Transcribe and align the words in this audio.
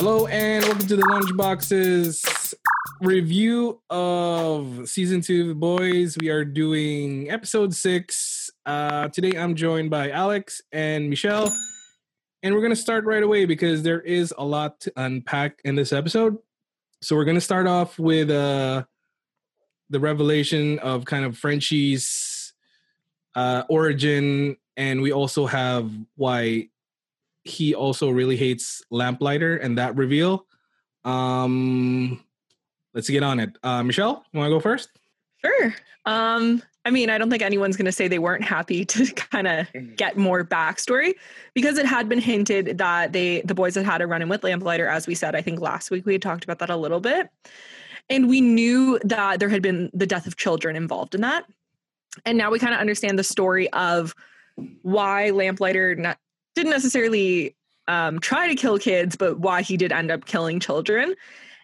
Hello 0.00 0.26
and 0.28 0.64
welcome 0.64 0.86
to 0.86 0.96
the 0.96 1.02
Lunchboxes 1.02 2.54
review 3.02 3.82
of 3.90 4.88
season 4.88 5.20
two 5.20 5.42
of 5.42 5.48
The 5.48 5.54
Boys. 5.54 6.16
We 6.18 6.30
are 6.30 6.42
doing 6.42 7.30
episode 7.30 7.74
six. 7.74 8.50
Uh, 8.64 9.08
today 9.08 9.38
I'm 9.38 9.54
joined 9.54 9.90
by 9.90 10.10
Alex 10.10 10.62
and 10.72 11.10
Michelle, 11.10 11.54
and 12.42 12.54
we're 12.54 12.62
gonna 12.62 12.76
start 12.76 13.04
right 13.04 13.22
away 13.22 13.44
because 13.44 13.82
there 13.82 14.00
is 14.00 14.32
a 14.38 14.42
lot 14.42 14.80
to 14.80 14.92
unpack 14.96 15.60
in 15.66 15.74
this 15.74 15.92
episode. 15.92 16.38
So 17.02 17.14
we're 17.14 17.26
gonna 17.26 17.38
start 17.38 17.66
off 17.66 17.98
with 17.98 18.30
uh, 18.30 18.84
the 19.90 20.00
revelation 20.00 20.78
of 20.78 21.04
kind 21.04 21.26
of 21.26 21.36
Frenchie's 21.36 22.54
uh, 23.34 23.64
origin, 23.68 24.56
and 24.78 25.02
we 25.02 25.12
also 25.12 25.44
have 25.44 25.92
why 26.16 26.70
he 27.44 27.74
also 27.74 28.10
really 28.10 28.36
hates 28.36 28.82
Lamplighter 28.90 29.56
and 29.56 29.78
that 29.78 29.96
reveal. 29.96 30.46
Um, 31.04 32.22
let's 32.94 33.08
get 33.08 33.22
on 33.22 33.40
it. 33.40 33.56
Uh, 33.62 33.82
Michelle, 33.82 34.24
you 34.32 34.38
want 34.38 34.50
to 34.50 34.54
go 34.56 34.60
first? 34.60 34.90
Sure. 35.44 35.74
Um, 36.06 36.62
I 36.84 36.90
mean, 36.90 37.10
I 37.10 37.18
don't 37.18 37.30
think 37.30 37.42
anyone's 37.42 37.76
going 37.76 37.86
to 37.86 37.92
say 37.92 38.08
they 38.08 38.18
weren't 38.18 38.44
happy 38.44 38.84
to 38.86 39.06
kind 39.12 39.46
of 39.46 39.66
Mm-hmm. 39.72 39.94
get 39.94 40.16
more 40.16 40.44
backstory 40.44 41.14
because 41.54 41.78
it 41.78 41.86
had 41.86 42.08
been 42.08 42.18
hinted 42.18 42.78
that 42.78 43.12
they, 43.12 43.42
the 43.42 43.54
boys 43.54 43.74
had 43.74 43.84
had 43.84 44.00
a 44.02 44.06
run 44.06 44.22
in 44.22 44.28
with 44.28 44.42
Lamplighter, 44.42 44.86
as 44.86 45.06
we 45.06 45.14
said. 45.14 45.34
I 45.34 45.42
think 45.42 45.60
last 45.60 45.90
week 45.90 46.06
we 46.06 46.12
had 46.14 46.22
talked 46.22 46.44
about 46.44 46.58
that 46.60 46.70
a 46.70 46.76
little 46.76 47.00
bit, 47.00 47.28
and 48.08 48.28
we 48.28 48.40
knew 48.40 48.98
that 49.04 49.40
there 49.40 49.48
had 49.48 49.62
been 49.62 49.90
the 49.92 50.06
death 50.06 50.26
of 50.26 50.36
children 50.36 50.74
involved 50.74 51.14
in 51.14 51.20
that, 51.20 51.44
and 52.24 52.36
now 52.36 52.50
we 52.50 52.58
kind 52.58 52.74
of 52.74 52.80
understand 52.80 53.18
the 53.18 53.24
story 53.24 53.70
of 53.72 54.14
why 54.82 55.30
Lamplighter 55.30 55.94
not, 55.94 56.18
didn't 56.54 56.70
necessarily 56.70 57.56
um, 57.88 58.18
try 58.20 58.48
to 58.48 58.54
kill 58.54 58.78
kids, 58.78 59.16
but 59.16 59.40
why 59.40 59.62
he 59.62 59.76
did 59.76 59.92
end 59.92 60.10
up 60.10 60.24
killing 60.26 60.60
children. 60.60 61.14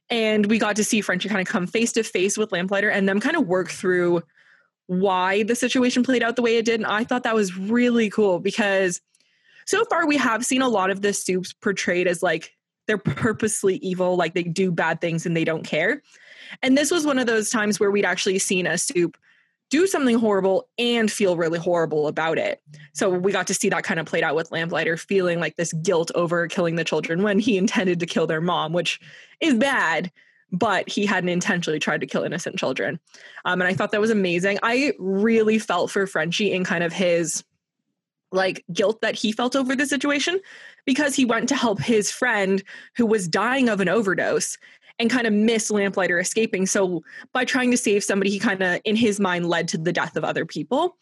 And 0.09 0.47
we 0.47 0.59
got 0.59 0.77
to 0.77 0.85
see 0.85 1.01
Frenchie 1.01 1.29
kind 1.29 1.41
of 1.41 1.47
come 1.47 1.67
face 1.67 1.93
to 1.93 2.03
face 2.03 2.37
with 2.37 2.53
Lamplighter 2.53 2.91
and 2.91 3.09
them 3.09 3.21
kind 3.21 3.37
of 3.37 3.47
work 3.47 3.71
through 3.71 4.23
why 4.87 5.43
the 5.43 5.57
situation 5.57 6.03
played 6.03 6.23
out 6.23 6.37
the 6.37 6.43
way 6.43 6.57
it 6.57 6.65
did. 6.65 6.81
And 6.81 6.87
I 6.87 7.05
thought 7.05 7.25
that 7.25 7.35
was 7.35 7.57
really 7.57 8.09
cool 8.09 8.39
because 8.39 9.01
so 9.67 9.85
far 9.87 10.07
we 10.07 10.17
have 10.17 10.47
seen 10.47 10.63
a 10.63 10.69
lot 10.69 10.91
of 10.91 11.03
the 11.03 11.13
soups 11.13 11.53
portrayed 11.53 12.07
as 12.07 12.23
like 12.23 12.53
they're 12.87 12.99
purposely 12.99 13.77
evil, 13.77 14.17
like 14.17 14.35
they 14.35 14.45
do 14.45 14.71
bad 14.71 15.01
things 15.01 15.27
and 15.27 15.37
they 15.37 15.45
don't 15.45 15.65
care. 15.65 16.03
And 16.63 16.79
this 16.79 16.93
was 16.93 17.05
one 17.05 17.19
of 17.19 17.27
those 17.27 17.51
times 17.51 17.81
where 17.81 17.91
we'd 17.91 18.05
actually 18.05 18.39
seen 18.39 18.67
a 18.67 18.79
soup 18.79 19.17
do 19.71 19.87
something 19.87 20.17
horrible 20.17 20.69
and 20.79 21.11
feel 21.11 21.37
really 21.37 21.59
horrible 21.59 22.07
about 22.07 22.39
it. 22.39 22.63
So 22.93 23.11
we 23.11 23.33
got 23.33 23.47
to 23.49 23.55
see 23.55 23.69
that 23.69 23.85
kind 23.85 23.99
of 23.99 24.07
played 24.07 24.23
out 24.23 24.37
with 24.37 24.53
Lamplighter 24.53 24.97
feeling 24.97 25.41
like 25.41 25.57
this 25.57 25.73
guilt 25.73 26.11
over 26.15 26.47
killing 26.47 26.77
the 26.77 26.85
children 26.85 27.23
when 27.23 27.39
he 27.39 27.57
intended 27.59 28.01
to 28.01 28.07
kill 28.07 28.27
their 28.27 28.41
mom, 28.41 28.73
which 28.73 29.01
is 29.41 29.55
bad, 29.55 30.13
but 30.53 30.89
he 30.89 31.05
hadn't 31.05 31.31
intentionally 31.31 31.81
tried 31.81 32.01
to 32.01 32.07
kill 32.07 32.23
innocent 32.23 32.57
children. 32.59 33.01
Um, 33.45 33.61
and 33.61 33.69
I 33.69 33.75
thought 33.75 33.91
that 33.91 34.01
was 34.01 34.11
amazing. 34.11 34.59
I 34.63 34.93
really 34.99 35.59
felt 35.59 35.91
for 35.91 36.07
Frenchie 36.07 36.53
in 36.53 36.65
kind 36.65 36.85
of 36.85 36.93
his 36.93 37.43
like 38.33 38.65
guilt 38.73 39.01
that 39.01 39.15
he 39.15 39.33
felt 39.33 39.57
over 39.57 39.75
the 39.75 39.87
situation 39.87 40.41
because 40.85 41.15
he 41.15 41.25
went 41.25 41.49
to 41.49 41.57
help 41.57 41.81
his 41.81 42.11
friend 42.11 42.63
who 42.97 43.07
was 43.07 43.29
dying 43.29 43.69
of 43.69 43.81
an 43.81 43.89
overdose 43.89 44.59
and 44.99 45.11
kind 45.11 45.27
of 45.27 45.33
missed 45.33 45.71
Lamplighter 45.71 46.19
escaping. 46.19 46.67
So 46.67 47.03
by 47.33 47.45
trying 47.45 47.71
to 47.71 47.77
save 47.77 48.03
somebody, 48.03 48.31
he 48.31 48.39
kind 48.39 48.63
of, 48.63 48.81
in 48.85 48.97
his 48.97 49.21
mind, 49.21 49.49
led 49.49 49.69
to 49.69 49.79
the 49.79 49.93
death 49.93 50.17
of 50.17 50.25
other 50.25 50.45
people. 50.47 50.97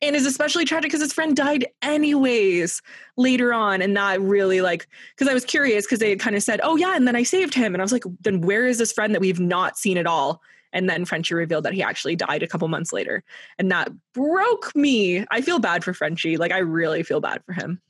And 0.00 0.14
is 0.14 0.26
especially 0.26 0.64
tragic 0.64 0.90
because 0.90 1.00
his 1.00 1.12
friend 1.12 1.34
died 1.34 1.66
anyways 1.82 2.80
later 3.16 3.52
on. 3.52 3.82
And 3.82 3.96
that 3.96 4.20
really 4.20 4.60
like, 4.60 4.86
because 5.10 5.28
I 5.28 5.34
was 5.34 5.44
curious 5.44 5.86
because 5.86 5.98
they 5.98 6.10
had 6.10 6.20
kind 6.20 6.36
of 6.36 6.42
said, 6.44 6.60
oh 6.62 6.76
yeah, 6.76 6.94
and 6.94 7.04
then 7.04 7.16
I 7.16 7.24
saved 7.24 7.52
him. 7.52 7.74
And 7.74 7.82
I 7.82 7.84
was 7.84 7.90
like, 7.90 8.04
then 8.20 8.40
where 8.40 8.68
is 8.68 8.78
this 8.78 8.92
friend 8.92 9.12
that 9.12 9.20
we've 9.20 9.40
not 9.40 9.76
seen 9.76 9.98
at 9.98 10.06
all? 10.06 10.40
And 10.72 10.88
then 10.88 11.04
Frenchie 11.04 11.34
revealed 11.34 11.64
that 11.64 11.72
he 11.72 11.82
actually 11.82 12.14
died 12.14 12.44
a 12.44 12.46
couple 12.46 12.68
months 12.68 12.92
later. 12.92 13.24
And 13.58 13.72
that 13.72 13.90
broke 14.14 14.70
me. 14.76 15.26
I 15.32 15.40
feel 15.40 15.58
bad 15.58 15.82
for 15.82 15.92
Frenchie. 15.92 16.36
Like 16.36 16.52
I 16.52 16.58
really 16.58 17.02
feel 17.02 17.20
bad 17.20 17.42
for 17.44 17.54
him. 17.54 17.80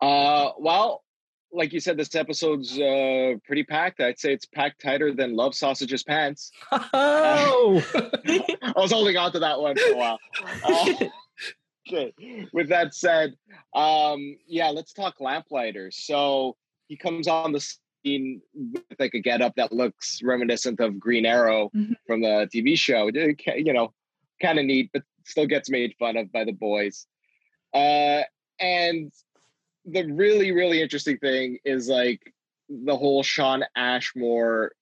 Uh, 0.00 0.52
well, 0.58 1.02
like 1.52 1.72
you 1.72 1.80
said, 1.80 1.96
this 1.96 2.14
episode's 2.14 2.78
uh, 2.78 3.34
pretty 3.46 3.62
packed. 3.64 4.00
I'd 4.00 4.18
say 4.18 4.32
it's 4.32 4.46
packed 4.46 4.82
tighter 4.82 5.12
than 5.12 5.34
Love 5.36 5.54
Sausage's 5.54 6.02
pants. 6.02 6.50
Oh, 6.72 7.82
I 8.62 8.72
was 8.76 8.92
holding 8.92 9.16
on 9.16 9.32
to 9.32 9.38
that 9.40 9.60
one 9.60 9.76
for 9.76 9.92
a 9.92 9.96
while. 9.96 10.18
Uh, 10.64 10.94
okay. 11.88 12.12
With 12.52 12.68
that 12.68 12.94
said, 12.94 13.34
um, 13.74 14.36
yeah, 14.46 14.68
let's 14.70 14.92
talk 14.92 15.20
Lamplighter. 15.20 15.90
So 15.92 16.56
he 16.88 16.96
comes 16.96 17.26
on 17.28 17.52
the 17.52 17.60
scene 18.04 18.42
with 18.54 18.82
like 18.98 19.14
a 19.14 19.20
getup 19.20 19.54
that 19.56 19.72
looks 19.72 20.20
reminiscent 20.22 20.80
of 20.80 20.98
Green 20.98 21.24
Arrow 21.26 21.70
Mhm. 21.74 21.94
from 22.06 22.20
the 22.22 22.48
TV 22.52 22.76
show. 22.76 23.08
You 23.14 23.72
know, 23.72 23.92
kind 24.42 24.58
of 24.58 24.64
neat, 24.66 24.90
but 24.92 25.02
still 25.24 25.46
gets 25.46 25.70
made 25.70 25.94
fun 25.98 26.16
of 26.16 26.30
by 26.32 26.44
the 26.44 26.52
boys. 26.52 27.06
Uh, 27.74 28.22
and 28.60 29.12
the 29.86 30.04
really, 30.12 30.52
really 30.52 30.82
interesting 30.82 31.18
thing 31.18 31.58
is 31.64 31.88
like 31.88 32.20
the 32.68 32.96
whole 32.96 33.22
Shawn 33.22 33.64
Ashmore 33.76 34.72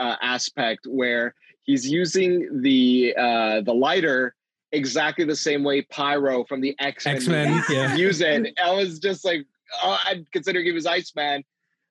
uh, 0.00 0.16
aspect 0.22 0.86
where 0.88 1.34
he's 1.62 1.88
using 1.88 2.62
the 2.62 3.14
uh, 3.16 3.60
the 3.60 3.74
lighter 3.74 4.34
exactly 4.72 5.24
the 5.24 5.36
same 5.36 5.62
way 5.62 5.82
Pyro 5.82 6.44
from 6.44 6.60
the 6.60 6.74
X 6.78 7.06
Men 7.06 7.62
yeah. 7.70 7.94
use 7.94 8.20
it. 8.20 8.58
I 8.62 8.72
was 8.72 8.98
just 8.98 9.24
like, 9.24 9.46
oh, 9.82 9.98
I'd 10.06 10.30
consider 10.32 10.60
him 10.60 10.76
as 10.76 10.86
Iceman. 10.86 11.44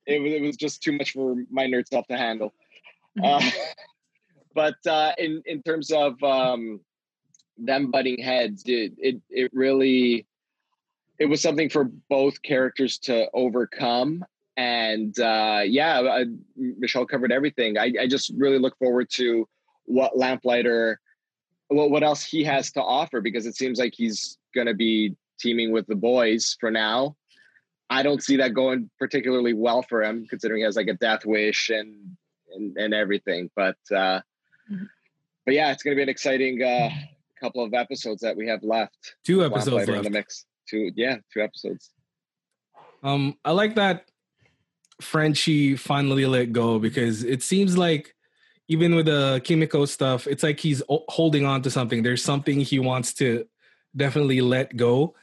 It 0.07 0.21
was, 0.21 0.31
it 0.33 0.41
was 0.41 0.55
just 0.55 0.83
too 0.83 0.91
much 0.91 1.11
for 1.11 1.35
my 1.49 1.65
nerd 1.65 1.87
self 1.87 2.07
to 2.07 2.17
handle. 2.17 2.53
Uh, 3.23 3.41
but 4.55 4.75
uh, 4.87 5.13
in 5.17 5.41
in 5.45 5.61
terms 5.61 5.91
of 5.91 6.21
um, 6.23 6.79
them 7.57 7.91
butting 7.91 8.21
heads, 8.21 8.63
it, 8.65 8.93
it 8.97 9.21
it 9.29 9.51
really 9.53 10.25
it 11.19 11.25
was 11.25 11.41
something 11.41 11.69
for 11.69 11.85
both 12.09 12.41
characters 12.41 12.97
to 12.99 13.29
overcome. 13.33 14.23
And 14.57 15.17
uh, 15.19 15.61
yeah, 15.65 15.99
uh, 15.99 16.25
Michelle 16.55 17.05
covered 17.05 17.31
everything. 17.31 17.77
I, 17.77 17.93
I 18.01 18.07
just 18.07 18.31
really 18.37 18.59
look 18.59 18.77
forward 18.77 19.09
to 19.11 19.47
what 19.85 20.17
Lamplighter, 20.17 20.99
what 21.67 21.89
what 21.91 22.03
else 22.03 22.23
he 22.23 22.43
has 22.45 22.71
to 22.73 22.81
offer 22.81 23.21
because 23.21 23.45
it 23.45 23.55
seems 23.55 23.79
like 23.79 23.93
he's 23.95 24.37
going 24.53 24.67
to 24.67 24.73
be 24.73 25.15
teaming 25.39 25.71
with 25.71 25.87
the 25.87 25.95
boys 25.95 26.55
for 26.59 26.71
now. 26.71 27.15
I 27.89 28.01
don't 28.01 28.23
see 28.23 28.37
that 28.37 28.53
going 28.53 28.89
particularly 28.97 29.53
well 29.53 29.83
for 29.83 30.03
him, 30.03 30.25
considering 30.27 30.61
he 30.61 30.65
has 30.65 30.75
like 30.75 30.87
a 30.87 30.93
death 30.93 31.25
wish 31.25 31.69
and 31.69 32.15
and, 32.53 32.77
and 32.77 32.93
everything. 32.93 33.49
But 33.55 33.77
uh, 33.93 34.21
Mhm. 34.71 34.87
but 35.45 35.53
yeah, 35.53 35.71
it's 35.71 35.83
going 35.83 35.95
to 35.95 35.95
be 35.95 36.01
an 36.01 36.09
exciting 36.09 36.63
uh, 36.63 36.89
couple 37.39 37.63
of 37.63 37.75
episodes 37.75 38.21
that 38.21 38.35
we 38.35 38.47
have 38.47 38.63
left. 38.63 39.15
two 39.23 39.43
episodes 39.45 39.67
Lamplighter 39.87 39.97
in 39.97 40.03
the 40.03 40.09
mix. 40.09 40.45
Two, 40.67 40.91
yeah, 40.95 41.17
two 41.33 41.41
episodes. 41.41 41.91
Um, 43.03 43.37
I 43.45 43.51
like 43.51 43.75
that 43.75 44.05
Frenchie 45.01 45.75
finally 45.75 46.25
let 46.25 46.51
go 46.51 46.79
because 46.79 47.23
it 47.23 47.43
seems 47.43 47.77
like 47.77 48.15
even 48.67 48.95
with 48.95 49.05
the 49.05 49.41
Kimiko 49.43 49.85
stuff, 49.85 50.25
it's 50.27 50.41
like 50.41 50.59
he's 50.59 50.81
holding 50.89 51.45
on 51.45 51.61
to 51.63 51.69
something. 51.69 52.01
There's 52.01 52.23
something 52.23 52.59
he 52.59 52.79
wants 52.79 53.13
to 53.15 53.45
definitely 53.95 54.41
let 54.41 54.75
go. 54.75 55.15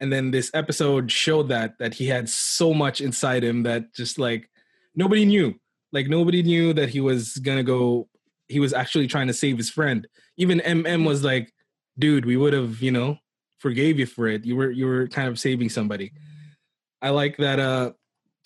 And 0.00 0.12
then 0.12 0.30
this 0.30 0.50
episode 0.54 1.10
showed 1.10 1.48
that 1.48 1.78
that 1.78 1.94
he 1.94 2.06
had 2.06 2.28
so 2.28 2.72
much 2.72 3.00
inside 3.00 3.42
him 3.42 3.62
that 3.64 3.94
just 3.94 4.18
like 4.18 4.48
nobody 4.94 5.24
knew. 5.24 5.54
Like 5.92 6.08
nobody 6.08 6.42
knew 6.42 6.72
that 6.74 6.88
he 6.88 7.00
was 7.00 7.36
gonna 7.38 7.62
go. 7.62 8.08
He 8.48 8.60
was 8.60 8.72
actually 8.72 9.06
trying 9.06 9.28
to 9.28 9.34
save 9.34 9.56
his 9.56 9.70
friend. 9.70 10.06
Even 10.36 10.60
MM 10.60 11.06
was 11.06 11.24
like, 11.24 11.52
"Dude, 11.98 12.26
we 12.26 12.36
would 12.36 12.52
have, 12.52 12.82
you 12.82 12.90
know, 12.90 13.18
forgave 13.64 13.98
you 13.98 14.06
for 14.06 14.28
it. 14.28 14.44
You 14.44 14.56
were 14.60 14.70
you 14.70 14.84
were 14.84 15.08
kind 15.08 15.28
of 15.28 15.40
saving 15.40 15.70
somebody." 15.72 16.12
I 17.00 17.10
like 17.10 17.36
that 17.38 17.58
uh 17.58 17.92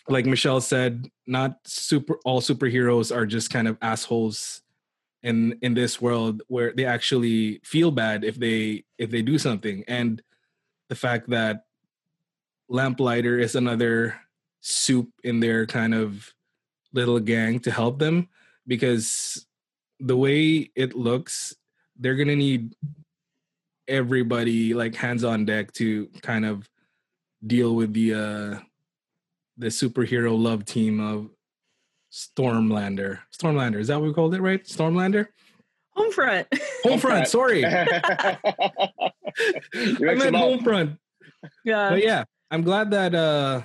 like 0.08 0.24
Michelle 0.24 0.60
said, 0.60 1.10
not 1.26 1.58
super 1.66 2.18
all 2.24 2.40
superheroes 2.40 3.14
are 3.14 3.26
just 3.26 3.50
kind 3.50 3.68
of 3.68 3.76
assholes 3.82 4.62
in 5.22 5.58
in 5.62 5.74
this 5.74 6.00
world 6.00 6.42
where 6.48 6.72
they 6.72 6.86
actually 6.86 7.60
feel 7.64 7.90
bad 7.90 8.24
if 8.24 8.36
they 8.38 8.84
if 8.96 9.10
they 9.10 9.22
do 9.22 9.38
something. 9.38 9.84
And 9.88 10.22
the 10.88 10.94
fact 10.94 11.28
that 11.30 11.64
Lamplighter 12.68 13.38
is 13.38 13.54
another 13.54 14.20
soup 14.60 15.10
in 15.24 15.40
their 15.40 15.66
kind 15.66 15.94
of 15.94 16.32
little 16.92 17.20
gang 17.20 17.60
to 17.60 17.70
help 17.70 17.98
them 17.98 18.28
because 18.66 19.46
the 20.00 20.16
way 20.16 20.70
it 20.74 20.94
looks, 20.94 21.54
they're 21.98 22.16
gonna 22.16 22.36
need 22.36 22.74
everybody 23.88 24.74
like 24.74 24.94
hands 24.94 25.24
on 25.24 25.44
deck 25.44 25.72
to 25.72 26.06
kind 26.22 26.44
of 26.44 26.68
deal 27.46 27.74
with 27.74 27.92
the 27.94 28.14
uh 28.14 28.58
the 29.56 29.66
superhero 29.68 30.38
love 30.38 30.64
team 30.64 31.00
of 31.00 31.30
Stormlander. 32.12 33.20
Stormlander, 33.36 33.80
is 33.80 33.88
that 33.88 34.00
what 34.00 34.06
we 34.06 34.14
called 34.14 34.34
it, 34.34 34.40
right? 34.40 34.62
Stormlander? 34.64 35.26
Homefront. 35.96 36.46
Homefront, 36.84 37.26
sorry. 37.28 37.64
I 37.66 38.38
meant 39.98 40.20
them 40.20 40.34
up. 40.36 40.42
Homefront. 40.42 40.98
yeah. 41.64 41.90
But 41.90 42.04
yeah, 42.04 42.24
I'm 42.50 42.62
glad 42.62 42.92
that 42.92 43.14
uh 43.14 43.62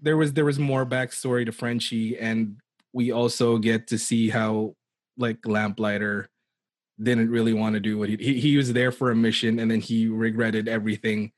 there 0.00 0.16
was 0.16 0.32
there 0.32 0.44
was 0.44 0.58
more 0.58 0.84
backstory 0.84 1.46
to 1.46 1.52
Frenchie, 1.52 2.18
and 2.18 2.56
we 2.92 3.12
also 3.12 3.58
get 3.58 3.86
to 3.88 3.98
see 3.98 4.28
how 4.28 4.74
like 5.16 5.46
Lamplighter 5.46 6.28
didn't 7.02 7.30
really 7.30 7.52
want 7.52 7.74
to 7.74 7.80
do 7.80 7.98
what 7.98 8.08
he, 8.08 8.16
he 8.16 8.40
he 8.40 8.56
was 8.56 8.72
there 8.72 8.92
for 8.92 9.10
a 9.10 9.16
mission, 9.16 9.58
and 9.58 9.70
then 9.70 9.80
he 9.80 10.06
regretted 10.08 10.68
everything 10.68 11.32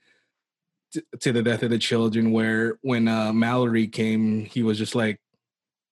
to, 1.21 1.33
the 1.33 1.43
death 1.43 1.63
of 1.63 1.71
the 1.71 1.79
children. 1.79 2.31
Where 2.33 2.79
when 2.83 3.09
uh, 3.09 3.33
Mallory 3.33 3.87
came, 3.89 4.45
he 4.45 4.63
was 4.63 4.79
just 4.79 4.95
like, 4.95 5.21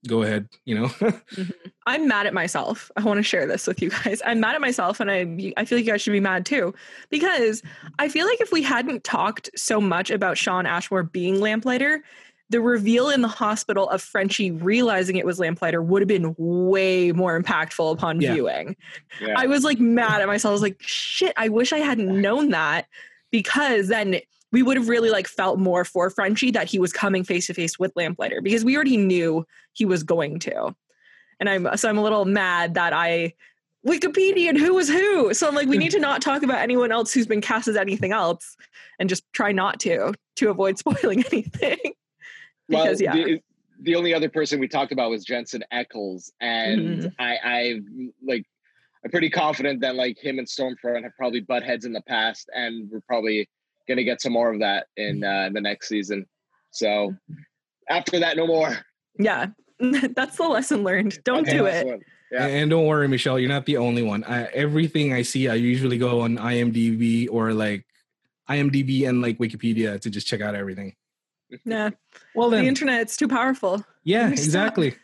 "Go 0.07 0.23
ahead," 0.23 0.49
you 0.65 0.75
know. 0.75 0.87
Mhm. 1.33 1.53
I'm 1.87 2.07
mad 2.07 2.27
at 2.27 2.35
myself. 2.35 2.93
I 2.97 3.03
want 3.03 3.19
to 3.19 3.23
share 3.25 3.47
this 3.47 3.67
with 3.67 3.83
you 3.83 3.91
guys. 3.91 4.23
I'm 4.25 4.39
mad 4.39 4.55
at 4.55 4.61
myself, 4.61 5.01
and 5.01 5.11
I 5.11 5.21
I 5.57 5.65
feel 5.65 5.79
like 5.79 5.87
you 5.87 5.91
guys 5.93 6.03
should 6.03 6.13
be 6.13 6.21
mad 6.21 6.47
too, 6.47 6.75
because 7.11 7.63
I 7.99 8.09
feel 8.09 8.27
like 8.27 8.41
if 8.41 8.53
we 8.53 8.63
hadn't 8.63 9.03
talked 9.03 9.51
so 9.57 9.81
much 9.81 10.11
about 10.11 10.39
Shawn 10.39 10.65
Ashmore 10.67 11.03
being 11.03 11.41
Lamplighter, 11.41 12.05
the 12.53 12.61
reveal 12.61 13.11
in 13.11 13.21
the 13.23 13.29
hospital 13.29 13.89
of 13.91 14.01
Frenchie 14.01 14.51
realizing 14.53 15.17
it 15.17 15.27
was 15.27 15.39
Lamplighter 15.41 15.83
would 15.83 16.01
have 16.03 16.09
been 16.09 16.35
way 16.39 17.11
more 17.13 17.41
impactful 17.41 17.93
upon 17.93 18.21
Yeah. 18.21 18.35
viewing. 18.35 18.77
Yeah. 19.21 19.35
I 19.37 19.47
was 19.47 19.65
like 19.65 19.81
mad 19.81 20.21
at 20.21 20.27
myself. 20.29 20.51
I 20.51 20.53
was 20.53 20.63
like, 20.63 20.77
shit, 20.81 21.33
I 21.37 21.49
wish 21.49 21.73
I 21.73 21.79
hadn't 21.79 22.21
known 22.21 22.51
that 22.51 22.87
because 23.31 23.89
then 23.89 24.21
we 24.53 24.63
would 24.63 24.77
have 24.77 24.89
really 24.89 25.11
like 25.11 25.27
felt 25.27 25.59
more 25.59 25.85
for 25.85 26.11
Frenchie 26.11 26.51
that 26.53 26.69
he 26.69 26.79
was 26.79 26.93
coming 26.93 27.25
face 27.25 27.47
to 27.49 27.55
face 27.55 27.79
with 27.79 27.91
Lamplighter 27.97 28.41
because 28.43 28.65
we 28.65 28.77
already 28.77 28.99
knew 28.99 29.47
he 29.73 29.85
was 29.85 30.03
going 30.03 30.39
to. 30.41 30.75
And 31.41 31.49
I'm 31.49 31.77
so 31.77 31.89
I'm 31.89 31.99
a 31.99 32.03
little 32.03 32.27
mad 32.27 32.75
that 32.75 32.93
I 32.93 33.33
Wikipedia 33.87 34.49
and 34.49 34.59
who 34.59 34.75
was 34.75 34.89
who. 34.89 35.35
So 35.35 35.49
I'm 35.49 35.55
like, 35.57 35.67
we 35.69 35.77
need 35.79 35.91
to 35.93 35.99
not 35.99 36.23
talk 36.23 36.43
about 36.45 36.59
anyone 36.59 36.93
else 36.93 37.13
who's 37.13 37.27
been 37.27 37.41
cast 37.41 37.67
as 37.67 37.77
anything 37.77 38.13
else 38.13 38.57
and 39.01 39.09
just 39.09 39.25
try 39.33 39.51
not 39.53 39.81
to 39.81 40.13
to 40.37 40.51
avoid 40.51 40.79
spoiling 40.79 41.25
anything. 41.33 41.79
Well, 42.73 42.95
yeah. 42.97 43.13
the, 43.15 43.41
the 43.83 43.95
only 43.97 44.15
other 44.15 44.29
person 44.29 44.61
we 44.61 44.69
talked 44.69 44.93
about 44.93 45.11
was 45.11 45.25
Jensen 45.25 45.65
Ackles, 45.73 46.31
and 46.41 46.81
Mhm. 47.03 47.15
I, 47.19 47.37
I 47.45 47.81
like, 48.25 48.45
I'm 49.05 49.11
pretty 49.11 49.31
confident 49.31 49.81
that 49.81 49.97
like 49.97 50.19
him 50.19 50.39
and 50.39 50.47
Stormfront 50.47 51.03
have 51.03 51.13
probably 51.17 51.41
butt 51.41 51.63
heads 51.63 51.85
in 51.85 51.93
the 51.93 52.03
past, 52.03 52.49
and 52.55 52.89
we're 52.91 53.01
probably 53.01 53.49
gonna 53.89 54.05
get 54.05 54.21
some 54.21 54.33
more 54.33 54.53
of 54.53 54.61
that 54.61 54.87
in 54.97 55.25
uh, 55.25 55.45
in 55.47 55.53
the 55.53 55.61
next 55.61 55.89
season. 55.89 56.27
So 56.71 57.15
after 57.89 58.19
that, 58.21 58.37
no 58.37 58.47
more. 58.47 58.77
Yeah. 59.19 59.47
That's 59.81 60.37
the 60.37 60.45
lesson 60.49 60.85
learned. 60.85 61.19
Don't 61.25 61.47
Okay, 61.49 61.59
do 61.59 61.67
it. 61.67 61.87
one. 61.87 62.01
Yeah. 62.31 62.47
And 62.47 62.71
don't 62.71 62.87
worry, 62.87 63.09
Michelle, 63.09 63.39
you're 63.39 63.49
not 63.49 63.67
the 63.67 63.77
only 63.77 64.03
one. 64.03 64.23
I, 64.25 64.45
everything 64.55 65.13
I 65.13 65.21
see, 65.23 65.49
I 65.49 65.55
usually 65.55 65.99
go 65.99 66.21
on 66.23 66.39
IMDb 66.39 67.29
or 67.31 67.53
like 67.53 67.85
IMDb 68.49 69.07
and 69.09 69.21
like 69.21 69.37
Wikipedia 69.39 70.01
to 70.01 70.09
just 70.09 70.27
check 70.27 70.41
out 70.41 70.55
everything. 70.55 70.95
Yeah. 71.65 71.91
Well 72.35 72.51
The 72.51 72.57
then, 72.57 72.67
internet's 72.67 73.17
too 73.17 73.29
powerful. 73.29 73.85
yeah, 74.05 74.23
Let 74.23 74.31
me 74.31 74.37
stop. 74.37 74.45
exactly. 74.47 74.95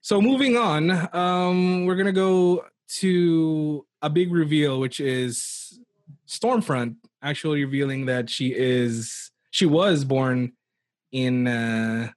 So 0.00 0.20
moving 0.20 0.56
on, 0.56 0.90
um, 1.14 1.84
we're 1.86 1.94
gonna 1.96 2.12
go 2.12 2.64
to 3.00 3.86
a 4.02 4.10
big 4.10 4.32
reveal, 4.32 4.80
which 4.80 4.98
is 5.00 5.78
Stormfront 6.26 6.96
actually 7.22 7.64
revealing 7.64 8.06
that 8.06 8.28
she 8.28 8.52
is 8.54 9.30
she 9.50 9.64
was 9.66 10.04
born 10.04 10.52
in 11.12 11.46
uh 11.46 12.08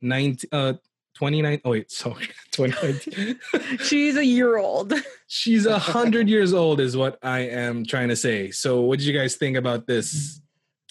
19 0.00 0.48
uh 0.52 0.72
29 1.14 1.60
oh 1.64 1.70
wait 1.70 1.90
sorry 2.02 2.28
2019 2.52 3.38
She's 3.84 4.16
a 4.16 4.24
year 4.24 4.56
old. 4.58 4.94
She's 5.28 5.66
a 5.66 5.78
hundred 5.78 6.28
years 6.28 6.52
old, 6.54 6.80
is 6.80 6.96
what 6.96 7.18
I 7.22 7.40
am 7.40 7.84
trying 7.84 8.08
to 8.08 8.16
say. 8.16 8.50
So, 8.50 8.80
what 8.80 8.98
did 8.98 9.06
you 9.06 9.12
guys 9.16 9.36
think 9.36 9.56
about 9.56 9.86
this 9.86 10.40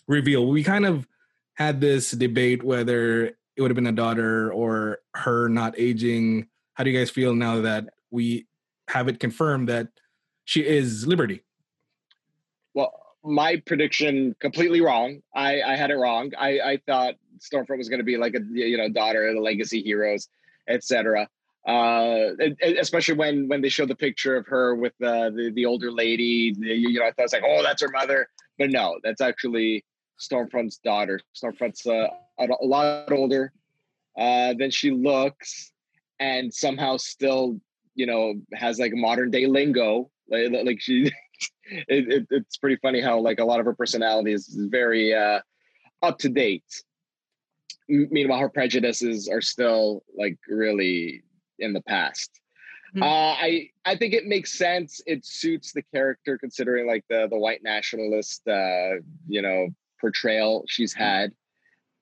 reveal? 0.08 0.46
We 0.48 0.64
kind 0.64 0.86
of 0.86 1.08
had 1.58 1.82
this 1.82 2.12
debate 2.12 2.64
whether 2.64 3.26
it 3.26 3.62
would 3.62 3.72
have 3.72 3.76
been 3.76 3.88
a 3.88 3.92
daughter 3.92 4.54
or 4.54 5.00
her 5.16 5.50
not 5.50 5.74
aging. 5.78 6.48
How 6.76 6.84
do 6.84 6.92
you 6.92 6.98
guys 6.98 7.10
feel 7.10 7.34
now 7.34 7.62
that 7.62 7.90
we 8.12 8.46
have 8.88 9.08
it 9.08 9.20
confirmed 9.20 9.68
that 9.70 9.88
she 10.46 10.66
is 10.66 11.08
Liberty? 11.08 11.42
Well, 12.76 12.94
my 13.24 13.62
prediction 13.66 14.36
completely 14.40 14.82
wrong. 14.82 15.22
I, 15.36 15.62
I 15.62 15.76
had 15.76 15.90
it 15.90 15.96
wrong. 15.96 16.32
I, 16.38 16.60
I 16.60 16.80
thought 16.86 17.16
Stormfront 17.40 17.80
was 17.80 17.90
going 17.90 18.00
to 18.00 18.06
be 18.06 18.18
like 18.18 18.36
a 18.36 18.42
you 18.52 18.78
know 18.78 18.88
daughter 18.90 19.28
of 19.28 19.36
the 19.36 19.42
legacy 19.42 19.82
heroes, 19.82 20.30
etc. 20.70 21.28
Uh, 21.68 22.30
especially 22.78 23.16
when 23.16 23.48
when 23.48 23.62
they 23.62 23.70
showed 23.70 23.90
the 23.90 23.96
picture 23.96 24.38
of 24.38 24.46
her 24.46 24.76
with 24.76 24.94
uh, 25.04 25.32
the 25.32 25.52
the 25.56 25.66
older 25.66 25.92
lady, 25.92 26.54
the, 26.54 26.68
you 26.68 27.00
know, 27.00 27.06
I 27.06 27.12
thought 27.12 27.24
was 27.24 27.34
like, 27.34 27.44
oh, 27.46 27.64
that's 27.64 27.82
her 27.82 27.90
mother, 27.90 28.30
but 28.60 28.70
no, 28.70 29.00
that's 29.04 29.22
actually 29.22 29.84
Stormfront's 30.20 30.78
daughter. 30.78 31.20
Stormfront's 31.36 31.86
uh, 31.86 32.08
a, 32.40 32.48
a 32.62 32.66
lot 32.66 33.12
older 33.12 33.52
uh, 34.18 34.54
than 34.58 34.72
she 34.72 34.92
looks, 34.92 35.72
and 36.20 36.54
somehow 36.54 36.98
still, 36.98 37.60
you 37.96 38.06
know, 38.06 38.36
has 38.54 38.80
like 38.80 38.94
modern 38.94 39.32
day 39.32 39.46
lingo. 39.46 40.10
Like, 40.30 40.52
like 40.66 40.82
she 40.82 41.12
it, 41.70 42.12
it, 42.12 42.28
it's 42.32 42.58
pretty 42.58 42.78
funny 42.82 43.02
how 43.02 43.20
like 43.20 43.40
a 43.40 43.46
lot 43.46 43.60
of 43.60 43.66
her 43.66 43.76
personality 43.76 44.34
is 44.34 44.48
very 44.70 45.14
uh, 45.14 45.40
up 46.02 46.18
to 46.20 46.30
date. 46.30 46.84
M- 47.90 48.08
meanwhile, 48.12 48.40
her 48.40 48.50
prejudices 48.50 49.28
are 49.30 49.42
still 49.42 50.04
like 50.18 50.38
really 50.48 51.24
in 51.60 51.74
the 51.74 51.82
past. 51.82 52.32
Mhm. 52.96 53.04
Uh, 53.04 53.36
I 53.40 53.70
I 53.86 53.96
think 53.96 54.14
it 54.14 54.26
makes 54.26 54.58
sense. 54.58 55.02
It 55.06 55.26
suits 55.26 55.74
the 55.74 55.82
character 55.94 56.38
considering 56.38 56.88
like 56.88 57.04
the 57.10 57.28
the 57.30 57.38
white 57.38 57.62
nationalist 57.64 58.48
uh, 58.48 58.96
you 59.28 59.42
know 59.42 59.70
portrayal 60.00 60.64
she's 60.68 60.94
had, 60.94 61.32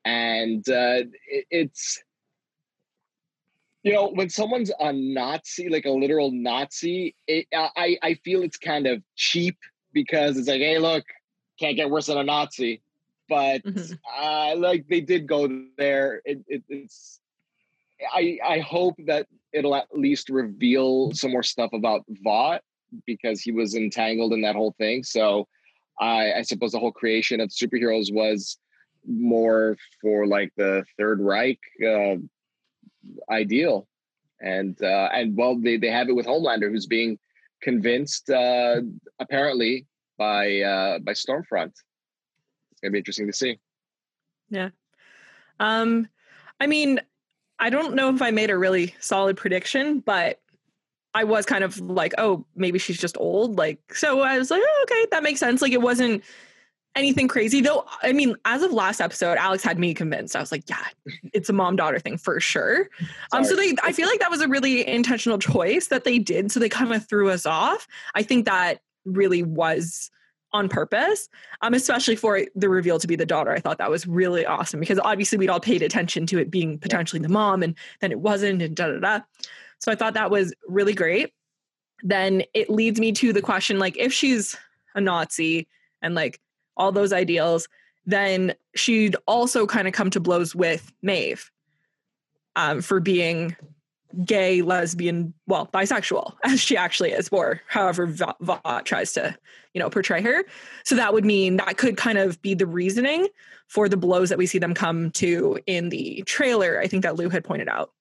and 0.04 0.68
uh, 0.70 1.04
it, 1.28 1.46
it's 1.50 2.02
you 3.84 3.94
know 3.94 4.10
when 4.10 4.30
someone's 4.30 4.72
a 4.80 4.92
nazi 4.92 5.70
like 5.70 5.86
a 5.86 5.92
literal 5.92 6.32
nazi 6.32 7.16
it, 7.28 7.46
i 7.54 7.98
i 8.02 8.14
feel 8.24 8.42
it's 8.42 8.58
kind 8.58 8.88
of 8.88 9.04
cheap 9.16 9.58
because 9.94 10.38
it's 10.38 10.48
like 10.48 10.60
hey 10.60 10.80
look 10.80 11.04
can't 11.60 11.76
get 11.76 11.90
worse 11.90 12.08
than 12.08 12.18
a 12.18 12.24
nazi. 12.24 12.82
But 13.28 13.64
Mhm. 13.64 14.00
uh 14.20 14.56
like 14.58 14.88
they 14.88 15.02
did 15.02 15.28
go 15.28 15.48
there. 15.78 16.22
It, 16.26 16.44
it, 16.48 16.64
it's 16.70 17.20
i 18.14 18.38
i 18.46 18.60
hope 18.60 18.96
that 19.08 19.26
it'll 19.54 19.76
at 19.76 19.88
least 19.94 20.30
reveal 20.30 21.12
some 21.14 21.32
more 21.32 21.44
stuff 21.44 21.72
about 21.74 22.04
vought 22.24 22.62
because 23.06 23.42
he 23.42 23.52
was 23.52 23.74
entangled 23.74 24.34
in 24.34 24.42
that 24.42 24.56
whole 24.56 24.76
thing. 24.78 25.04
So 25.04 25.48
i 26.00 26.34
i 26.34 26.42
suppose 26.42 26.72
the 26.72 26.80
whole 26.80 26.92
creation 26.92 27.40
of 27.40 27.50
superheroes 27.50 28.14
was 28.14 28.58
more 29.08 29.78
for 30.02 30.26
like 30.26 30.52
the 30.58 30.84
third 30.98 31.20
reich 31.20 31.60
uh 31.86 32.16
ideal. 33.30 33.88
And 34.42 34.82
uh 34.82 35.10
and 35.14 35.38
well 35.38 35.56
they, 35.58 35.78
they 35.78 35.92
have 35.92 36.10
it 36.10 36.16
with 36.16 36.26
homelander 36.26 36.70
who's 36.70 36.88
being 36.88 37.18
convinced 37.62 38.30
uh 38.30 38.82
apparently 39.20 39.86
by 40.18 40.62
uh 40.62 41.00
by 41.00 41.14
stormfront. 41.14 41.74
It's 42.72 42.82
gonna 42.82 42.92
be 42.92 42.98
interesting 42.98 43.28
to 43.28 43.34
see. 43.34 43.60
Yeah, 44.50 44.70
Um, 45.60 46.08
I 46.60 46.68
mean, 46.68 47.00
I 47.60 47.70
don't 47.70 47.96
know 47.96 48.14
if 48.14 48.22
I 48.22 48.32
made 48.32 48.50
a 48.50 48.58
really 48.58 48.94
solid 49.00 49.38
prediction, 49.38 50.00
but 50.00 50.40
I 51.16 51.24
was 51.24 51.46
kind 51.46 51.64
of 51.64 51.80
like, 51.80 52.14
oh, 52.18 52.46
maybe 52.56 52.78
she's 52.78 52.98
just 52.98 53.18
old. 53.18 53.58
Like, 53.58 53.96
so 53.96 54.22
I 54.22 54.38
was 54.38 54.52
like, 54.52 54.62
oh, 54.64 54.84
okay, 54.84 55.08
that 55.12 55.24
makes 55.24 55.40
sense. 55.40 55.62
Like, 55.62 55.72
it 55.72 55.82
wasn't 55.82 56.24
anything 56.94 57.30
crazy, 57.30 57.62
though. 57.62 57.86
I 58.04 58.12
mean, 58.12 58.36
as 58.44 58.62
of 58.64 58.74
last 58.74 59.00
episode, 59.00 59.38
Alex 59.38 59.64
had 59.64 59.80
me 59.80 59.94
convinced. 59.94 60.36
I 60.36 60.42
was 60.42 60.52
like, 60.52 60.70
yeah, 60.70 60.86
it's 61.34 61.50
a 61.50 61.54
mom 61.54 61.78
daughter 61.78 62.00
thing 62.00 62.18
for 62.18 62.42
sure. 62.42 62.90
Um, 63.32 63.46
so 63.46 63.56
they, 63.56 63.74
I 63.82 63.94
feel 63.94 64.08
like 64.10 64.20
that 64.20 64.30
was 64.30 64.42
a 64.42 64.50
really 64.50 64.86
intentional 64.86 65.38
choice 65.38 65.88
that 65.88 66.04
they 66.04 66.20
did. 66.20 66.52
So 66.52 66.60
they 66.60 66.70
kind 66.70 66.94
of 66.94 67.08
threw 67.08 67.30
us 67.30 67.46
off. 67.46 67.88
I 68.14 68.22
think 68.22 68.46
that 68.46 68.82
really 69.06 69.42
was 69.42 70.12
on 70.52 70.68
purpose, 70.68 71.30
um, 71.62 71.74
especially 71.74 72.18
for 72.18 72.42
the 72.56 72.68
reveal 72.68 73.00
to 73.00 73.08
be 73.08 73.16
the 73.16 73.26
daughter. 73.26 73.52
I 73.52 73.60
thought 73.60 73.78
that 73.78 73.90
was 73.90 74.06
really 74.06 74.46
awesome 74.46 74.82
because 74.82 75.00
obviously 75.00 75.38
we'd 75.38 75.50
all 75.50 75.62
paid 75.62 75.82
attention 75.82 76.26
to 76.28 76.40
it 76.40 76.52
being 76.52 76.78
potentially 76.78 77.22
the 77.22 77.30
mom, 77.30 77.64
and 77.64 77.76
then 78.02 78.12
it 78.12 78.20
wasn't, 78.20 78.62
and 78.62 78.76
da 78.76 78.88
da 78.88 79.00
da. 79.00 79.20
So 79.80 79.92
I 79.92 79.96
thought 79.96 80.14
that 80.14 80.32
was 80.32 80.54
really 80.68 80.94
great. 80.94 81.34
Then 82.04 82.44
it 82.54 82.70
leads 82.70 83.00
me 83.00 83.12
to 83.14 83.34
the 83.34 83.42
question 83.42 83.80
like, 83.80 83.98
if 83.98 84.14
she's 84.14 84.56
a 84.96 85.02
Nazi 85.02 85.68
and 86.02 86.16
like 86.16 86.40
all 86.78 86.92
those 86.92 87.14
ideals, 87.14 87.68
then 88.06 88.54
she'd 88.76 89.16
also 89.28 89.66
kind 89.66 89.88
of 89.88 89.94
come 89.94 90.10
to 90.12 90.20
blows 90.20 90.56
with 90.56 90.92
Maeve 91.02 91.52
um, 92.56 92.82
for 92.82 93.00
being 93.00 93.56
gay, 94.24 94.62
lesbian, 94.62 95.34
well, 95.48 95.68
bisexual, 95.74 96.36
as 96.44 96.62
she 96.62 96.78
actually 96.78 97.12
is, 97.12 97.28
or 97.32 97.62
however 97.68 98.06
Va- 98.06 98.36
Vought 98.42 98.86
tries 98.86 99.12
to, 99.14 99.36
you 99.74 99.80
know, 99.80 99.90
portray 99.90 100.22
her. 100.22 100.46
So 100.84 100.96
that 100.96 101.14
would 101.14 101.26
mean 101.26 101.58
that 101.58 101.78
could 101.78 101.98
kind 101.98 102.18
of 102.18 102.42
be 102.42 102.54
the 102.54 102.68
reasoning 102.68 103.28
for 103.68 103.90
the 103.90 103.98
blows 103.98 104.30
that 104.30 104.38
we 104.38 104.46
see 104.46 104.60
them 104.60 104.74
come 104.74 105.12
to 105.12 105.60
in 105.66 105.90
the 105.90 106.24
trailer. 106.26 106.80
I 106.80 106.88
think 106.88 107.04
that 107.04 107.16
Lou 107.16 107.30
had 107.30 107.44
pointed 107.44 107.68
out. 107.68 107.92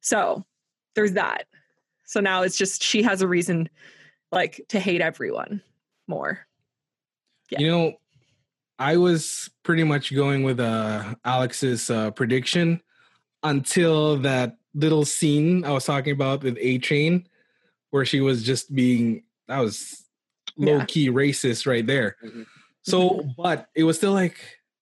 So 0.00 0.44
there's 0.94 1.12
that. 1.12 1.46
So 2.04 2.20
now 2.20 2.42
it's 2.42 2.56
just 2.56 2.82
she 2.82 3.02
has 3.02 3.22
a 3.22 3.28
reason, 3.28 3.68
like, 4.32 4.64
to 4.68 4.80
hate 4.80 5.00
everyone 5.00 5.62
more. 6.06 6.46
Yeah. 7.50 7.60
You 7.60 7.68
know, 7.68 7.92
I 8.78 8.96
was 8.96 9.50
pretty 9.62 9.84
much 9.84 10.14
going 10.14 10.42
with 10.42 10.60
uh, 10.60 11.14
Alex's 11.24 11.90
uh, 11.90 12.10
prediction 12.12 12.80
until 13.42 14.16
that 14.18 14.56
little 14.74 15.04
scene 15.04 15.64
I 15.64 15.72
was 15.72 15.84
talking 15.84 16.12
about 16.12 16.42
with 16.42 16.56
A 16.60 16.78
Train, 16.78 17.26
where 17.90 18.04
she 18.04 18.20
was 18.20 18.42
just 18.42 18.74
being 18.74 19.24
that 19.48 19.58
was 19.60 20.04
low 20.56 20.84
key 20.86 21.08
racist 21.10 21.66
right 21.66 21.86
there. 21.86 22.16
Mhm. 22.24 22.46
So, 22.82 23.28
but 23.36 23.68
it 23.74 23.84
was 23.84 23.96
still 23.96 24.12
like 24.12 24.38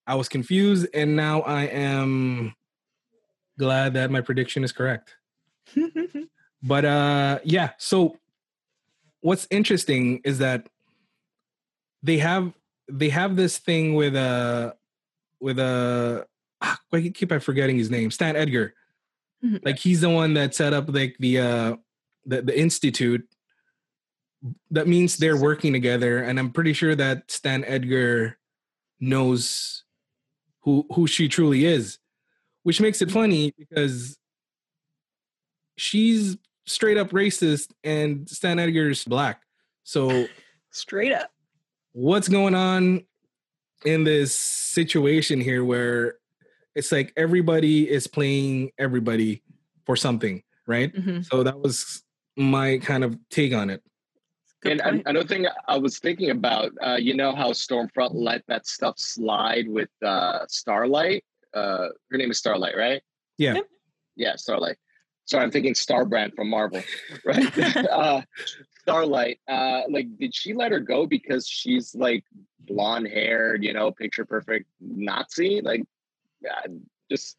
I 0.07 0.15
was 0.15 0.29
confused, 0.29 0.87
and 0.95 1.17
now 1.17 1.41
I 1.41 1.65
am 1.65 2.55
glad 3.59 3.95
that 3.95 4.11
my 4.11 4.21
prediction 4.21 4.65
is 4.65 4.73
correct. 4.73 5.17
But 6.63 6.85
uh 6.85 7.39
yeah, 7.45 7.71
so 7.79 8.17
what's 9.21 9.47
interesting 9.51 10.21
is 10.25 10.39
that 10.39 10.69
they 12.03 12.19
have 12.19 12.53
they 12.91 13.09
have 13.11 13.37
this 13.37 13.59
thing 13.59 13.95
with 13.95 14.15
uh 14.15 14.73
with 15.41 15.59
uh 15.59 16.25
ah, 16.63 16.79
I 16.93 17.13
keep 17.15 17.31
on 17.33 17.41
forgetting 17.41 17.77
his 17.79 17.91
name, 17.91 18.11
Stan 18.11 18.37
Edgar. 18.37 18.75
Mhm. 19.45 19.65
Like 19.65 19.79
he's 19.79 20.01
the 20.01 20.11
one 20.11 20.35
that 20.35 20.55
set 20.55 20.73
up 20.73 20.87
like 20.89 21.17
the 21.19 21.41
uh 21.41 21.77
the, 22.25 22.43
the 22.43 22.59
institute. 22.59 23.29
That 24.71 24.87
means 24.87 25.17
they're 25.17 25.37
working 25.37 25.73
together, 25.73 26.19
and 26.23 26.39
I'm 26.39 26.51
pretty 26.53 26.73
sure 26.73 26.95
that 26.95 27.31
Stan 27.31 27.65
Edgar 27.65 28.39
knows 29.01 29.85
who 30.61 30.87
who 30.93 31.07
she 31.07 31.29
truly 31.29 31.65
is, 31.65 31.99
which 32.63 32.81
makes 32.81 33.03
it 33.03 33.11
funny 33.11 33.53
because 33.59 34.19
she's 35.77 36.37
straight 36.67 36.97
up 36.97 37.11
racist 37.11 37.71
and 37.85 38.29
Stan 38.29 38.59
Edgar's 38.59 39.05
black. 39.05 39.43
So 39.85 40.27
Straight 40.73 41.13
up. 41.13 41.31
what's 41.93 42.29
going 42.29 42.55
on 42.55 43.05
in 43.85 44.05
this 44.05 44.35
situation 44.35 45.41
here 45.41 45.65
where 45.65 46.17
it's 46.75 46.93
like 46.93 47.13
everybody 47.17 47.89
is 47.89 48.07
playing 48.07 48.71
everybody 48.79 49.43
for 49.87 49.97
something, 49.97 50.43
right? 50.67 50.93
Mhm. 50.95 51.25
So 51.25 51.43
that 51.43 51.59
was 51.59 52.03
my 52.37 52.79
kind 52.79 53.05
of 53.05 53.17
take 53.31 53.55
on 53.55 53.71
it. 53.71 53.83
Good 54.63 54.73
and 54.73 54.81
an- 54.81 54.95
point. 54.97 55.03
another 55.07 55.29
thing 55.29 55.47
I 55.69 55.79
was 55.79 55.99
thinking 55.99 56.31
about, 56.31 56.73
uh, 56.85 56.97
you 56.97 57.15
know 57.15 57.35
how 57.35 57.53
Stormfront 57.53 58.11
let 58.13 58.43
that 58.49 58.67
stuff 58.67 58.99
slide 58.99 59.69
with 59.69 59.89
uh, 60.05 60.41
Starlight? 60.49 61.25
Uh, 61.55 61.89
her 62.11 62.19
name 62.19 62.31
is 62.31 62.39
Starlight, 62.39 62.77
right? 62.77 63.01
Yeah. 63.39 63.55
Yep. 63.55 63.69
Yeah, 64.17 64.37
Starlight. 64.37 64.77
Sorry, 65.27 65.43
I'm 65.45 65.51
thinking 65.51 65.75
Starbrand 65.75 66.35
from 66.35 66.49
Marvel, 66.49 66.83
right? 67.25 67.59
uh, 67.77 68.23
Starlight. 68.83 69.41
Uh, 69.49 69.83
like, 69.91 70.07
did 70.19 70.35
she 70.35 70.55
let 70.55 70.71
her 70.73 70.81
go 70.81 71.07
because 71.07 71.47
she's 71.49 71.95
like 71.95 72.25
blonde 72.61 73.09
haired, 73.09 73.65
you 73.65 73.73
know, 73.73 73.91
picture 73.91 74.25
perfect 74.25 74.67
Nazi? 74.81 75.61
Like, 75.61 75.83
yeah, 76.41 76.61
just 77.11 77.37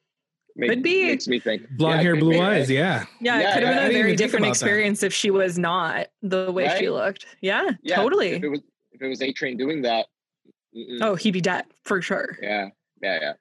make, 0.58 0.70
Could 0.70 0.84
be. 0.84 1.06
makes 1.06 1.28
me 1.30 1.40
think. 1.40 1.70
Blonde 1.78 1.98
Yeah, 2.00 2.02
hair, 2.04 2.16
blue 2.18 2.32
be, 2.32 2.40
eyes. 2.42 2.68
right? 2.68 2.70
Yeah. 2.70 3.06
Yeah, 3.22 3.40
Yeah, 3.40 3.50
it 3.50 3.54
could 3.54 3.64
yeah, 3.64 3.72
have 3.72 3.76
been 3.84 3.90
a 3.90 3.94
very 3.94 4.16
different 4.18 4.46
about 4.46 4.56
that. 4.56 4.66
experience 4.66 5.04
if 5.04 5.14
she 5.14 5.32
was 5.32 5.58
not 5.58 6.08
the 6.22 6.52
way 6.52 6.70
she 6.78 6.90
looked. 6.90 7.26
Yeah, 7.42 7.70
Yeah, 7.82 7.96
totally. 7.96 8.32
If 8.34 8.44
it 8.44 8.50
was 8.50 8.62
if 8.92 9.02
it 9.02 9.08
was 9.08 9.22
A 9.22 9.32
Train 9.32 9.56
doing 9.56 9.84
that, 9.84 10.08
mm-mm. 10.76 10.98
oh, 11.02 11.16
he'd 11.16 11.32
be 11.32 11.40
dead 11.42 11.66
for 11.86 12.02
sure. 12.02 12.38
yeah, 12.42 12.68
yeah, 13.02 13.20
yeah. 13.22 13.34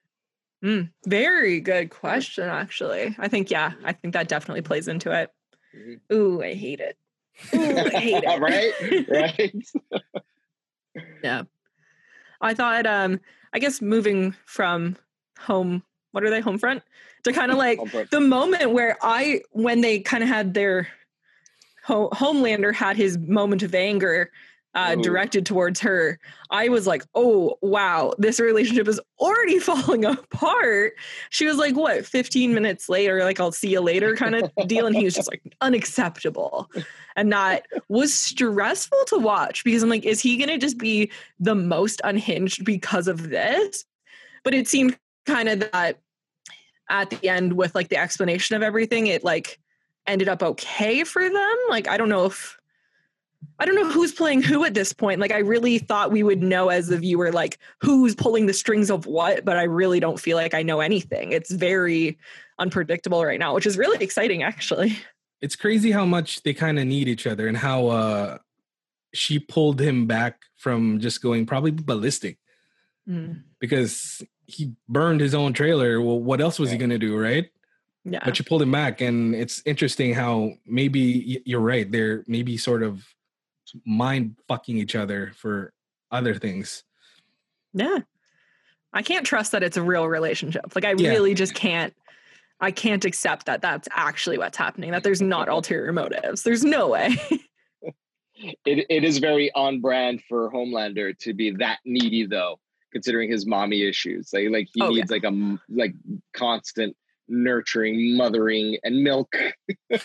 Mm, 0.65 0.91
very 1.07 1.61
good 1.61 1.91
question, 1.91 2.49
actually. 2.49 3.15
I 3.19 3.29
think, 3.29 3.51
yeah, 3.51 3.73
I 3.85 3.93
think 3.93 4.15
that 4.15 4.29
definitely 4.29 4.63
plays 4.63 4.89
into 4.89 5.11
it. 5.13 5.31
Mhm. 5.77 6.01
Ooh, 6.13 6.43
I 6.43 6.55
hate 6.55 6.81
it. 6.81 6.97
Ooh, 7.55 7.79
I 7.79 7.91
hate 7.91 8.25
it. 8.27 8.41
right, 8.41 9.09
right. 9.09 10.13
Yeah. 11.23 11.43
I 12.41 12.55
thought 12.55 12.87
um 12.87 13.21
I 13.53 13.59
guess 13.59 13.83
moving 13.83 14.35
from 14.47 14.97
home 15.39 15.83
what 16.13 16.25
are 16.25 16.31
they 16.31 16.41
home 16.41 16.59
front 16.59 16.83
to 17.25 17.33
kind 17.33 17.51
of 17.51 17.59
like 17.67 17.79
the 18.11 18.21
moment 18.21 18.71
where 18.71 18.97
I 19.03 19.43
when 19.51 19.83
they 19.83 20.01
kind 20.01 20.23
of 20.23 20.29
had 20.31 20.55
their 20.55 20.89
ho- 21.85 22.09
Homelander 22.13 22.73
had 22.75 22.97
his 22.97 23.19
moment 23.19 23.63
of 23.63 23.75
anger 23.75 24.31
uh, 24.77 24.95
directed 24.95 25.47
towards 25.47 25.81
her, 25.81 26.21
I 26.51 26.69
was 26.69 26.87
like, 26.87 27.03
oh 27.15 27.57
wow, 27.63 28.13
this 28.19 28.39
relationship 28.39 28.87
is 28.87 29.01
already 29.19 29.59
falling 29.61 30.05
apart. 30.05 30.93
She 31.31 31.47
was 31.47 31.57
like, 31.57 31.75
what, 31.75 32.05
15 32.05 32.53
minutes 32.53 32.89
later, 32.89 33.25
like 33.25 33.41
I'll 33.41 33.53
see 33.53 33.71
you 33.71 33.81
later 33.81 34.15
kind 34.15 34.35
of 34.35 34.53
deal, 34.69 34.87
and 34.87 34.95
he 34.95 35.05
was 35.05 35.15
just 35.15 35.31
like 35.31 35.43
unacceptable, 35.63 36.71
and 37.17 37.33
that 37.33 37.67
was 37.89 38.13
stressful 38.13 39.03
to 39.07 39.19
watch 39.19 39.65
because 39.65 39.83
I'm 39.83 39.89
like, 39.89 40.05
is 40.05 40.21
he 40.21 40.37
gonna 40.37 40.59
just 40.59 40.77
be 40.77 41.11
the 41.41 41.55
most 41.55 42.03
unhinged 42.05 42.65
because 42.65 43.09
of 43.09 43.31
this? 43.31 43.87
But 44.45 44.55
it 44.55 44.69
seemed 44.69 44.99
kind 45.25 45.49
of 45.49 45.61
that 45.73 45.99
at 46.91 47.09
the 47.09 47.29
end 47.29 47.55
with 47.55 47.75
like 47.75 47.89
the 47.89 47.97
explanation 47.97 48.57
of 48.57 48.63
everything, 48.63 49.07
it 49.07 49.25
like 49.25 49.59
ended 50.07 50.29
up 50.29 50.43
okay 50.43 51.03
for 51.03 51.23
them. 51.23 51.57
Like 51.71 51.89
I 51.89 51.97
don't 51.97 52.11
know 52.11 52.27
if 52.27 52.59
I 53.59 53.65
don't 53.65 53.75
know 53.75 53.91
who's 53.91 54.13
playing 54.13 54.43
who 54.43 54.65
at 54.65 54.75
this 54.75 54.93
point. 54.93 55.21
Like 55.21 55.33
I 55.33 55.39
really 55.39 55.79
thought 55.79 56.11
we 56.11 56.23
would 56.23 56.43
know 56.43 56.69
as 56.69 56.89
the 56.89 56.99
viewer 56.99 57.33
like 57.33 57.59
who's 57.81 58.15
pulling 58.15 58.47
the 58.47 58.53
strings 58.53 58.91
of 58.91 59.07
what, 59.07 59.45
but 59.45 59.57
I 59.57 59.63
really 59.65 60.01
don't 60.01 60.21
feel 60.21 60.37
like 60.37 60.55
I 60.55 60.63
know 60.63 60.81
anything. 60.81 61.33
It's 61.33 61.51
very 61.51 62.19
unpredictable 62.59 63.25
right 63.25 63.39
now, 63.39 63.55
which 63.55 63.67
is 63.67 63.79
really 63.79 64.03
exciting 64.05 64.43
actually. 64.43 64.99
It's 65.41 65.57
crazy 65.57 65.91
how 65.91 66.05
much 66.07 66.43
they 66.43 66.55
kind 66.55 66.79
of 66.79 66.87
need 66.87 67.09
each 67.09 67.27
other 67.27 67.47
and 67.47 67.57
how 67.57 67.87
uh 67.89 68.39
she 69.15 69.39
pulled 69.39 69.81
him 69.81 70.07
back 70.07 70.43
from 70.57 71.01
just 71.01 71.23
going 71.23 71.47
probably 71.47 71.71
ballistic 71.71 72.39
Mm, 73.09 73.45
because 73.61 74.21
he 74.47 74.73
burned 74.89 75.21
his 75.21 75.33
own 75.33 75.53
trailer. 75.53 76.01
Well, 76.01 76.19
what 76.19 76.41
else 76.41 76.59
was 76.59 76.73
he 76.73 76.77
going 76.77 76.91
to 76.91 76.99
do, 76.99 77.17
right? 77.17 77.47
Yeah. 78.09 78.21
but 78.25 78.39
you 78.39 78.45
pulled 78.45 78.63
him 78.63 78.71
back 78.71 79.01
and 79.01 79.35
it's 79.35 79.61
interesting 79.67 80.15
how 80.15 80.53
maybe 80.65 81.43
you're 81.45 81.59
right 81.59 81.91
they're 81.91 82.23
maybe 82.29 82.57
sort 82.57 82.85
of 82.85 83.05
mind 83.85 84.37
fucking 84.49 84.77
each 84.79 84.95
other 84.97 85.33
for 85.37 85.73
other 86.11 86.35
things 86.35 86.85
Yeah. 87.75 87.99
I 88.93 89.03
can't 89.03 89.27
trust 89.27 89.53
that 89.53 89.63
it's 89.63 89.77
a 89.77 89.83
real 89.83 90.07
relationship. 90.09 90.75
Like 90.75 90.85
I 90.85 90.95
Yeah. 90.97 91.11
really 91.11 91.35
just 91.35 91.55
can't 91.55 91.95
I 92.61 92.71
can't 92.71 93.05
accept 93.05 93.45
that 93.47 93.61
that's 93.61 93.87
actually 93.93 94.39
what's 94.39 94.57
happening. 94.57 94.91
That 94.93 95.03
there's 95.03 95.21
not 95.21 95.49
ulterior 95.51 95.93
motives. 95.93 96.43
There's 96.43 96.65
no 96.65 96.89
way. 96.89 97.17
It 98.67 98.85
it 98.91 99.03
is 99.03 99.17
very 99.17 99.51
on 99.55 99.81
brand 99.81 100.23
for 100.29 100.51
Homelander 100.53 101.17
to 101.21 101.33
be 101.33 101.53
that 101.53 101.79
needy 101.87 102.27
though, 102.27 102.61
considering 102.93 103.31
his 103.31 103.47
mommy 103.47 103.83
issues. 103.83 104.29
Like 104.33 104.51
like 104.51 104.69
he 104.75 104.83
Oh, 104.83 104.91
yeah. 104.91 104.97
needs 105.01 105.11
like 105.11 105.25
a 105.25 105.59
like 105.71 105.95
constant 106.35 106.95
nurturing, 107.29 108.15
mothering, 108.15 108.77
and 108.85 109.03
milk. 109.03 109.35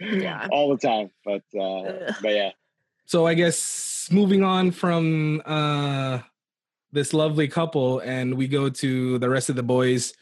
Yeah. 0.00 0.46
all 0.52 0.68
the 0.70 0.78
time. 0.78 1.10
But 1.24 1.42
uh, 1.54 1.80
Ugh. 1.82 2.14
but 2.22 2.32
yeah, 2.32 2.50
so 3.06 3.26
i 3.26 3.34
guess 3.34 4.08
moving 4.10 4.42
on 4.44 4.70
from 4.70 5.40
uh 5.46 6.18
this 6.92 7.12
lovely 7.12 7.48
couple 7.48 7.98
and 8.00 8.34
we 8.34 8.46
go 8.46 8.68
to 8.68 9.18
the 9.18 9.28
rest 9.28 9.48
of 9.48 9.56
the 9.56 9.62
boys 9.62 10.12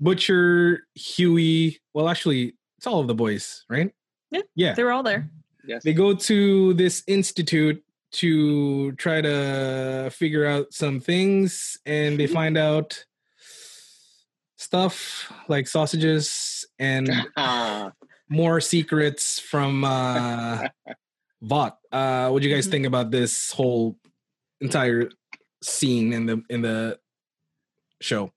butcher 0.00 0.86
hughie 0.94 1.78
well 1.92 2.08
actually 2.08 2.54
it's 2.78 2.86
all 2.86 3.00
of 3.00 3.06
the 3.06 3.14
boys 3.14 3.64
right 3.68 3.92
Yeah. 4.30 4.40
yeah 4.54 4.74
they 4.74 4.84
were 4.84 4.92
all 4.92 5.02
there. 5.02 5.28
yes. 5.66 5.82
they 5.84 5.92
go 5.92 6.14
to 6.14 6.74
this 6.74 7.02
institute 7.06 7.82
to 8.12 8.92
try 8.92 9.20
to 9.20 10.08
figure 10.12 10.46
out 10.46 10.72
some 10.72 11.00
things 11.00 11.76
and 11.84 12.18
they 12.18 12.26
find 12.28 12.56
out 12.56 13.04
stuff 14.56 15.32
like 15.48 15.66
sausages 15.68 16.64
and 16.78 17.10
more 18.28 18.60
secrets 18.60 19.38
from 19.38 19.84
uh 19.84 20.68
Vought. 21.44 21.78
Uh 21.92 22.30
what 22.30 22.42
do 22.42 22.48
you 22.48 22.54
guys 22.54 22.66
Mhm. 22.66 22.70
think 22.70 22.86
about 22.86 23.10
this 23.10 23.52
whole 23.52 23.96
entire 24.60 25.10
scene 25.62 26.12
in 26.12 26.26
the 26.26 26.42
in 26.50 26.62
the 26.62 26.98
show? 28.00 28.32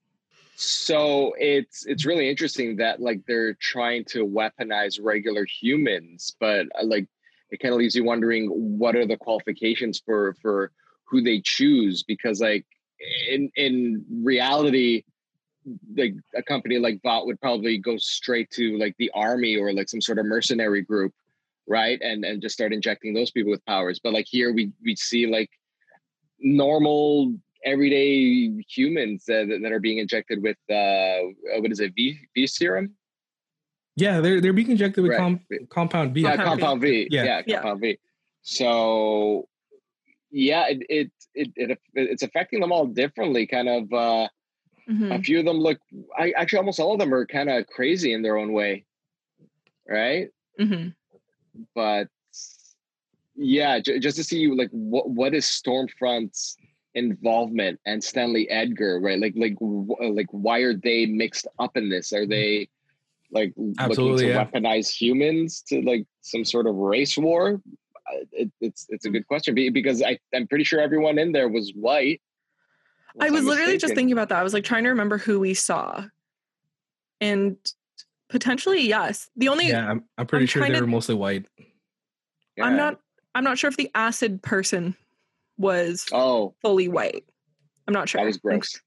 so 0.60 1.36
it's 1.38 1.86
it's 1.86 2.04
really 2.04 2.28
interesting 2.28 2.78
that 2.78 3.00
like 3.00 3.22
they're 3.28 3.54
trying 3.54 4.04
to 4.06 4.26
weaponize 4.26 5.00
regular 5.02 5.46
humans, 5.46 6.36
but 6.40 6.66
uh, 6.80 6.84
like 6.84 7.06
it 7.52 7.60
kind 7.60 7.74
of 7.74 7.78
leaves 7.80 7.96
you 7.96 8.04
wondering 8.04 8.48
what 8.80 8.96
are 8.96 9.06
the 9.06 9.16
qualifications 9.18 10.02
for 10.04 10.34
for 10.42 10.72
who 11.06 11.22
they 11.22 11.40
choose 11.44 12.04
because 12.04 12.42
like 12.42 12.66
in 13.30 13.52
in 13.56 14.04
reality 14.24 15.04
like 15.96 16.14
a 16.36 16.42
company 16.42 16.80
like 16.80 17.00
Vought 17.04 17.28
would 17.28 17.40
probably 17.40 17.78
go 17.78 17.98
straight 17.98 18.50
to 18.52 18.78
like 18.80 18.96
the 18.98 19.12
army 19.14 19.58
or 19.58 19.72
like 19.74 19.90
some 19.90 20.02
sort 20.02 20.18
of 20.18 20.26
mercenary 20.26 20.82
group, 20.82 21.14
right? 21.68 22.00
And 22.02 22.24
and 22.26 22.42
just 22.42 22.54
start 22.54 22.74
injecting 22.74 23.14
those 23.14 23.32
people 23.32 23.52
with 23.52 23.66
powers. 23.66 24.00
But 24.04 24.14
like 24.14 24.28
here 24.30 24.54
we 24.54 24.72
we 24.84 24.96
see 24.96 25.28
like 25.28 25.50
normal 26.40 27.34
everyday 27.66 28.52
humans 28.70 29.26
that, 29.26 29.60
that 29.62 29.72
are 29.72 29.80
being 29.80 29.98
injected 29.98 30.42
with 30.42 30.58
uh 30.70 31.18
what 31.60 31.72
is 31.72 31.80
it 31.80 31.94
V 31.96 32.18
V 32.36 32.48
serum? 32.48 32.94
Yeah, 33.96 34.20
they're 34.22 34.40
they're 34.40 34.54
being 34.54 34.70
injected 34.72 35.02
with 35.04 35.12
Right. 35.12 35.18
com- 35.20 35.42
compound 35.70 36.14
B. 36.14 36.22
Yeah, 36.22 36.36
Compound 36.36 36.60
V. 36.60 36.62
compound 36.62 36.82
V. 36.82 37.08
Yeah. 37.12 37.24
Yeah, 37.24 37.42
Yeah. 37.48 37.56
compound 37.56 37.82
V. 37.82 37.98
So 38.44 39.48
yeah, 40.32 40.68
it, 40.68 40.84
it 40.90 41.12
it 41.34 41.52
it 41.56 41.80
it's 41.96 42.24
affecting 42.24 42.60
them 42.60 42.72
all 42.72 42.86
differently. 42.86 43.46
Kind 43.48 43.68
of 43.70 43.92
uh, 43.94 44.28
Mhm. 44.90 45.20
a 45.20 45.22
few 45.22 45.40
of 45.40 45.46
them 45.46 45.58
look. 45.58 45.80
I 46.18 46.32
actually 46.32 46.60
almost 46.60 46.80
all 46.80 46.94
of 46.94 47.00
them 47.00 47.14
are 47.14 47.26
kind 47.26 47.50
of 47.50 47.68
crazy 47.68 48.14
in 48.14 48.22
their 48.22 48.38
own 48.38 48.54
way, 48.54 48.86
right? 49.88 50.30
Mhm. 50.60 50.94
But 51.76 52.08
yeah, 53.36 53.80
j- 53.80 54.00
just 54.00 54.18
to 54.18 54.24
see 54.24 54.40
you 54.40 54.56
like 54.56 54.70
what 54.72 55.10
what 55.10 55.34
is 55.34 55.46
Stormfront's 55.46 56.58
involvement 56.96 57.80
and 57.86 58.04
Stanley 58.04 58.50
Edgar, 58.50 59.00
right? 59.00 59.20
Like 59.20 59.34
like 59.36 59.58
wh- 59.60 60.02
like 60.02 60.28
why 60.32 60.60
are 60.60 60.74
they 60.74 61.06
mixed 61.06 61.48
up 61.60 61.78
in 61.78 61.90
this? 61.90 62.12
Are 62.14 62.26
they 62.26 62.70
like 63.32 63.54
Absolutely, 63.80 64.12
looking 64.12 64.18
to 64.18 64.28
yeah. 64.28 64.46
weaponize 64.46 64.90
humans 64.90 65.62
to 65.70 65.82
like 65.82 66.06
some 66.22 66.46
sort 66.46 66.68
of 66.68 66.76
race 66.76 67.18
war? 67.18 67.62
Uh, 68.10 68.26
It, 68.32 68.52
it's 68.62 68.88
it's 68.90 69.06
a 69.06 69.10
good 69.10 69.28
question 69.28 69.54
because 69.54 70.02
I 70.02 70.18
I'm 70.34 70.48
pretty 70.48 70.64
sure 70.64 70.80
everyone 70.80 71.20
in 71.20 71.32
there 71.32 71.50
was 71.50 71.72
white. 71.76 72.22
I 73.20 73.30
was 73.30 73.42
I'm 73.42 73.48
literally 73.48 73.78
just 73.78 73.96
thinking 73.96 74.14
about 74.14 74.30
that. 74.30 74.40
I 74.40 74.44
was 74.44 74.54
like 74.54 74.64
trying 74.64 74.84
to 74.84 74.90
remember 74.90 75.18
who 75.18 75.40
we 75.40 75.54
saw. 75.54 76.04
And 77.20 77.58
potentially, 78.30 78.88
yes. 78.88 79.30
The 79.36 79.50
only 79.50 79.68
Yeah, 79.70 79.90
I'm, 79.90 80.04
I'm 80.18 80.28
pretty 80.28 80.44
I'm 80.44 80.48
sure 80.48 80.62
trying 80.62 80.72
they 80.74 80.80
to- 80.80 80.84
were 80.86 80.92
mostly 80.92 81.16
white. 81.16 81.46
I'm 82.62 82.76
not 82.76 83.00
I'm 83.36 83.44
not 83.44 83.58
sure 83.60 83.70
if 83.70 83.78
the 83.78 83.92
acid 83.94 84.42
person 84.42 84.96
was 85.58 86.06
Oh, 86.12 86.56
fully 86.62 86.88
white. 86.88 87.24
I'm 87.88 87.94
not 87.94 88.10
sure. 88.10 88.20
that 88.20 88.26
was 88.26 88.38
gross. 88.38 88.82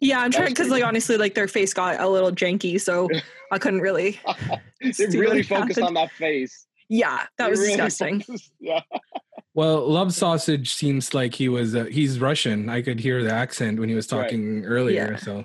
Yeah, 0.00 0.20
I'm 0.20 0.30
That 0.30 0.36
trying 0.38 0.48
because 0.48 0.68
like 0.68 0.82
honestly, 0.82 1.16
like 1.16 1.34
their 1.34 1.46
face 1.48 1.74
got 1.74 2.00
a 2.00 2.08
little 2.08 2.32
janky, 2.32 2.80
so 2.80 3.08
I 3.52 3.58
couldn't 3.58 3.80
really. 3.80 4.18
they 4.80 4.92
really 5.08 5.38
what 5.38 5.46
focused 5.46 5.78
happened. 5.78 5.84
on 5.86 5.94
that 5.94 6.10
face. 6.12 6.66
Yeah, 6.88 7.26
that 7.38 7.44
They 7.44 7.50
was 7.50 7.60
really 7.60 7.70
disgusting. 7.76 8.20
focused- 8.22 8.52
yeah. 8.60 8.80
Well, 9.54 9.86
Love 9.86 10.14
Sausage 10.14 10.72
seems 10.74 11.12
like 11.12 11.34
he 11.34 11.48
was 11.50 11.76
uh, 11.76 11.84
he's 11.84 12.18
Russian. 12.18 12.70
I 12.70 12.80
could 12.80 12.98
hear 12.98 13.22
the 13.22 13.32
accent 13.32 13.78
when 13.78 13.88
he 13.90 13.94
was 13.94 14.10
Right. 14.10 14.22
talking 14.22 14.64
earlier. 14.64 15.10
Yeah. 15.12 15.16
So 15.18 15.44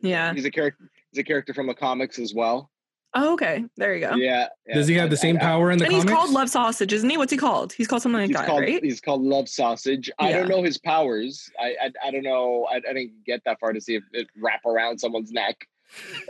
Yeah. 0.00 0.32
He's 0.32 0.44
a 0.44 0.50
character. 0.50 0.88
He's 1.10 1.18
a 1.18 1.24
character 1.24 1.52
from 1.52 1.66
the 1.66 1.74
comics 1.74 2.18
as 2.20 2.32
well. 2.32 2.70
Oh, 3.14 3.32
okay. 3.34 3.64
There 3.76 3.94
you 3.94 4.00
go. 4.06 4.14
Yeah. 4.16 4.48
yeah. 4.66 4.74
does 4.74 4.86
he 4.86 4.94
have 4.96 5.08
the 5.10 5.16
same 5.16 5.36
I- 5.36 5.40
power 5.40 5.70
in 5.70 5.78
the 5.78 5.84
and 5.86 5.92
comics? 5.92 6.10
he's 6.10 6.14
called 6.18 6.30
Love 6.30 6.50
Sausage, 6.50 6.92
isn't 6.92 7.08
he? 7.08 7.16
What's 7.16 7.32
he 7.32 7.38
called? 7.38 7.72
He's 7.72 7.88
called 7.88 8.02
something 8.02 8.20
like 8.20 8.28
He's 8.28 8.36
that, 8.36 8.46
called, 8.46 8.60
right? 8.60 8.82
he's 8.84 9.00
called 9.00 9.22
Love 9.22 9.48
Sausage. 9.48 10.10
I 10.18 10.30
don't 10.32 10.48
know 10.48 10.62
his 10.62 10.76
powers. 10.78 11.50
I 11.58 11.74
I, 11.82 12.08
I 12.08 12.10
don't 12.10 12.22
know. 12.22 12.66
I, 12.70 12.76
I 12.76 12.80
didn't 12.80 13.24
get 13.24 13.42
that 13.44 13.58
far 13.60 13.72
to 13.72 13.80
see 13.80 13.94
if 13.96 14.02
it 14.12 14.26
wrap 14.36 14.64
around 14.66 14.98
someone's 14.98 15.32
neck. 15.32 15.66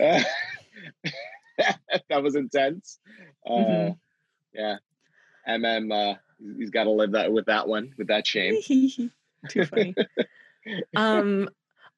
Uh, 0.00 0.23
that 2.08 2.23
was 2.23 2.37
intense. 2.37 2.99
Uh, 3.47 3.50
Mhm. 3.52 3.99
Yeah. 4.54 4.76
MM. 5.49 5.92
Uh, 6.14 6.14
he's 6.56 6.70
got 6.70 6.85
to 6.85 6.90
live 6.90 7.12
that 7.12 7.32
with 7.32 7.47
that 7.47 7.66
one 7.66 7.92
with 7.99 8.06
that 8.08 8.26
shame. 8.26 8.61
Too 9.49 9.64
funny. 9.66 9.94
um, 10.97 11.49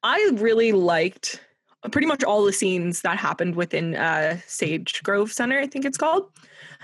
I 0.03 0.31
really 0.35 0.71
liked 0.71 1.41
pretty 1.89 2.07
much 2.07 2.23
all 2.23 2.45
the 2.45 2.53
scenes 2.53 3.01
that 3.01 3.17
happened 3.17 3.55
within 3.55 3.95
uh, 3.95 4.37
Sage 4.45 5.01
Grove 5.03 5.31
Center, 5.31 5.59
I 5.59 5.67
think 5.67 5.85
it's 5.85 5.97
called, 5.97 6.29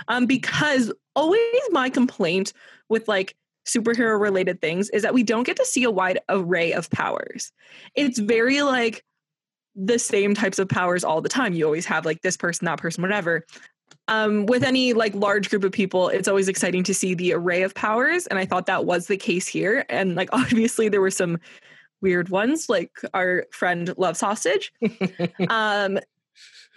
um, 0.07 0.25
because 0.25 0.91
always 1.15 1.61
my 1.71 1.89
complaint 1.89 2.53
with 2.89 3.07
like 3.07 3.35
superhero 3.67 4.19
related 4.19 4.61
things 4.61 4.89
is 4.91 5.03
that 5.03 5.13
we 5.13 5.23
don't 5.23 5.43
get 5.43 5.57
to 5.57 5.65
see 5.65 5.83
a 5.83 5.91
wide 5.91 6.19
array 6.29 6.71
of 6.71 6.89
powers. 6.89 7.51
It's 7.95 8.17
very 8.17 8.61
like 8.61 9.03
the 9.75 9.99
same 9.99 10.33
types 10.33 10.57
of 10.57 10.67
powers 10.67 11.03
all 11.03 11.21
the 11.21 11.29
time. 11.29 11.53
You 11.53 11.65
always 11.65 11.85
have 11.85 12.05
like 12.05 12.21
this 12.21 12.37
person, 12.37 12.65
that 12.65 12.79
person, 12.79 13.01
whatever. 13.01 13.45
Um, 14.07 14.45
with 14.45 14.63
any 14.63 14.93
like 14.93 15.13
large 15.13 15.49
group 15.49 15.63
of 15.63 15.71
people, 15.71 16.07
it's 16.09 16.27
always 16.27 16.47
exciting 16.47 16.83
to 16.83 16.93
see 16.93 17.13
the 17.13 17.33
array 17.33 17.61
of 17.61 17.75
powers, 17.75 18.25
and 18.27 18.39
I 18.39 18.45
thought 18.45 18.65
that 18.65 18.85
was 18.85 19.07
the 19.07 19.17
case 19.17 19.47
here. 19.47 19.85
And 19.89 20.15
like 20.15 20.29
obviously 20.33 20.89
there 20.89 21.01
were 21.01 21.11
some 21.11 21.39
weird 22.01 22.29
ones, 22.29 22.69
like 22.69 22.91
our 23.13 23.45
friend 23.51 23.93
Love 23.97 24.17
Sausage. 24.17 24.73
um, 25.49 25.99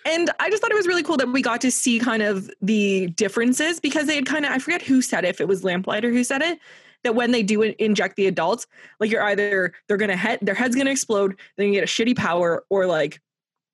and 0.06 0.30
I 0.40 0.48
just 0.48 0.62
thought 0.62 0.70
it 0.70 0.76
was 0.76 0.86
really 0.86 1.02
cool 1.02 1.18
that 1.18 1.28
we 1.28 1.42
got 1.42 1.60
to 1.60 1.70
see 1.70 1.98
kind 1.98 2.22
of 2.22 2.50
the 2.62 3.08
differences 3.08 3.80
because 3.80 4.06
they 4.06 4.14
had 4.14 4.26
kind 4.26 4.46
of 4.46 4.52
I 4.52 4.58
forget 4.58 4.82
who 4.82 5.02
said 5.02 5.24
it, 5.24 5.28
if 5.28 5.40
it 5.40 5.48
was 5.48 5.62
Lamplighter 5.62 6.10
who 6.10 6.24
said 6.24 6.42
it, 6.42 6.58
that 7.04 7.14
when 7.14 7.32
they 7.32 7.42
do 7.42 7.62
inject 7.62 8.16
the 8.16 8.26
adults, 8.26 8.66
like 8.98 9.10
you're 9.10 9.22
either 9.24 9.72
they're 9.88 9.96
gonna 9.96 10.16
head 10.16 10.38
their 10.42 10.54
head's 10.54 10.76
gonna 10.76 10.90
explode, 10.90 11.38
then 11.56 11.66
you 11.66 11.74
get 11.74 11.84
a 11.84 11.86
shitty 11.86 12.16
power, 12.16 12.64
or 12.70 12.86
like 12.86 13.20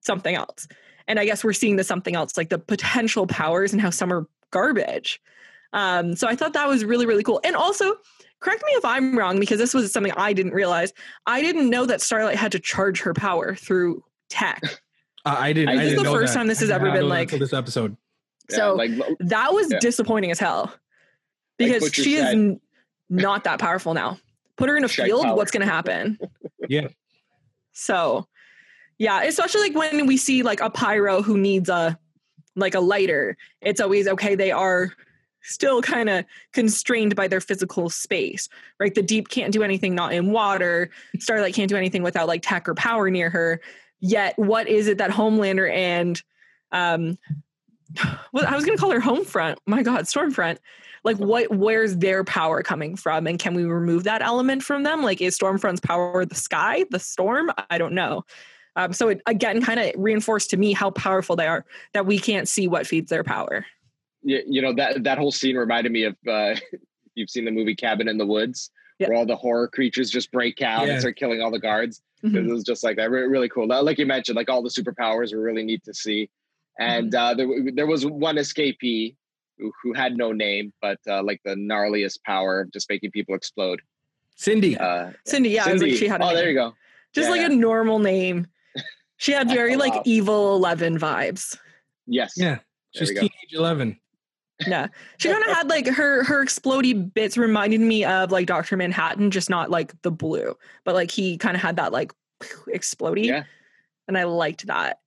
something 0.00 0.34
else. 0.34 0.66
And 1.08 1.20
I 1.20 1.24
guess 1.24 1.44
we're 1.44 1.52
seeing 1.52 1.76
the 1.76 1.84
something 1.84 2.16
else, 2.16 2.36
like 2.36 2.48
the 2.48 2.58
potential 2.58 3.26
powers 3.26 3.72
and 3.72 3.80
how 3.80 3.90
some 3.90 4.12
are 4.12 4.26
garbage. 4.50 5.20
Um, 5.72 6.16
so 6.16 6.26
I 6.26 6.34
thought 6.34 6.54
that 6.54 6.68
was 6.68 6.84
really, 6.84 7.06
really 7.06 7.22
cool. 7.22 7.40
And 7.44 7.54
also, 7.54 7.96
correct 8.40 8.62
me 8.66 8.72
if 8.72 8.84
I'm 8.84 9.18
wrong, 9.18 9.38
because 9.40 9.58
this 9.58 9.74
was 9.74 9.92
something 9.92 10.12
I 10.16 10.32
didn't 10.32 10.52
realize. 10.52 10.92
I 11.26 11.40
didn't 11.42 11.70
know 11.70 11.86
that 11.86 12.00
Starlight 12.00 12.36
had 12.36 12.52
to 12.52 12.58
charge 12.60 13.00
her 13.00 13.14
power 13.14 13.54
through 13.54 14.02
tech. 14.30 14.60
Uh, 15.24 15.36
I 15.38 15.52
didn't. 15.52 15.74
This 15.74 15.80
I 15.80 15.82
is 15.84 15.90
didn't 15.90 16.04
the 16.04 16.10
know 16.10 16.18
first 16.18 16.32
that. 16.34 16.38
time 16.38 16.46
this 16.46 16.60
has 16.60 16.68
did 16.68 16.74
ever 16.74 16.90
been, 16.92 17.08
like- 17.08 17.30
this 17.30 17.52
episode. 17.52 17.96
Yeah, 18.50 18.56
So- 18.56 18.74
like 18.74 18.90
That 19.20 19.52
was 19.52 19.70
Yeah. 19.72 19.78
disappointing 19.80 20.30
as 20.30 20.38
hell 20.38 20.72
because 21.58 21.82
Butcher 21.82 22.02
she 22.02 22.14
is 22.16 22.24
n- 22.26 22.60
not 23.10 23.44
that 23.44 23.58
powerful 23.58 23.92
now. 23.94 24.18
Put 24.56 24.68
her 24.68 24.76
in 24.76 24.84
a 24.84 24.88
Check 24.88 25.06
field, 25.06 25.24
power. 25.24 25.36
what's 25.36 25.50
going 25.50 25.66
to 25.66 25.72
happen? 25.72 26.18
Yeah. 26.68 26.88
So, 27.72 28.26
yeah, 28.98 29.22
especially 29.22 29.70
like 29.70 29.74
when 29.76 30.06
we 30.06 30.16
see 30.16 30.42
like 30.42 30.60
a 30.60 30.70
pyro 30.70 31.22
who 31.22 31.36
needs 31.38 31.68
a 31.68 31.98
like 32.56 32.74
a 32.74 32.80
lighter, 32.80 33.36
it's 33.60 33.80
always 33.80 34.08
okay. 34.08 34.34
They 34.34 34.50
are 34.50 34.92
still 35.46 35.82
kind 35.82 36.08
of 36.08 36.24
constrained 36.52 37.16
by 37.16 37.28
their 37.28 37.40
physical 37.40 37.88
space, 37.90 38.48
right? 38.78 38.94
The 38.94 39.02
deep 39.02 39.28
can't 39.28 39.52
do 39.52 39.62
anything 39.62 39.94
not 39.94 40.12
in 40.12 40.32
water. 40.32 40.90
Starlight 41.18 41.54
can't 41.54 41.68
do 41.68 41.76
anything 41.76 42.02
without 42.02 42.28
like 42.28 42.42
tech 42.42 42.68
or 42.68 42.74
power 42.74 43.10
near 43.10 43.30
her. 43.30 43.60
Yet, 44.00 44.38
what 44.38 44.68
is 44.68 44.88
it 44.88 44.98
that 44.98 45.10
Homelander 45.10 45.72
and 45.72 46.22
um, 46.72 47.18
well, 48.32 48.46
I 48.46 48.54
was 48.54 48.64
gonna 48.64 48.78
call 48.78 48.90
her 48.90 49.00
Homefront. 49.00 49.56
My 49.66 49.82
God, 49.82 50.04
Stormfront. 50.04 50.58
Like, 51.04 51.18
what? 51.18 51.50
Where's 51.54 51.96
their 51.96 52.24
power 52.24 52.62
coming 52.62 52.96
from, 52.96 53.26
and 53.26 53.38
can 53.38 53.54
we 53.54 53.64
remove 53.64 54.04
that 54.04 54.22
element 54.22 54.62
from 54.62 54.82
them? 54.82 55.02
Like, 55.02 55.20
is 55.20 55.38
Stormfront's 55.38 55.80
power 55.80 56.24
the 56.24 56.34
sky, 56.34 56.84
the 56.90 56.98
storm? 56.98 57.52
I 57.70 57.78
don't 57.78 57.94
know. 57.94 58.24
Um, 58.74 58.92
so 58.92 59.08
it 59.08 59.22
again 59.26 59.62
kind 59.62 59.80
of 59.80 59.92
reinforced 59.96 60.50
to 60.50 60.56
me 60.56 60.72
how 60.72 60.90
powerful 60.90 61.36
they 61.36 61.46
are 61.46 61.64
that 61.94 62.06
we 62.06 62.18
can't 62.18 62.48
see 62.48 62.68
what 62.68 62.86
feeds 62.86 63.08
their 63.08 63.24
power. 63.24 63.64
You, 64.26 64.42
you 64.46 64.62
know 64.62 64.74
that 64.74 65.04
that 65.04 65.18
whole 65.18 65.32
scene 65.32 65.56
reminded 65.56 65.92
me 65.92 66.02
of 66.04 66.16
uh, 66.28 66.54
you've 67.14 67.30
seen 67.30 67.44
the 67.44 67.50
movie 67.50 67.74
Cabin 67.74 68.08
in 68.08 68.18
the 68.18 68.26
Woods, 68.26 68.70
Yeah. 68.98 69.08
where 69.08 69.16
all 69.18 69.26
the 69.26 69.36
horror 69.36 69.68
creatures 69.68 70.10
just 70.10 70.30
break 70.32 70.60
out 70.62 70.86
Yeah. 70.86 70.92
and 70.94 71.00
start 71.00 71.16
killing 71.16 71.40
all 71.40 71.50
the 71.50 71.58
guards. 71.58 72.02
Mhm. 72.24 72.34
It 72.36 72.50
was 72.52 72.64
just 72.64 72.82
like 72.84 72.96
that, 72.96 73.10
re- 73.10 73.22
really 73.26 73.48
cool. 73.48 73.66
Like 73.68 73.98
you 73.98 74.06
mentioned, 74.06 74.36
like 74.36 74.50
all 74.50 74.62
the 74.62 74.68
superpowers 74.70 75.34
were 75.34 75.40
really 75.42 75.62
neat 75.64 75.82
to 75.84 75.94
see. 75.94 76.28
And 76.78 77.12
Mm-hmm. 77.12 77.24
uh, 77.24 77.34
there, 77.34 77.72
there 77.74 77.86
was 77.86 78.04
one 78.04 78.36
escapee 78.36 79.16
who, 79.58 79.72
who 79.82 79.92
had 79.94 80.16
no 80.16 80.32
name, 80.32 80.72
but 80.82 80.98
uh, 81.08 81.22
like 81.22 81.40
the 81.44 81.54
gnarliest 81.54 82.22
power 82.24 82.60
of 82.62 82.72
just 82.72 82.90
making 82.90 83.10
people 83.12 83.34
explode. 83.34 83.80
Cindy. 84.36 84.76
Uh, 84.76 85.12
Cindy, 85.24 85.50
yeah, 85.50 85.64
I 85.66 85.72
like, 85.72 85.92
she 85.94 86.08
had 86.08 86.20
a 86.20 86.24
oh, 86.24 86.34
there 86.34 86.48
you 86.50 86.54
go. 86.54 86.74
just 87.14 87.26
Yeah, 87.26 87.30
like 87.32 87.40
yeah. 87.40 87.46
a 87.54 87.56
normal 87.56 87.98
name. 87.98 88.46
She 89.16 89.32
had 89.32 89.48
very 89.58 89.74
Oh, 89.74 89.78
like 89.78 89.94
evil 90.04 90.54
Eleven 90.56 90.98
vibes. 90.98 91.56
Yes. 92.06 92.34
yeah, 92.36 92.58
she's 92.94 93.08
we 93.08 93.14
teenage 93.14 93.54
eleven. 93.54 93.98
Yeah, 94.66 94.86
she 95.18 95.28
kind 95.30 95.44
of 95.44 95.50
had 95.54 95.68
like 95.68 95.86
her 95.86 96.24
her 96.24 96.44
explodey 96.44 97.12
bits 97.12 97.36
reminded 97.36 97.80
me 97.80 98.04
of 98.04 98.30
like 98.32 98.46
Doctor 98.46 98.76
Manhattan, 98.76 99.30
just 99.30 99.50
not 99.50 99.70
like 99.70 100.00
the 100.02 100.10
blue, 100.10 100.56
but 100.84 100.94
like 100.94 101.10
he 101.10 101.36
kind 101.36 101.54
of 101.56 101.60
had 101.62 101.76
that 101.76 101.92
like 101.92 102.12
explodey, 102.68 103.26
Yeah. 103.26 103.44
and 104.08 104.16
I 104.16 104.24
liked 104.24 104.66
that, 104.68 105.00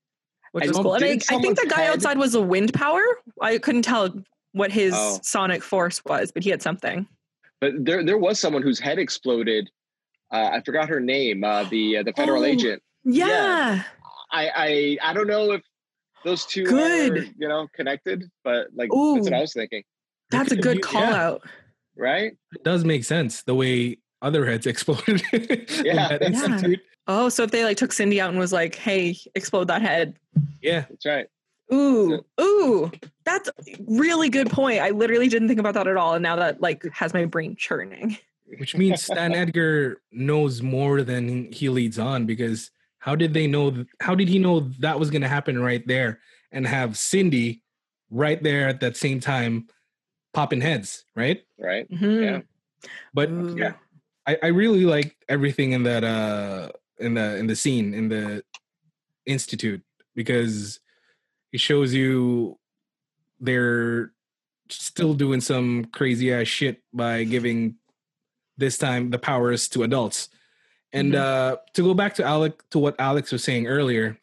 which 0.51 0.65
I 0.65 0.67
was 0.67 0.77
cool. 0.77 0.93
And 0.93 1.03
I, 1.03 1.07
I 1.13 1.17
think 1.41 1.59
the 1.59 1.65
guy 1.67 1.81
head- 1.81 1.93
outside 1.93 2.17
was 2.19 2.35
a 2.35 2.41
wind 2.41 2.73
power. 2.73 3.01
I 3.41 3.57
couldn't 3.57 3.81
tell 3.83 4.13
what 4.51 4.71
his 4.71 4.93
Oh. 4.95 5.19
sonic 5.23 5.63
force 5.63 6.03
was, 6.05 6.31
but 6.31 6.43
he 6.43 6.49
had 6.51 6.61
something. 6.61 7.07
But 7.61 7.73
there, 7.85 8.03
there 8.03 8.17
was 8.17 8.39
someone 8.39 8.61
whose 8.61 8.79
head 8.79 8.99
exploded. 8.99 9.69
Uh, 10.31 10.49
I 10.53 10.61
forgot 10.61 10.89
her 10.89 10.99
name. 10.99 11.43
Uh, 11.43 11.63
the 11.63 11.97
uh, 11.97 12.03
the 12.03 12.13
federal 12.13 12.43
Oh. 12.43 12.45
agent. 12.45 12.83
Yeah, 13.03 13.27
Yeah. 13.27 13.83
I, 14.31 14.49
I 15.03 15.09
I 15.09 15.13
don't 15.13 15.27
know 15.27 15.53
if 15.53 15.63
those 16.23 16.45
two 16.45 16.65
Good. 16.65 17.17
are 17.17 17.23
you 17.37 17.47
know 17.47 17.67
connected, 17.73 18.29
but 18.43 18.67
like 18.73 18.93
Ooh. 18.93 19.15
that's 19.15 19.25
what 19.25 19.33
I 19.33 19.41
was 19.41 19.53
thinking, 19.53 19.83
that's 20.31 20.51
a 20.51 20.55
good 20.55 20.81
call 20.81 21.01
yeah. 21.01 21.25
out. 21.27 21.41
right? 21.95 22.33
It 22.53 22.63
does 22.63 22.83
make 22.85 23.03
sense 23.03 23.43
the 23.43 23.55
way 23.55 23.97
other 24.21 24.45
heads 24.45 24.65
exploded. 24.67 25.21
Yeah. 25.83 26.17
that 26.17 26.31
Yeah. 26.31 26.75
Oh, 27.07 27.27
so 27.29 27.43
if 27.43 27.51
they 27.51 27.63
like 27.63 27.77
took 27.77 27.91
Cindy 27.91 28.21
out 28.21 28.29
and 28.29 28.37
was 28.37 28.53
like, 28.53 28.75
"Hey, 28.75 29.17
explode 29.33 29.67
that 29.69 29.81
head," 29.81 30.19
Yeah. 30.61 30.85
That's 30.89 31.05
right. 31.05 31.27
Ooh, 31.71 32.25
ooh, 32.41 32.91
that's 33.25 33.47
a 33.47 33.53
really 33.87 34.29
good 34.29 34.49
point. 34.49 34.79
I 34.79 34.89
literally 34.89 35.27
didn't 35.27 35.47
think 35.47 35.59
about 35.59 35.75
that 35.75 35.87
at 35.87 35.97
all, 35.97 36.15
and 36.15 36.23
now 36.23 36.35
that 36.35 36.61
like 36.61 36.83
has 36.93 37.13
my 37.13 37.25
brain 37.25 37.55
churning. 37.55 38.17
Which 38.57 38.75
means 38.75 39.03
Stan 39.05 39.35
Edgar 39.35 40.01
knows 40.11 40.63
more 40.63 41.03
than 41.03 41.51
he 41.51 41.69
leads 41.69 41.99
on 41.99 42.25
because 42.25 42.71
how 43.09 43.15
did 43.15 43.33
they 43.33 43.47
know? 43.47 43.85
How 43.99 44.13
did 44.13 44.27
he 44.29 44.37
know 44.37 44.69
that 44.77 44.99
was 44.99 45.09
going 45.09 45.23
to 45.23 45.27
happen 45.27 45.59
right 45.59 45.81
there 45.87 46.19
and 46.51 46.67
have 46.67 46.95
Cindy 46.95 47.63
right 48.11 48.41
there 48.43 48.67
at 48.67 48.81
that 48.81 48.97
same 48.97 49.19
time 49.19 49.67
popping 50.31 50.61
heads, 50.61 51.05
right? 51.15 51.43
Right. 51.57 51.89
Mhm. 51.89 52.23
Yeah. 52.23 52.41
But 53.11 53.31
Ooh. 53.31 53.55
Yeah. 53.57 53.73
I, 54.27 54.37
I 54.43 54.47
really 54.47 54.85
like 54.85 55.15
everything 55.27 55.71
in 55.71 55.81
that 55.83 56.03
uh 56.03 56.69
in 56.99 57.15
the 57.15 57.37
in 57.37 57.47
the 57.47 57.55
scene 57.55 57.95
in 57.95 58.09
the 58.09 58.43
institute 59.25 59.81
because 60.13 60.79
it 61.51 61.59
shows 61.59 61.91
you 61.95 62.59
they're 63.39 64.11
still 64.69 65.15
doing 65.15 65.41
some 65.41 65.85
crazy 65.85 66.31
ass 66.31 66.45
shit 66.47 66.83
by 66.93 67.23
giving 67.23 67.73
this 68.55 68.77
time 68.77 69.09
the 69.09 69.17
powers 69.17 69.67
to 69.69 69.81
adults. 69.81 70.29
And 70.93 71.13
Mhm. 71.13 71.17
uh 71.19 71.57
to 71.73 71.81
go 71.83 71.93
back 71.93 72.15
to 72.15 72.23
Alec 72.23 72.67
to 72.71 72.79
what 72.79 72.95
Alex 72.99 73.31
was 73.31 73.43
saying 73.43 73.67
earlier, 73.67 74.17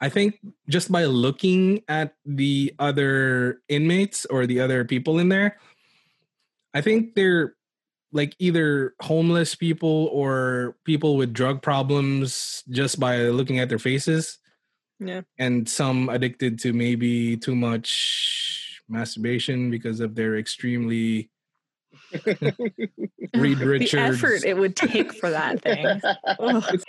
I 0.00 0.08
think 0.08 0.38
just 0.68 0.90
by 0.92 1.04
looking 1.06 1.82
at 1.88 2.14
the 2.24 2.74
other 2.78 3.62
inmates 3.68 4.24
or 4.26 4.46
the 4.46 4.60
other 4.60 4.84
people 4.84 5.18
in 5.18 5.28
there, 5.30 5.58
I 6.74 6.80
think 6.80 7.14
they're 7.14 7.54
like 8.12 8.36
either 8.38 8.94
homeless 9.02 9.54
people 9.56 10.08
or 10.12 10.76
people 10.84 11.16
with 11.16 11.32
drug 11.32 11.62
problems 11.62 12.62
just 12.70 13.00
by 13.00 13.18
looking 13.30 13.58
at 13.58 13.68
their 13.68 13.78
faces 13.80 14.38
Yeah. 15.00 15.22
and 15.38 15.68
some 15.68 16.08
addicted 16.08 16.60
to 16.60 16.72
maybe 16.72 17.36
too 17.36 17.56
much 17.56 18.80
masturbation 18.88 19.70
because 19.70 19.98
of 19.98 20.14
their 20.14 20.36
extremely 20.36 21.30
Reed 23.34 23.58
the 23.58 23.94
effort 23.98 24.44
it 24.44 24.56
would 24.56 24.76
take 24.76 25.12
for 25.12 25.30
that 25.30 25.60
thing. 25.62 25.86
Ugh. 26.38 26.82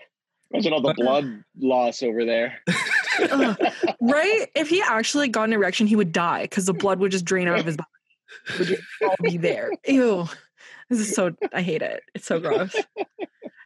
Imagine 0.51 0.73
all 0.73 0.81
the 0.81 0.93
blood 0.93 1.43
loss 1.59 2.03
over 2.03 2.23
there. 2.23 2.61
Ugh. 3.31 3.57
right? 4.01 4.47
If 4.55 4.69
he 4.69 4.81
actually 4.81 5.27
got 5.27 5.43
an 5.43 5.53
erection, 5.53 5.87
he 5.87 5.95
would 5.95 6.11
die 6.11 6.43
because 6.43 6.65
the 6.65 6.73
blood 6.73 6.99
would 6.99 7.11
just 7.11 7.25
drain 7.25 7.47
out 7.47 7.59
of 7.59 7.65
his 7.65 7.77
body. 7.77 7.89
It 8.49 8.59
would 8.59 8.67
just 8.67 8.83
all 9.01 9.15
be 9.21 9.37
there. 9.37 9.71
Ew. 9.87 10.27
This 10.89 10.99
is 10.99 11.15
so 11.15 11.35
I 11.53 11.61
hate 11.61 11.81
it. 11.81 12.03
It's 12.13 12.27
so 12.27 12.39
gross. 12.39 12.75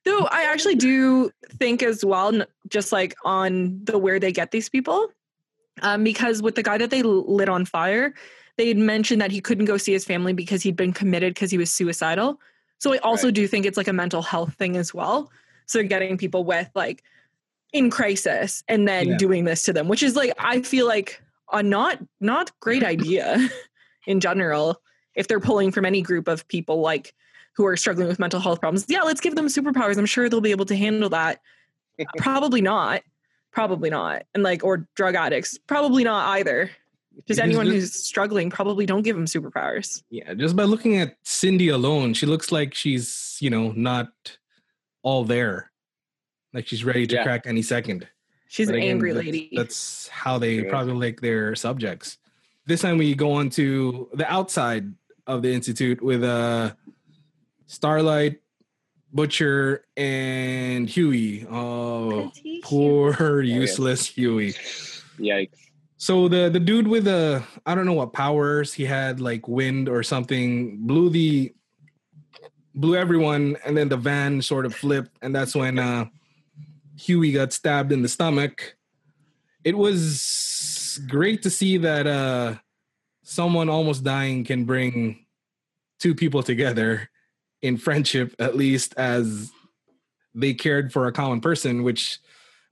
Though 0.05 0.25
I 0.31 0.43
actually 0.43 0.75
do 0.75 1.31
think 1.49 1.83
as 1.83 2.05
well, 2.05 2.45
just 2.69 2.91
like 2.91 3.13
on 3.25 3.83
the 3.83 3.97
where 3.97 4.19
they 4.19 4.31
get 4.31 4.51
these 4.51 4.69
people, 4.69 5.09
um, 5.81 6.03
because 6.03 6.41
with 6.41 6.55
the 6.55 6.63
guy 6.63 6.77
that 6.77 6.89
they 6.89 7.03
lit 7.03 7.49
on 7.49 7.65
fire, 7.65 8.13
they 8.59 8.67
had 8.67 8.77
mentioned 8.77 9.21
that 9.21 9.31
he 9.31 9.39
couldn't 9.39 9.63
go 9.65 9.77
see 9.77 9.93
his 9.93 10.03
family 10.03 10.33
because 10.33 10.61
he'd 10.61 10.75
been 10.75 10.91
committed 10.91 11.33
because 11.33 11.49
he 11.49 11.57
was 11.57 11.71
suicidal. 11.71 12.37
So 12.77 12.93
I 12.93 12.97
also 12.97 13.27
Right. 13.27 13.33
do 13.33 13.47
think 13.47 13.65
it's 13.65 13.77
like 13.77 13.87
a 13.87 13.93
mental 13.93 14.21
health 14.21 14.53
thing 14.55 14.75
as 14.75 14.93
well. 14.93 15.31
So 15.65 15.81
getting 15.81 16.17
people 16.17 16.43
with 16.43 16.69
like 16.75 17.01
in 17.71 17.89
crisis 17.89 18.61
and 18.67 18.85
then 18.85 19.07
Yeah. 19.11 19.17
doing 19.17 19.45
this 19.45 19.63
to 19.63 19.71
them, 19.71 19.87
which 19.87 20.03
is 20.03 20.17
like 20.17 20.33
I 20.37 20.61
feel 20.61 20.85
like 20.87 21.21
a 21.53 21.63
not 21.63 21.99
not 22.19 22.51
great 22.59 22.83
idea 22.83 23.37
in 24.07 24.19
general 24.19 24.81
if 25.15 25.29
they're 25.29 25.39
pulling 25.39 25.71
from 25.71 25.85
any 25.85 26.01
group 26.01 26.27
of 26.27 26.45
people 26.49 26.81
like 26.81 27.13
who 27.55 27.65
are 27.65 27.77
struggling 27.77 28.09
with 28.09 28.19
mental 28.19 28.41
health 28.41 28.59
problems. 28.59 28.85
Yeah, 28.89 29.03
let's 29.03 29.21
give 29.21 29.35
them 29.35 29.47
superpowers. 29.47 29.97
I'm 29.97 30.05
sure 30.05 30.27
they'll 30.27 30.41
be 30.41 30.51
able 30.51 30.65
to 30.65 30.75
handle 30.75 31.09
that. 31.11 31.39
Probably 32.17 32.59
not. 32.61 33.03
Probably 33.51 33.89
not. 33.89 34.23
And 34.33 34.43
like 34.43 34.65
or 34.65 34.85
drug 34.95 35.15
addicts, 35.15 35.57
probably 35.65 36.03
not 36.03 36.27
either. 36.37 36.69
Just 37.19 37.27
Because 37.27 37.39
anyone 37.39 37.65
just- 37.67 37.75
who's 37.75 37.93
struggling, 38.05 38.49
probably 38.49 38.85
don't 38.85 39.01
give 39.03 39.15
them 39.15 39.25
superpowers. 39.25 40.03
Yeah, 40.09 40.33
just 40.33 40.55
by 40.55 40.63
looking 40.63 40.97
at 40.97 41.17
Cindy 41.23 41.69
alone, 41.69 42.13
she 42.13 42.25
looks 42.25 42.51
like 42.51 42.73
she's, 42.73 43.37
you 43.41 43.49
know, 43.49 43.71
not 43.75 44.37
all 45.03 45.23
there. 45.25 45.71
Like 46.53 46.67
she's 46.67 46.83
ready 46.83 47.05
to 47.07 47.15
Yeah. 47.15 47.23
crack 47.23 47.43
any 47.45 47.61
second. 47.61 48.07
She's 48.47 48.67
But 48.67 48.75
an 48.75 48.81
again, 48.81 48.91
angry 48.91 49.11
that's- 49.13 49.25
lady. 49.25 49.49
That's 49.53 50.07
how 50.07 50.39
they 50.39 50.61
Yeah. 50.63 50.69
probably 50.69 50.93
like 50.93 51.21
their 51.21 51.55
subjects. 51.55 52.17
This 52.65 52.81
time 52.81 52.97
we 52.97 53.13
go 53.15 53.33
on 53.33 53.49
to 53.51 54.09
the 54.13 54.31
outside 54.31 54.91
of 55.27 55.41
the 55.41 55.51
institute 55.53 56.01
with 56.01 56.23
uh 56.23 56.73
Starlight, 57.67 58.39
Butcher, 59.13 59.85
and 59.95 60.89
Hughie. 60.89 61.45
Oh, 61.47 62.31
poor 62.63 63.41
useless 63.41 64.05
Hughie. 64.07 64.53
Yikes. 65.19 65.68
So 66.01 66.29
the 66.29 66.49
the 66.49 66.61
dude 66.61 66.87
with 66.87 67.03
the 67.03 67.43
I 67.65 67.75
don't 67.75 67.85
know 67.85 67.93
what 67.93 68.13
powers 68.13 68.73
he 68.73 68.85
had 68.85 69.19
like 69.19 69.49
wind 69.49 69.89
or 69.89 70.01
something 70.01 70.77
blew 70.87 71.09
the 71.09 71.53
blew 72.73 72.95
everyone 72.95 73.57
and 73.65 73.75
then 73.75 73.89
the 73.89 73.97
van 73.97 74.41
sort 74.41 74.65
of 74.65 74.73
flipped 74.73 75.17
and 75.21 75.35
that's 75.35 75.53
when 75.53 75.77
uh 75.77 76.05
Hughie 76.97 77.33
got 77.33 77.51
stabbed 77.51 77.91
in 77.91 78.01
the 78.01 78.07
stomach. 78.07 78.77
It 79.65 79.77
was 79.77 81.01
great 81.09 81.41
to 81.43 81.49
see 81.49 81.75
that 81.79 82.07
uh 82.07 82.55
someone 83.23 83.67
almost 83.67 84.05
dying 84.05 84.45
can 84.45 84.63
bring 84.63 85.25
two 85.99 86.15
people 86.15 86.43
together 86.43 87.09
in 87.61 87.75
friendship 87.75 88.33
at 88.39 88.55
least 88.55 88.93
as 88.95 89.51
they 90.33 90.53
cared 90.53 90.93
for 90.93 91.07
a 91.07 91.11
common 91.11 91.41
person 91.41 91.83
which 91.83 92.19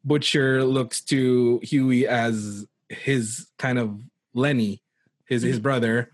Butcher 0.05 0.63
looks 0.63 1.01
to 1.01 1.59
Hughie 1.61 2.07
as 2.07 2.65
his 2.89 3.47
kind 3.57 3.77
of 3.79 3.99
Lenny, 4.33 4.81
his 5.25 5.43
his 5.43 5.59
brother, 5.59 6.11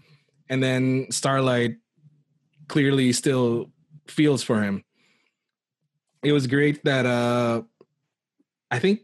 and 0.50 0.62
then 0.62 1.08
Starlight 1.12 1.76
clearly 2.68 3.12
still 3.14 3.72
feels 4.08 4.44
for 4.44 4.62
him. 4.62 4.84
It 6.24 6.32
was 6.32 6.48
great 6.48 6.84
that 6.86 7.06
uh 7.06 7.64
I 8.72 8.80
think 8.80 9.02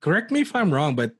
correct 0.00 0.30
me 0.30 0.40
if 0.40 0.54
I'm 0.54 0.72
wrong, 0.72 0.94
but 0.94 1.12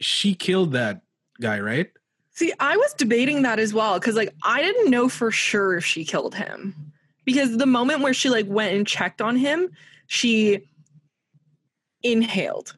she 0.00 0.34
killed 0.34 0.72
that 0.72 1.02
guy, 1.40 1.60
right? 1.60 1.90
See, 2.32 2.52
I 2.60 2.76
was 2.76 2.94
debating 2.94 3.42
that 3.42 3.58
as 3.58 3.74
well 3.74 3.98
because 3.98 4.14
like 4.14 4.32
I 4.42 4.62
didn't 4.62 4.90
know 4.90 5.08
for 5.08 5.30
sure 5.30 5.76
if 5.76 5.84
she 5.84 6.04
killed 6.04 6.34
him. 6.34 6.92
Because 7.24 7.56
the 7.58 7.66
moment 7.66 8.00
where 8.00 8.14
she 8.14 8.30
like 8.30 8.46
went 8.46 8.74
and 8.74 8.86
checked 8.86 9.20
on 9.20 9.36
him, 9.36 9.68
she 10.06 10.66
inhaled. 12.02 12.76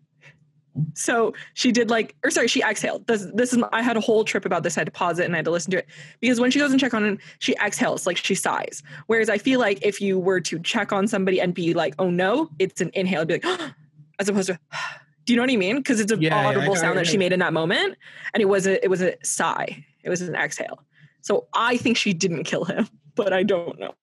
So 0.94 1.34
she 1.54 1.72
did 1.72 1.90
like, 1.90 2.14
or 2.24 2.30
sorry, 2.30 2.48
she 2.48 2.62
exhaled. 2.62 3.06
This, 3.06 3.26
this 3.34 3.52
is 3.52 3.62
I 3.72 3.82
had 3.82 3.96
a 3.96 4.00
whole 4.00 4.24
trip 4.24 4.44
about 4.44 4.62
this. 4.62 4.76
I 4.76 4.80
had 4.80 4.86
to 4.86 4.92
pause 4.92 5.18
it 5.18 5.24
and 5.24 5.34
I 5.34 5.38
had 5.38 5.44
to 5.46 5.50
listen 5.50 5.70
to 5.72 5.78
it 5.78 5.86
because 6.20 6.40
when 6.40 6.50
she 6.50 6.58
goes 6.58 6.70
and 6.70 6.78
check 6.80 6.94
on 6.94 7.04
him, 7.04 7.18
she 7.40 7.54
exhales 7.64 8.06
like 8.06 8.16
she 8.16 8.34
sighs. 8.34 8.82
Whereas 9.06 9.28
I 9.28 9.38
feel 9.38 9.58
like 9.60 9.84
if 9.84 10.00
you 10.00 10.18
were 10.18 10.40
to 10.42 10.58
check 10.60 10.92
on 10.92 11.08
somebody 11.08 11.40
and 11.40 11.52
be 11.54 11.74
like, 11.74 11.94
"Oh 11.98 12.08
no," 12.10 12.50
it's 12.58 12.80
an 12.80 12.90
inhale, 12.94 13.22
It'd 13.22 13.42
be 13.42 13.48
like, 13.48 13.72
as 14.20 14.28
opposed 14.28 14.46
to, 14.48 14.58
do 15.26 15.32
you 15.32 15.36
know 15.36 15.42
what 15.42 15.50
I 15.50 15.56
mean? 15.56 15.76
Because 15.76 15.98
it's 16.00 16.12
an 16.12 16.22
Yeah, 16.22 16.40
yeah, 16.40 16.48
audible 16.48 16.74
I- 16.74 16.78
sound 16.78 16.98
I- 16.98 17.02
that 17.02 17.06
she 17.08 17.18
made 17.18 17.32
in 17.32 17.40
that 17.40 17.52
moment, 17.52 17.96
and 18.32 18.40
it 18.40 18.46
was 18.46 18.66
a 18.66 18.82
it 18.84 18.88
was 18.88 19.02
a 19.02 19.16
sigh. 19.24 19.84
It 20.04 20.08
was 20.08 20.20
an 20.22 20.34
exhale. 20.34 20.82
So 21.20 21.48
I 21.52 21.76
think 21.76 21.96
she 21.96 22.12
didn't 22.14 22.44
kill 22.44 22.64
him, 22.64 22.88
but 23.16 23.32
I 23.32 23.42
don't 23.42 23.78
know. 23.78 23.94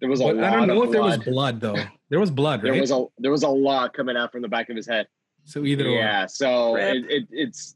There 0.00 0.08
was 0.10 0.20
a 0.20 0.24
But 0.24 0.36
lot 0.36 0.44
I 0.44 0.56
don't 0.56 0.68
know 0.68 0.82
of 0.82 0.86
if 0.88 0.92
there 0.92 1.02
was 1.02 1.16
blood. 1.18 1.60
blood 1.60 1.60
though. 1.60 1.82
There 2.08 2.20
was 2.20 2.30
blood, 2.30 2.62
There 2.62 2.72
was 2.74 2.90
a 2.92 3.04
there 3.18 3.30
was 3.30 3.42
a 3.42 3.48
lot 3.48 3.92
coming 3.92 4.16
out 4.16 4.30
from 4.32 4.42
the 4.42 4.48
back 4.48 4.68
of 4.70 4.76
his 4.76 4.86
head. 4.86 5.06
So 5.46 5.64
either 5.64 5.86
or. 5.86 5.90
Yeah, 5.90 6.26
so 6.26 6.76
it, 6.76 7.04
it, 7.08 7.24
it's 7.30 7.74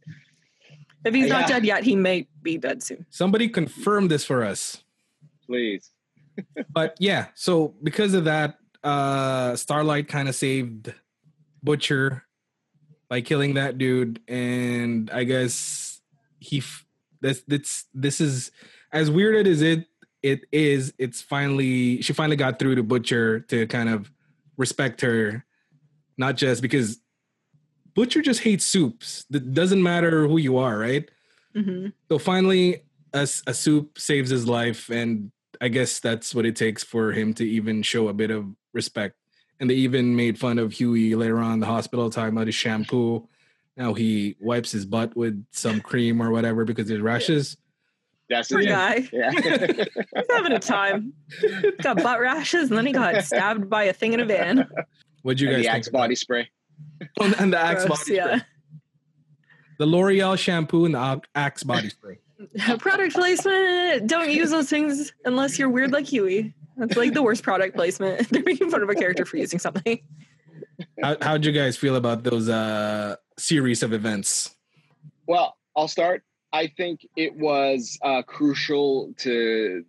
If 1.05 1.15
he's 1.15 1.29
not 1.29 1.49
dead 1.49 1.65
yet, 1.65 1.85
he 1.85 1.97
may 1.97 2.27
be 2.43 2.59
dead 2.59 2.83
soon. 2.83 3.07
Somebody 3.09 3.49
confirm 3.49 4.09
this 4.09 4.25
for 4.25 4.45
us. 4.45 4.83
please. 5.47 5.91
but 6.71 6.97
yeah, 6.99 7.29
so 7.35 7.75
because 7.83 8.13
of 8.15 8.25
that, 8.25 8.59
uh 8.83 9.57
Starlight 9.57 10.09
kind 10.09 10.29
of 10.29 10.35
saved 10.35 10.93
Butcher 11.63 12.25
by 13.09 13.21
killing 13.21 13.55
that 13.55 13.79
dude, 13.79 14.21
and 14.29 15.11
I 15.11 15.25
guess 15.25 16.01
he 16.39 16.59
f- 16.59 16.87
this 17.21 17.43
this 17.47 17.85
this 17.93 18.21
is 18.21 18.51
as 18.93 19.11
weird 19.11 19.47
as 19.47 19.61
it 19.63 19.87
it 20.23 20.43
is. 20.51 20.95
It's 20.99 21.21
finally 21.21 22.01
she 22.03 22.13
finally 22.15 22.37
got 22.37 22.59
through 22.59 22.77
to 22.77 22.83
Butcher 22.83 23.41
to 23.41 23.67
kind 23.67 23.89
of 23.91 24.11
respect 24.57 25.03
her, 25.03 25.45
not 26.17 26.37
just 26.37 26.63
because 26.63 26.99
Butcher 27.95 28.23
just 28.23 28.41
hates 28.41 28.65
soups. 28.67 29.27
It 29.33 29.53
doesn't 29.53 29.83
matter 29.83 30.27
who 30.27 30.39
you 30.39 30.57
are, 30.59 30.79
right? 30.79 31.09
hmm 31.55 31.87
So 32.09 32.19
finally, 32.19 32.83
a 33.13 33.27
soup 33.27 33.99
saves 33.99 34.31
his 34.31 34.47
life, 34.47 34.89
and 34.91 35.33
I 35.61 35.69
guess 35.69 35.99
that's 36.01 36.35
what 36.35 36.47
it 36.47 36.57
takes 36.57 36.85
for 36.85 37.13
him 37.13 37.35
to 37.35 37.45
even 37.45 37.83
show 37.83 38.09
a 38.09 38.13
bit 38.15 38.31
of 38.31 38.47
respect. 38.73 39.17
And 39.59 39.69
they 39.69 39.75
even 39.75 40.17
made 40.17 40.39
fun 40.39 40.59
of 40.59 40.73
Hughie 40.73 41.15
later 41.17 41.39
on 41.39 41.55
in 41.55 41.61
the 41.61 41.67
hospital, 41.67 42.09
talking 42.09 42.33
about 42.35 42.47
his 42.47 42.55
shampoo. 42.55 43.29
Now 43.77 43.95
he 43.95 44.37
wipes 44.41 44.73
his 44.73 44.87
butt 44.87 45.17
with 45.17 45.45
some 45.53 45.81
cream 45.81 46.23
or 46.23 46.31
whatever 46.31 46.65
because 46.65 46.89
there's 46.89 47.01
rashes. 47.03 47.57
That's 48.29 48.49
Poor 48.49 48.63
guy. 48.63 49.09
Yeah. 49.13 49.31
He's 49.33 50.27
having 50.31 50.53
a 50.53 50.59
time. 50.61 51.13
got 51.83 52.01
butt 52.03 52.21
rashes, 52.21 52.69
and 52.71 52.79
then 52.79 52.87
he 52.87 52.93
got 52.93 53.25
stabbed 53.25 53.69
by 53.69 53.85
a 53.85 53.93
thing 53.93 54.13
in 54.13 54.21
a 54.21 54.25
van. 54.25 54.69
What'd 55.23 55.41
you 55.41 55.49
and 55.49 55.57
guys 55.57 55.65
the 55.65 55.71
think? 55.73 55.77
Axe 55.77 55.89
body 55.89 56.15
spray. 56.15 56.49
It? 57.01 57.41
and 57.41 57.53
the 57.53 57.59
Axe 57.59 57.85
Gross, 57.85 58.05
body 58.05 58.17
yeah. 58.17 58.25
spray. 58.25 58.47
The 59.79 59.87
L'Oreal 59.87 60.39
shampoo 60.39 60.85
and 60.85 60.95
the 60.95 61.23
Axe 61.35 61.63
body 61.63 61.89
spray. 61.89 62.19
product 62.79 63.15
placement. 63.15 64.07
Don't 64.07 64.31
use 64.31 64.51
those 64.51 64.69
things 64.69 65.13
unless 65.25 65.59
you're 65.59 65.69
weird 65.69 65.93
like 65.93 66.07
Hughie. 66.07 66.55
That's 66.77 66.97
like 66.97 67.13
the 67.13 67.23
worst 67.23 67.43
product 67.43 67.77
placement. 67.77 68.29
They're 68.31 68.43
making 68.43 68.71
fun 68.71 68.83
of 68.83 68.89
a 68.89 68.95
character 68.95 69.25
for 69.25 69.37
using 69.37 69.59
something. 69.59 70.01
How, 71.03 71.17
how'd 71.21 71.45
you 71.45 71.53
guys 71.53 71.77
feel 71.77 71.97
about 71.97 72.25
those 72.25 72.49
uh, 72.49 73.17
series 73.39 73.83
of 73.83 73.93
events? 73.93 74.55
Well, 75.27 75.57
I'll 75.77 75.89
start. 75.89 76.23
I 76.53 76.67
think 76.69 77.07
it 77.17 77.37
was 77.37 77.99
uh, 78.03 78.23
crucial 78.23 79.13
to 79.19 79.85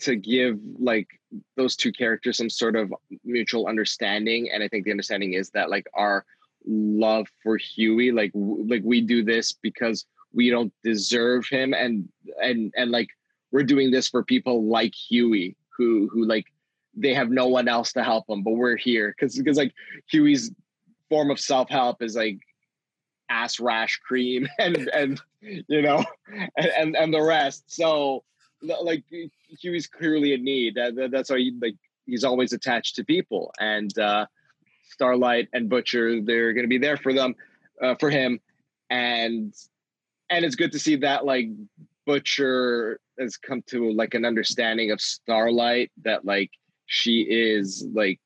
to 0.00 0.16
give 0.16 0.58
like 0.78 1.08
those 1.56 1.76
two 1.76 1.92
characters 1.92 2.36
some 2.36 2.50
sort 2.50 2.76
of 2.76 2.92
mutual 3.24 3.66
understanding 3.66 4.50
and 4.52 4.62
i 4.62 4.68
think 4.68 4.84
the 4.84 4.90
understanding 4.90 5.34
is 5.34 5.50
that 5.50 5.70
like 5.70 5.86
our 5.94 6.24
love 6.66 7.26
for 7.42 7.56
hughie 7.56 8.12
like 8.12 8.30
like 8.34 8.82
we 8.84 9.00
do 9.00 9.24
this 9.24 9.52
because 9.52 10.06
we 10.32 10.50
don't 10.50 10.72
deserve 10.84 11.46
him 11.48 11.74
and 11.74 12.08
and 12.42 12.72
and 12.76 12.90
like 12.90 13.08
we're 13.50 13.62
doing 13.62 13.90
this 13.90 14.08
for 14.08 14.24
people 14.24 14.64
like 14.64 14.94
hughie 14.94 15.56
who 15.76 16.08
who 16.12 16.24
like 16.24 16.46
they 16.94 17.14
have 17.14 17.30
no 17.30 17.48
one 17.48 17.68
else 17.68 17.92
to 17.92 18.02
help 18.02 18.26
them 18.26 18.42
but 18.42 18.52
we're 18.52 18.76
here. 18.76 19.14
Because 19.16 19.36
because 19.36 19.56
like 19.56 19.72
hughie's 20.10 20.50
form 21.08 21.30
of 21.30 21.40
self-help 21.40 22.02
is 22.02 22.16
like 22.16 22.38
ass 23.28 23.60
rash 23.60 23.98
cream 24.06 24.48
and 24.58 24.88
and 24.88 25.20
you 25.40 25.82
know 25.82 26.04
and 26.56 26.66
and, 26.76 26.96
and 26.96 27.14
the 27.14 27.22
rest. 27.22 27.64
So 27.66 28.24
like 28.62 29.04
Hughie's 29.60 29.86
clearly 29.86 30.34
in 30.34 30.44
need. 30.44 30.74
That, 30.76 31.10
that's 31.10 31.30
why 31.30 31.38
he, 31.38 31.52
like 31.60 31.76
he's 32.06 32.24
always 32.24 32.52
attached 32.52 32.96
to 32.96 33.04
people. 33.04 33.52
And 33.58 33.96
uh, 33.98 34.26
Starlight 34.90 35.48
and 35.52 35.68
Butcher, 35.68 36.20
they're 36.22 36.52
going 36.52 36.64
to 36.64 36.68
be 36.68 36.78
there 36.78 36.96
for 36.96 37.12
them, 37.12 37.34
uh, 37.82 37.94
for 37.96 38.10
him. 38.10 38.40
And 38.90 39.54
and 40.30 40.44
it's 40.44 40.54
good 40.54 40.72
to 40.72 40.78
see 40.78 40.96
that 40.96 41.24
like 41.24 41.48
Butcher 42.06 43.00
has 43.18 43.36
come 43.36 43.62
to 43.68 43.92
like 43.92 44.14
an 44.14 44.24
understanding 44.24 44.90
of 44.90 45.00
Starlight 45.00 45.90
that 46.04 46.24
like 46.24 46.50
she 46.86 47.22
is 47.22 47.86
like 47.94 48.20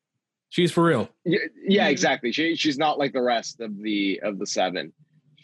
she's 0.49 0.71
for 0.71 0.83
real. 0.83 1.09
Yeah, 1.25 1.39
yeah, 1.63 1.83
mm-hmm. 1.83 1.91
exactly. 1.91 2.31
She 2.31 2.55
she's 2.55 2.77
not 2.77 2.97
like 2.97 3.13
the 3.13 3.21
rest 3.21 3.59
of 3.61 3.77
the 3.81 4.19
of 4.23 4.39
the 4.39 4.47
seven. 4.47 4.93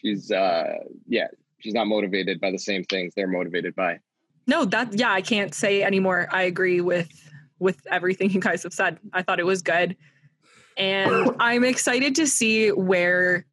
She's 0.01 0.31
uh 0.31 0.75
yeah, 1.07 1.27
she's 1.59 1.73
not 1.73 1.87
motivated 1.87 2.39
by 2.41 2.51
the 2.51 2.59
same 2.59 2.83
things 2.83 3.13
they're 3.15 3.27
motivated 3.27 3.75
by. 3.75 3.99
No, 4.47 4.65
that 4.65 4.97
yeah, 4.97 5.11
I 5.11 5.21
can't 5.21 5.53
say 5.53 5.83
anymore. 5.83 6.27
I 6.31 6.43
agree 6.43 6.81
with 6.81 7.09
with 7.59 7.77
everything 7.89 8.29
you 8.31 8.41
guys 8.41 8.63
have 8.63 8.73
said. 8.73 8.99
I 9.13 9.21
thought 9.21 9.39
it 9.39 9.45
was 9.45 9.61
good. 9.61 9.95
And 10.77 11.31
I'm 11.39 11.63
excited 11.63 12.15
to 12.15 12.27
see 12.27 12.69
where 12.71 13.45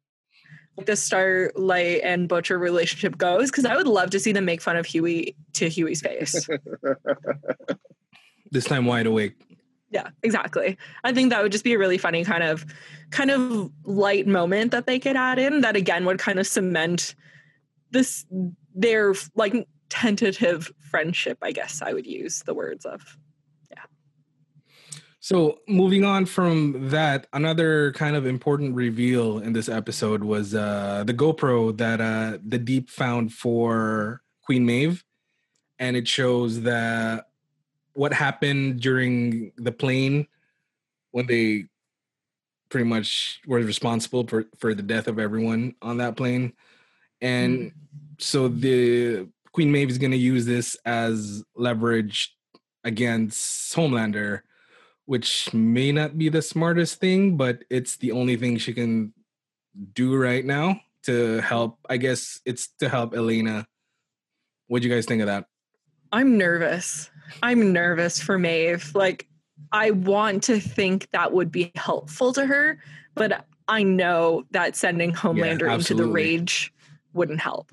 the 0.85 0.95
Starlight 0.95 2.01
and 2.03 2.27
Butcher 2.27 2.57
relationship 2.57 3.17
goes 3.17 3.51
because 3.51 3.65
I 3.65 3.75
would 3.75 3.87
love 3.87 4.09
to 4.11 4.19
see 4.19 4.31
them 4.31 4.45
make 4.45 4.61
fun 4.61 4.75
of 4.75 4.85
Hughie 4.85 5.35
to 5.53 5.69
Hughie's 5.69 6.01
face. 6.01 6.47
this 8.51 8.65
time 8.65 8.85
wide 8.85 9.05
awake. 9.05 9.35
Yeah, 9.91 10.09
exactly. 10.23 10.77
I 11.03 11.13
think 11.13 11.31
that 11.31 11.43
would 11.43 11.51
just 11.51 11.65
be 11.65 11.73
a 11.73 11.77
really 11.77 11.97
funny 11.97 12.23
kind 12.23 12.43
of 12.43 12.65
kind 13.11 13.29
of 13.29 13.69
light 13.83 14.25
moment 14.25 14.71
that 14.71 14.87
they 14.87 14.99
could 14.99 15.17
add 15.17 15.37
in 15.37 15.61
that 15.61 15.75
again 15.75 16.05
would 16.05 16.17
kind 16.17 16.39
of 16.39 16.47
cement 16.47 17.13
this 17.91 18.25
their 18.73 19.13
like 19.35 19.67
tentative 19.91 20.71
friendship, 20.79 21.37
I 21.41 21.51
guess 21.51 21.81
I 21.81 21.93
would 21.93 22.07
use 22.07 22.41
the 22.43 22.53
words 22.53 22.85
of. 22.85 23.17
Yeah. 23.69 23.83
So 25.19 25.59
moving 25.67 26.05
on 26.05 26.25
from 26.25 26.89
that, 26.89 27.27
another 27.33 27.91
kind 27.91 28.15
of 28.15 28.25
important 28.25 28.73
reveal 28.73 29.39
in 29.39 29.53
this 29.53 29.67
episode 29.69 30.23
was 30.23 30.55
uh, 30.55 31.03
the 31.05 31.13
GoPro 31.13 31.77
that 31.77 31.99
uh, 31.99 32.39
the 32.43 32.57
Deep 32.57 32.89
found 32.89 33.33
for 33.33 34.21
Queen 34.43 34.65
Maeve, 34.65 35.03
and 35.77 35.95
it 35.97 36.07
shows 36.07 36.61
that 36.61 37.27
what 37.93 38.13
happened 38.13 38.79
during 38.79 39.51
the 39.57 39.73
plane 39.73 40.25
when 41.11 41.27
they 41.27 41.65
pretty 42.69 42.87
much 42.87 43.41
were 43.45 43.59
responsible 43.59 44.25
for, 44.25 44.45
for 44.57 44.73
the 44.73 44.81
death 44.81 45.07
of 45.07 45.19
everyone 45.19 45.75
on 45.81 45.97
that 45.97 46.15
plane. 46.15 46.53
And 47.19 47.59
mm. 47.59 47.73
so 48.17 48.47
the 48.47 49.27
Queen 49.53 49.71
Maeve 49.71 49.89
is 49.89 49.97
going 49.97 50.11
to 50.11 50.17
use 50.17 50.45
this 50.45 50.75
as 50.85 51.43
leverage 51.55 52.35
against 52.83 53.75
Homelander, 53.75 54.41
which 55.05 55.53
may 55.53 55.91
not 55.91 56.17
be 56.17 56.29
the 56.29 56.41
smartest 56.41 56.99
thing, 56.99 57.37
but 57.37 57.63
it's 57.69 57.97
the 57.97 58.11
only 58.11 58.37
thing 58.37 58.57
she 58.57 58.73
can 58.73 59.13
do 59.93 60.15
right 60.15 60.45
now 60.45 60.79
to 61.03 61.39
help. 61.41 61.79
I 61.89 61.97
guess 61.97 62.39
it's 62.45 62.69
to 62.79 62.89
help 62.89 63.13
Elena. 63.13 63.67
What 64.67 64.81
do 64.81 64.87
you 64.87 64.93
guys 64.93 65.05
think 65.05 65.21
of 65.21 65.27
that? 65.27 65.45
I'm 66.13 66.37
nervous. 66.37 67.09
I'm 67.43 67.73
nervous 67.73 68.21
for 68.21 68.37
Maeve. 68.37 68.93
Like, 68.95 69.27
I 69.71 69.91
want 69.91 70.43
to 70.43 70.59
think 70.59 71.09
that 71.11 71.31
would 71.31 71.51
be 71.51 71.71
helpful 71.75 72.33
to 72.33 72.45
her, 72.45 72.79
but 73.15 73.45
I 73.67 73.83
know 73.83 74.43
that 74.51 74.75
sending 74.75 75.13
Homelander 75.13 75.67
yeah, 75.67 75.75
into 75.75 75.93
the 75.93 76.05
rage 76.05 76.73
wouldn't 77.13 77.39
help. 77.39 77.71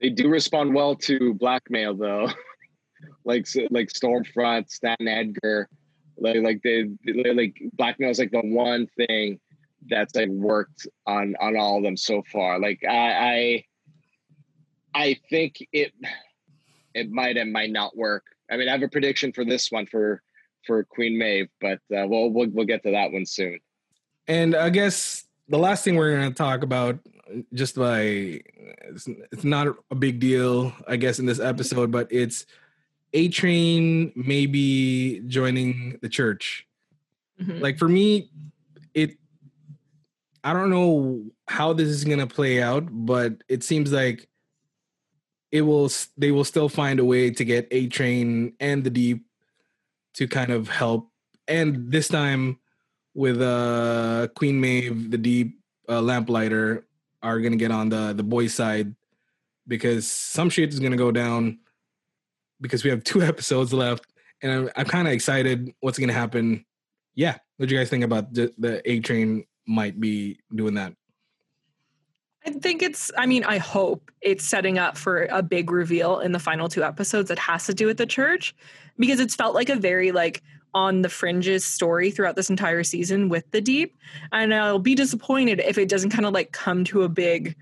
They 0.00 0.08
do 0.08 0.28
respond 0.28 0.74
well 0.74 0.96
to 0.96 1.34
blackmail 1.34 1.94
though, 1.94 2.28
like 3.24 3.46
like 3.70 3.88
Stormfront, 3.88 4.70
Stan 4.70 4.96
Edgar, 5.06 5.68
like 6.16 6.36
like 6.42 6.62
they 6.62 6.84
like 7.34 7.60
blackmail 7.74 8.10
is 8.10 8.18
like 8.18 8.30
the 8.30 8.40
one 8.40 8.86
thing 8.96 9.38
that's 9.88 10.14
like 10.14 10.28
worked 10.28 10.86
on 11.06 11.34
on 11.40 11.56
all 11.56 11.78
of 11.78 11.82
them 11.82 11.96
so 11.96 12.22
far. 12.32 12.58
Like 12.58 12.80
I 12.88 12.94
I, 12.94 13.64
I 14.94 15.16
think 15.28 15.56
it 15.72 15.92
it 16.94 17.10
might 17.10 17.36
and 17.36 17.52
might 17.52 17.70
not 17.70 17.96
work. 17.96 18.24
I 18.50 18.56
mean, 18.56 18.68
I 18.68 18.72
have 18.72 18.82
a 18.82 18.88
prediction 18.88 19.32
for 19.32 19.44
this 19.44 19.70
one 19.70 19.86
for 19.86 20.22
for 20.66 20.84
Queen 20.84 21.18
Maeve, 21.18 21.48
but 21.60 21.78
uh, 21.94 22.06
we'll, 22.06 22.30
we'll 22.30 22.48
we'll 22.50 22.66
get 22.66 22.82
to 22.84 22.90
that 22.92 23.12
one 23.12 23.26
soon. 23.26 23.58
And 24.28 24.54
I 24.54 24.70
guess 24.70 25.24
the 25.48 25.58
last 25.58 25.84
thing 25.84 25.96
we're 25.96 26.16
going 26.16 26.28
to 26.28 26.34
talk 26.34 26.62
about 26.62 26.98
just 27.52 27.76
by 27.76 28.00
it's, 28.00 29.08
it's 29.32 29.44
not 29.44 29.68
a 29.90 29.94
big 29.94 30.20
deal, 30.20 30.72
I 30.86 30.96
guess, 30.96 31.18
in 31.18 31.26
this 31.26 31.40
episode, 31.40 31.90
but 31.90 32.08
it's 32.10 32.46
A 33.12 33.28
Train 33.28 34.12
maybe 34.14 35.20
joining 35.26 35.98
the 36.02 36.08
church. 36.08 36.66
Mm-hmm. 37.40 37.60
Like 37.60 37.78
for 37.78 37.88
me, 37.88 38.30
it 38.94 39.16
I 40.42 40.52
don't 40.52 40.70
know 40.70 41.24
how 41.48 41.72
this 41.72 41.88
is 41.88 42.04
gonna 42.04 42.26
play 42.26 42.62
out, 42.62 42.88
but 42.90 43.42
it 43.48 43.62
seems 43.62 43.92
like 43.92 44.28
it 45.52 45.62
will 45.62 45.90
they 46.16 46.30
will 46.30 46.44
still 46.44 46.68
find 46.68 47.00
a 47.00 47.04
way 47.04 47.30
to 47.30 47.44
get 47.44 47.68
A 47.70 47.88
Train 47.88 48.54
and 48.60 48.84
the 48.84 48.90
Deep 48.90 49.24
to 50.14 50.26
kind 50.26 50.50
of 50.50 50.68
help. 50.68 51.10
And 51.48 51.90
this 51.90 52.08
time 52.08 52.58
with 53.14 53.40
uh 53.40 54.28
Queen 54.36 54.60
Maeve, 54.60 55.10
the 55.10 55.18
Deep, 55.18 55.58
uh, 55.88 56.00
Lamplighter, 56.00 56.86
are 57.22 57.40
gonna 57.40 57.56
get 57.56 57.70
on 57.70 57.88
the 57.88 58.12
the 58.12 58.22
boys 58.22 58.54
side 58.54 58.94
because 59.66 60.10
some 60.10 60.50
shit 60.50 60.72
is 60.72 60.80
gonna 60.80 60.96
go 60.96 61.10
down 61.12 61.58
because 62.60 62.84
we 62.84 62.90
have 62.90 63.04
two 63.04 63.22
episodes 63.32 63.72
left, 63.72 64.06
and 64.42 64.52
I'm, 64.52 64.70
I'm 64.76 64.86
kind 64.86 65.06
of 65.06 65.14
excited 65.14 65.72
what's 65.80 65.98
gonna 65.98 66.12
happen. 66.12 66.64
Yeah, 67.14 67.36
what 67.56 67.68
do 67.68 67.74
you 67.74 67.80
guys 67.80 67.90
think 67.90 68.04
about 68.04 68.32
the, 68.32 68.54
the 68.58 68.88
A 68.90 69.00
Train 69.00 69.44
might 69.66 70.00
be 70.00 70.38
doing 70.54 70.74
that? 70.74 70.94
I 72.46 72.50
think 72.50 72.80
it's, 72.80 73.10
I 73.18 73.26
mean, 73.26 73.44
I 73.44 73.58
hope 73.58 74.10
it's 74.22 74.44
setting 74.44 74.78
up 74.78 74.96
for 74.96 75.24
a 75.30 75.42
big 75.42 75.70
reveal 75.70 76.20
in 76.20 76.32
the 76.32 76.38
final 76.38 76.68
two 76.68 76.82
episodes 76.82 77.28
that 77.28 77.38
has 77.38 77.66
to 77.66 77.74
do 77.74 77.86
with 77.86 77.98
the 77.98 78.06
church 78.06 78.54
because 78.98 79.20
it's 79.20 79.34
felt 79.34 79.54
like 79.54 79.68
a 79.68 79.76
very 79.76 80.10
like 80.10 80.42
on 80.74 81.02
the 81.02 81.08
fringes 81.08 81.64
story 81.64 82.10
throughout 82.10 82.36
this 82.36 82.50
entire 82.50 82.84
season 82.84 83.28
with 83.28 83.50
the 83.50 83.60
deep. 83.60 83.96
And 84.32 84.54
i'll 84.54 84.78
be 84.78 84.94
disappointed 84.94 85.60
if 85.60 85.78
it 85.78 85.88
doesn't 85.88 86.10
kind 86.10 86.26
of 86.26 86.32
like 86.32 86.52
come 86.52 86.84
to 86.84 87.02
a 87.02 87.08
big 87.08 87.56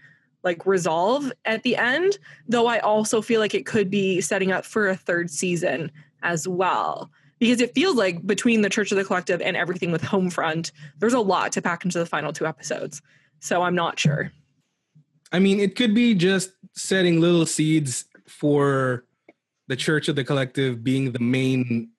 like 0.44 0.66
resolve 0.66 1.32
at 1.44 1.64
the 1.64 1.76
end 1.76 2.16
though 2.46 2.68
i 2.68 2.78
also 2.78 3.20
feel 3.20 3.40
like 3.40 3.54
it 3.54 3.66
could 3.66 3.90
be 3.90 4.20
setting 4.20 4.52
up 4.52 4.64
for 4.64 4.88
a 4.88 4.96
third 4.96 5.30
season 5.30 5.90
as 6.22 6.48
well. 6.48 7.10
Because 7.38 7.60
it 7.60 7.74
feels 7.74 7.94
like 7.94 8.26
between 8.26 8.62
the 8.62 8.68
church 8.68 8.90
of 8.90 8.98
the 8.98 9.04
collective 9.04 9.40
and 9.40 9.56
everything 9.56 9.92
with 9.92 10.02
homefront 10.02 10.72
there's 10.98 11.14
a 11.14 11.20
lot 11.20 11.52
to 11.52 11.62
pack 11.62 11.84
into 11.84 11.98
the 11.98 12.06
final 12.06 12.32
two 12.32 12.46
episodes. 12.46 13.02
So 13.40 13.62
i'm 13.62 13.74
not 13.74 13.98
sure. 13.98 14.32
I 15.32 15.38
mean 15.38 15.60
it 15.60 15.76
could 15.76 15.94
be 15.94 16.14
just 16.14 16.52
setting 16.74 17.20
little 17.20 17.46
seeds 17.46 18.04
for 18.26 19.04
the 19.68 19.76
church 19.76 20.08
of 20.08 20.16
the 20.16 20.24
collective 20.24 20.82
being 20.82 21.12
the 21.12 21.18
main 21.18 21.90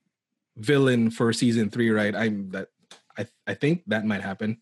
villain 0.60 1.10
for 1.10 1.32
season 1.34 1.70
three, 1.70 1.90
right? 1.90 2.16
I'm 2.16 2.50
that 2.52 2.70
I 3.18 3.26
I 3.48 3.54
think 3.54 3.84
that 3.88 4.06
might 4.06 4.22
happen. 4.22 4.58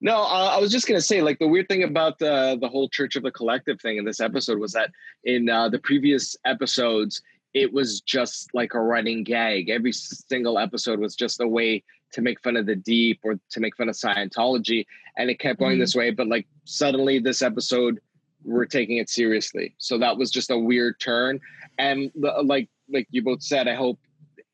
No, 0.00 0.16
uh, 0.16 0.50
I 0.54 0.60
was 0.60 0.70
just 0.70 0.86
gonna 0.86 1.00
say, 1.00 1.22
like 1.22 1.38
the 1.38 1.48
weird 1.48 1.68
thing 1.68 1.84
about 1.84 2.18
the 2.18 2.58
the 2.60 2.68
whole 2.68 2.88
Church 2.88 3.16
of 3.16 3.22
the 3.22 3.30
Collective 3.30 3.80
thing 3.80 3.96
in 3.96 4.04
this 4.04 4.20
episode 4.20 4.58
was 4.58 4.72
that 4.72 4.90
in 5.24 5.48
uh, 5.48 5.68
the 5.68 5.78
previous 5.78 6.36
episodes, 6.44 7.22
it 7.54 7.72
was 7.72 8.00
just 8.00 8.52
like 8.54 8.74
a 8.74 8.80
running 8.80 9.24
gag. 9.24 9.70
Every 9.70 9.92
single 9.92 10.58
episode 10.58 10.98
was 10.98 11.14
just 11.16 11.40
a 11.40 11.48
way 11.48 11.82
to 12.12 12.20
make 12.20 12.42
fun 12.42 12.56
of 12.56 12.66
the 12.66 12.76
deep 12.76 13.20
or 13.22 13.38
to 13.50 13.60
make 13.60 13.76
fun 13.76 13.88
of 13.88 13.94
Scientology, 13.94 14.84
and 15.16 15.30
it 15.30 15.38
kept 15.38 15.58
going 15.58 15.72
mm-hmm. 15.72 15.80
this 15.80 15.94
way. 15.94 16.10
But 16.10 16.28
like 16.28 16.46
suddenly, 16.64 17.18
this 17.18 17.40
episode, 17.40 18.00
we're 18.44 18.66
taking 18.66 18.98
it 18.98 19.08
seriously. 19.08 19.74
So 19.78 19.96
that 19.98 20.16
was 20.16 20.30
just 20.30 20.50
a 20.50 20.58
weird 20.58 21.00
turn. 21.00 21.40
And 21.78 22.10
like 22.14 22.68
like 22.90 23.08
you 23.10 23.22
both 23.22 23.42
said, 23.42 23.68
I 23.68 23.74
hope 23.74 23.98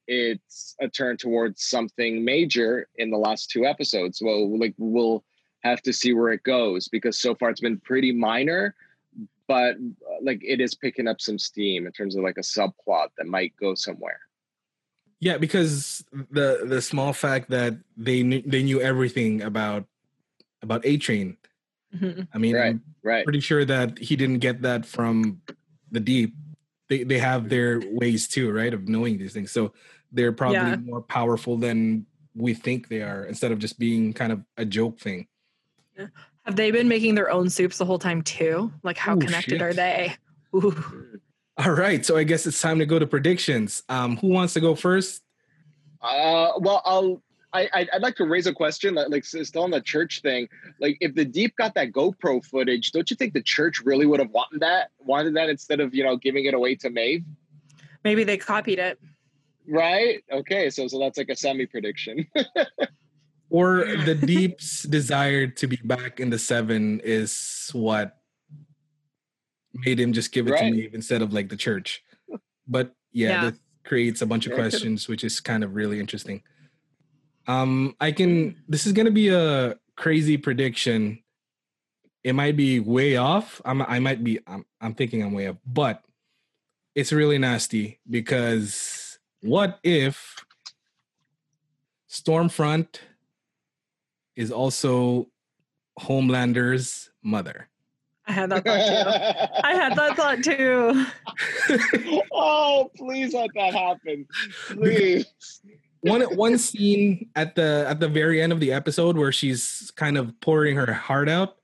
it's 0.09 0.75
a 0.81 0.89
turn 0.89 1.17
towards 1.19 1.63
something 1.65 2.25
major 2.25 2.89
in 2.97 3.11
the 3.11 3.19
last 3.19 3.51
two 3.51 3.67
episodes. 3.67 4.21
Well, 4.23 4.59
like 4.59 4.75
we'll 4.79 5.23
have 5.63 5.83
to 5.83 5.93
see 5.93 6.15
where 6.15 6.33
it 6.33 6.43
goes 6.43 6.89
because 6.89 7.19
so 7.19 7.35
far 7.35 7.51
it's 7.51 7.61
been 7.61 7.79
pretty 7.81 8.11
minor, 8.11 8.75
but 9.47 9.77
like 10.23 10.41
it 10.43 10.61
is 10.61 10.75
picking 10.75 11.07
up 11.07 11.21
some 11.21 11.39
steam 11.39 11.87
in 11.87 11.93
terms 11.93 12.17
of 12.17 12.25
like 12.25 12.39
a 12.39 12.41
subplot 12.43 13.09
that 13.19 13.27
might 13.27 13.53
go 13.61 13.75
somewhere. 13.75 14.21
Yeah, 15.21 15.37
because 15.37 16.05
the 16.31 16.63
the 16.65 16.81
small 16.81 17.13
fact 17.13 17.51
that 17.51 17.77
they 17.97 18.23
knew, 18.23 18.43
they 18.47 18.63
knew 18.63 18.81
everything 18.81 19.43
about 19.43 19.85
about 20.63 20.87
A 20.87 20.97
Train. 20.97 21.37
Mhm. 21.95 22.29
I 22.33 22.39
mean, 22.39 22.55
Right, 22.55 22.67
I'm 22.71 22.83
right. 23.03 23.25
pretty 23.25 23.41
sure 23.41 23.65
that 23.65 23.99
he 23.99 24.17
didn't 24.17 24.39
get 24.39 24.63
that 24.63 24.87
from 24.87 25.43
the 25.91 26.01
deep. 26.01 26.35
They 26.89 27.03
they 27.03 27.19
have 27.19 27.49
their 27.49 27.83
ways 27.91 28.29
too, 28.29 28.51
right, 28.53 28.73
of 28.73 28.89
knowing 28.89 29.19
these 29.19 29.33
things. 29.33 29.51
So 29.51 29.73
they're 30.13 30.33
probably 30.33 30.57
Yeah. 30.57 30.77
more 30.77 31.03
powerful 31.03 31.57
than 31.57 32.07
we 32.35 32.55
think 32.55 32.89
they 32.89 33.03
are, 33.03 33.25
instead 33.25 33.53
of 33.53 33.59
just 33.59 33.79
being 33.79 34.13
kind 34.13 34.33
of 34.33 34.43
a 34.57 34.65
joke 34.65 34.99
thing. 35.01 35.27
Have 36.45 36.57
they 36.57 36.71
been 36.71 36.89
making 36.89 37.15
their 37.15 37.31
own 37.31 37.51
supes 37.51 37.79
the 37.79 37.85
whole 37.85 37.99
time 37.99 38.23
too? 38.23 38.73
Like, 38.83 38.97
how 38.97 39.15
Oh, 39.15 39.19
connected 39.19 39.53
shit. 39.55 39.63
are 39.63 39.75
they? 39.75 40.15
Ooh. 40.55 41.21
All 41.59 41.73
right, 41.73 42.07
so 42.07 42.17
I 42.17 42.23
guess 42.25 42.47
it's 42.47 42.61
time 42.61 42.79
to 42.79 42.87
go 42.87 42.99
to 42.99 43.07
predictions. 43.07 43.83
Um, 43.89 44.17
who 44.19 44.29
wants 44.29 44.55
to 44.55 44.61
go 44.61 44.75
first? 44.77 45.23
Uh, 46.01 46.53
well, 46.61 46.83
I'll. 46.85 47.23
I, 47.51 47.67
I'd, 47.73 47.89
I'd 47.95 48.03
like 48.03 48.15
to 48.17 48.25
raise 48.27 48.47
a 48.47 48.53
question, 48.53 48.95
like, 48.95 49.09
like 49.09 49.25
still 49.25 49.63
on 49.63 49.71
the 49.71 49.81
church 49.81 50.21
thing. 50.21 50.49
Like, 50.81 50.99
if 51.01 51.15
the 51.15 51.25
Deep 51.25 51.57
got 51.57 51.75
that 51.77 51.93
GoPro 51.93 52.45
footage, 52.45 52.93
don't 52.93 53.11
you 53.11 53.17
think 53.17 53.33
the 53.33 53.43
church 53.43 53.81
really 53.81 54.05
would 54.05 54.21
have 54.21 54.31
wanted 54.31 54.61
that? 54.61 54.91
Wanted 54.99 55.35
that 55.37 55.49
instead 55.49 55.81
of 55.81 55.95
you 55.95 56.05
know 56.05 56.17
giving 56.17 56.45
it 56.45 56.53
away 56.55 56.75
to 56.77 56.91
Maeve, 56.91 57.25
Maybe 58.05 58.23
they 58.23 58.37
copied 58.37 58.79
it. 58.79 59.01
Right? 59.69 60.23
Okay, 60.33 60.71
so 60.71 60.89
so 60.89 60.99
that's 60.99 61.19
like 61.19 61.29
a 61.29 61.37
semi 61.37 61.67
prediction. 61.67 62.27
Or 63.51 63.87
the 64.05 64.15
Deep's 64.15 64.83
desire 64.99 65.47
to 65.47 65.67
be 65.67 65.79
back 65.83 66.21
in 66.21 66.29
the 66.29 66.39
seven 66.39 67.01
is 67.03 67.71
what 67.73 68.19
made 69.73 69.99
him 69.99 70.13
just 70.13 70.33
give 70.33 70.47
it 70.49 70.53
Right. 70.53 70.69
to 70.69 70.71
me 70.71 70.91
instead 70.93 71.23
of 71.23 71.33
like 71.33 71.49
the 71.49 71.57
church. 71.57 72.03
But 72.67 72.95
yeah, 73.11 73.29
Yeah. 73.29 73.45
that 73.51 73.55
creates 73.85 74.21
a 74.21 74.27
bunch 74.27 74.45
of 74.45 74.51
Yeah, 74.51 74.57
it 74.57 74.59
could've- 74.59 74.71
questions, 74.73 75.09
which 75.09 75.25
is 75.25 75.41
kind 75.41 75.65
of 75.65 75.75
really 75.75 75.99
interesting. 75.99 76.43
Um, 77.47 77.97
I 78.01 78.13
can. 78.13 78.63
This 78.69 78.87
is 78.87 78.93
gonna 78.93 79.11
be 79.11 79.31
a 79.31 79.79
crazy 79.97 80.37
prediction. 80.37 81.23
It 82.23 82.35
might 82.35 82.55
be 82.55 82.81
way 82.81 83.17
off. 83.17 83.63
I'm. 83.65 83.81
I 83.81 83.99
might 83.99 84.23
be. 84.23 84.41
I'm. 84.47 84.67
I'm 84.83 84.95
thinking 84.95 85.23
I'm 85.23 85.33
way 85.33 85.49
off, 85.49 85.57
but 85.65 86.05
it's 86.95 87.13
really 87.13 87.39
nasty 87.39 87.99
because 88.11 89.08
what 89.43 89.79
if 89.83 90.37
Stormfront 92.11 93.01
is 94.37 94.51
also 94.51 95.29
Homelander's 95.99 97.11
mother? 97.23 97.69
I 98.27 98.33
had 98.33 98.51
that 98.51 98.65
thought 98.65 98.87
too. 98.87 99.61
I 99.65 99.75
had 99.75 99.97
that 99.97 100.17
thought 100.17 100.43
too. 100.45 102.23
oh, 102.33 102.91
please 102.97 103.33
let 103.33 103.51
that 103.55 103.73
happen, 103.75 104.27
please. 104.69 105.27
one 106.01 106.21
one 106.37 106.59
scene 106.59 107.31
at 107.35 107.55
the 107.55 107.87
at 107.89 108.01
the 108.01 108.09
very 108.09 108.43
end 108.43 108.53
of 108.53 108.61
the 108.61 108.71
episode 108.73 109.17
where 109.17 109.33
she's 109.33 109.91
kind 109.97 110.19
of 110.19 110.39
pouring 110.41 110.77
her 110.77 110.93
heart 110.93 111.29
out 111.29 111.57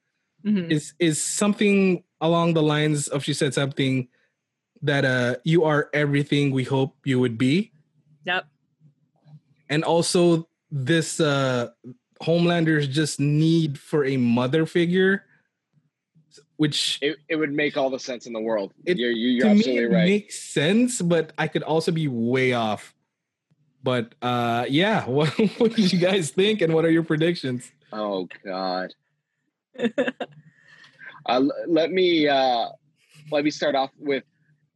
Mhm. 0.44 0.70
is 0.70 0.92
is 0.98 1.22
something 1.22 2.02
along 2.20 2.52
the 2.54 2.62
lines 2.62 3.08
of 3.08 3.24
she 3.24 3.32
said 3.34 3.54
something 3.54 4.08
that 4.84 5.04
uh 5.04 5.36
you 5.44 5.64
are 5.64 5.88
everything 5.92 6.50
we 6.52 6.62
hope 6.64 6.94
you 7.04 7.18
would 7.18 7.38
be 7.38 7.72
Yep. 8.26 8.44
and 9.70 9.82
also 9.84 10.46
this 10.70 11.20
uh 11.20 11.70
homelanders 12.22 12.88
just 12.88 13.18
need 13.20 13.78
for 13.78 14.04
a 14.04 14.16
mother 14.16 14.66
figure 14.66 15.24
which 16.56 16.98
It, 17.02 17.16
it 17.28 17.36
would 17.36 17.52
make 17.52 17.76
all 17.76 17.90
the 17.90 17.98
sense 17.98 18.26
in 18.26 18.32
the 18.32 18.40
world. 18.40 18.72
It- 18.86 18.96
you're 18.98 19.10
you- 19.10 19.30
you're 19.30 19.48
to 19.48 19.54
me 19.54 19.58
absolutely 19.60 19.84
it 19.84 19.90
right. 19.90 20.04
makes 20.08 20.38
sense 20.38 21.00
but 21.02 21.32
i 21.38 21.48
could 21.48 21.62
also 21.62 21.90
be 21.92 22.06
way 22.08 22.52
off 22.52 22.94
but 23.82 24.14
uh 24.22 24.64
yeah 24.68 25.04
what, 25.08 25.28
what 25.58 25.74
did 25.74 25.92
you 25.92 25.98
guys 25.98 26.30
think 26.30 26.60
and 26.60 26.72
what 26.74 26.84
are 26.84 26.90
your 26.90 27.04
predictions 27.04 27.70
Oh 27.92 28.28
God. 28.44 28.92
Uh, 31.26 31.42
let 31.66 31.90
me 31.90 32.28
uh, 32.28 32.66
let 33.30 33.44
me 33.44 33.50
start 33.50 33.74
off 33.74 33.90
with 33.98 34.24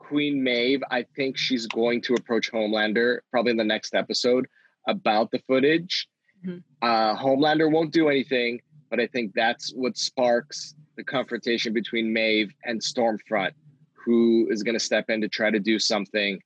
Queen 0.09 0.43
Maeve. 0.43 0.83
I 0.91 1.05
think 1.17 1.37
she's 1.37 1.67
going 1.67 2.01
to 2.03 2.15
approach 2.15 2.51
Homelander 2.51 3.19
probably 3.31 3.51
in 3.51 3.59
the 3.59 3.65
next 3.65 3.95
episode 3.95 4.47
about 4.87 5.31
the 5.31 5.39
footage. 5.47 6.09
Mhm. 6.45 6.63
Uh, 6.81 7.15
Homelander 7.17 7.71
won't 7.71 7.93
do 7.93 8.09
anything, 8.09 8.61
but 8.91 9.01
I 9.01 9.07
think 9.07 9.35
that's 9.35 9.73
what 9.75 9.99
sparks 9.99 10.75
the 10.97 11.05
confrontation 11.05 11.75
between 11.75 12.13
Maeve 12.13 12.53
and 12.65 12.81
Stormfront, 12.81 13.53
who 13.93 14.49
is 14.51 14.63
going 14.63 14.75
to 14.75 14.81
step 14.81 15.11
in 15.11 15.21
to 15.21 15.29
try 15.29 15.51
to 15.51 15.61
do 15.61 15.79
something 15.79 16.41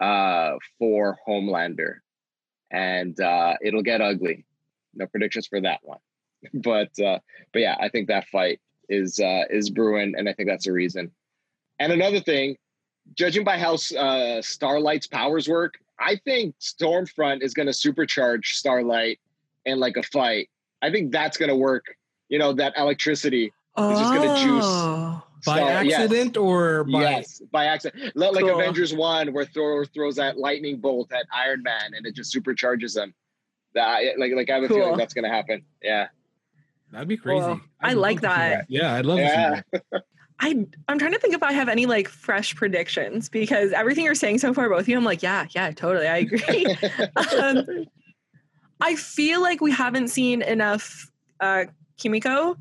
uh, 0.00 0.56
for 0.78 1.18
Homelander, 1.28 1.96
and 2.70 3.20
uh, 3.20 3.56
it'll 3.62 3.82
get 3.82 4.00
ugly. 4.00 4.46
No 4.94 5.06
predictions 5.06 5.46
for 5.46 5.60
that 5.60 5.80
one, 5.82 6.00
but 6.54 6.98
uh, 6.98 7.18
but 7.52 7.60
yeah, 7.60 7.76
I 7.78 7.90
think 7.90 8.08
that 8.08 8.26
fight 8.28 8.60
is 8.88 9.20
uh, 9.20 9.44
is 9.50 9.68
brewing, 9.68 10.14
and 10.16 10.28
I 10.30 10.32
think 10.32 10.48
that's 10.48 10.64
the 10.64 10.72
reason. 10.72 11.12
And 11.78 11.92
another 11.92 12.20
thing, 12.20 12.56
judging 13.14 13.44
by 13.44 13.58
how 13.58 13.74
uh, 13.98 14.40
Starlight's 14.42 15.06
powers 15.06 15.48
work, 15.48 15.74
I 15.98 16.16
think 16.24 16.54
Stormfront 16.60 17.42
is 17.42 17.54
going 17.54 17.66
to 17.66 17.72
supercharge 17.72 18.46
Starlight 18.46 19.20
in 19.64 19.78
like 19.78 19.96
a 19.96 20.02
fight. 20.02 20.48
I 20.82 20.90
think 20.90 21.12
that's 21.12 21.36
going 21.36 21.48
to 21.50 21.56
work. 21.56 21.84
You 22.28 22.38
know 22.38 22.52
that 22.54 22.72
electricity. 22.78 23.52
is 23.78 23.98
just 23.98 24.14
gonna 24.14 24.40
juice. 24.40 24.64
Oh. 24.64 25.22
by 25.44 25.56
Star- 25.56 25.84
yes. 25.84 26.00
accident 26.00 26.36
or 26.38 26.84
by 26.84 27.00
yes, 27.02 27.42
by 27.52 27.66
accident. 27.66 28.12
Let, 28.16 28.32
like 28.32 28.44
Cool. 28.44 28.58
Avengers 28.58 28.94
One, 28.94 29.32
where 29.34 29.44
Thor 29.44 29.84
throws 29.84 30.16
that 30.16 30.38
lightning 30.38 30.78
bolt 30.78 31.12
at 31.12 31.26
Iron 31.32 31.62
Man, 31.62 31.92
and 31.94 32.06
it 32.06 32.14
just 32.14 32.34
supercharges 32.34 32.96
him. 32.96 33.12
That 33.74 34.18
like 34.18 34.32
like 34.34 34.48
I 34.50 34.54
have 34.54 34.62
a 34.64 34.68
Cool. 34.68 34.78
feeling 34.78 34.96
that's 34.96 35.12
going 35.14 35.24
to 35.24 35.30
happen. 35.30 35.62
Yeah. 35.82 36.08
That'd 36.90 37.08
be 37.08 37.16
crazy. 37.18 37.40
Well, 37.40 37.60
I'd 37.80 37.96
like 37.98 38.22
love 38.22 38.32
to 38.32 38.36
see 38.36 38.48
that. 38.50 38.64
Yeah, 38.68 38.94
I'd 38.94 39.04
love 39.06 39.18
Yeah. 39.18 39.50
to 39.50 39.64
see 39.74 39.80
that. 39.92 40.02
I 40.42 40.66
I'm 40.88 40.98
trying 40.98 41.12
to 41.12 41.18
think 41.20 41.34
if 41.34 41.42
I 41.42 41.52
have 41.52 41.68
any 41.68 41.86
like 41.86 42.08
fresh 42.08 42.54
predictions 42.54 43.28
because 43.28 43.72
everything 43.72 44.04
you're 44.04 44.16
saying 44.16 44.38
so 44.38 44.52
far, 44.52 44.68
both 44.68 44.80
of 44.80 44.88
you, 44.88 44.96
I'm 44.96 45.04
like, 45.04 45.22
yeah, 45.22 45.46
yeah, 45.50 45.70
totally, 45.70 46.08
I 46.08 46.18
agree. 46.18 46.66
um, 47.40 47.64
I 48.80 48.96
feel 48.96 49.40
like 49.40 49.60
we 49.60 49.70
haven't 49.70 50.08
seen 50.08 50.42
enough 50.42 51.10
uh, 51.38 51.66
Kimiko, 51.96 52.56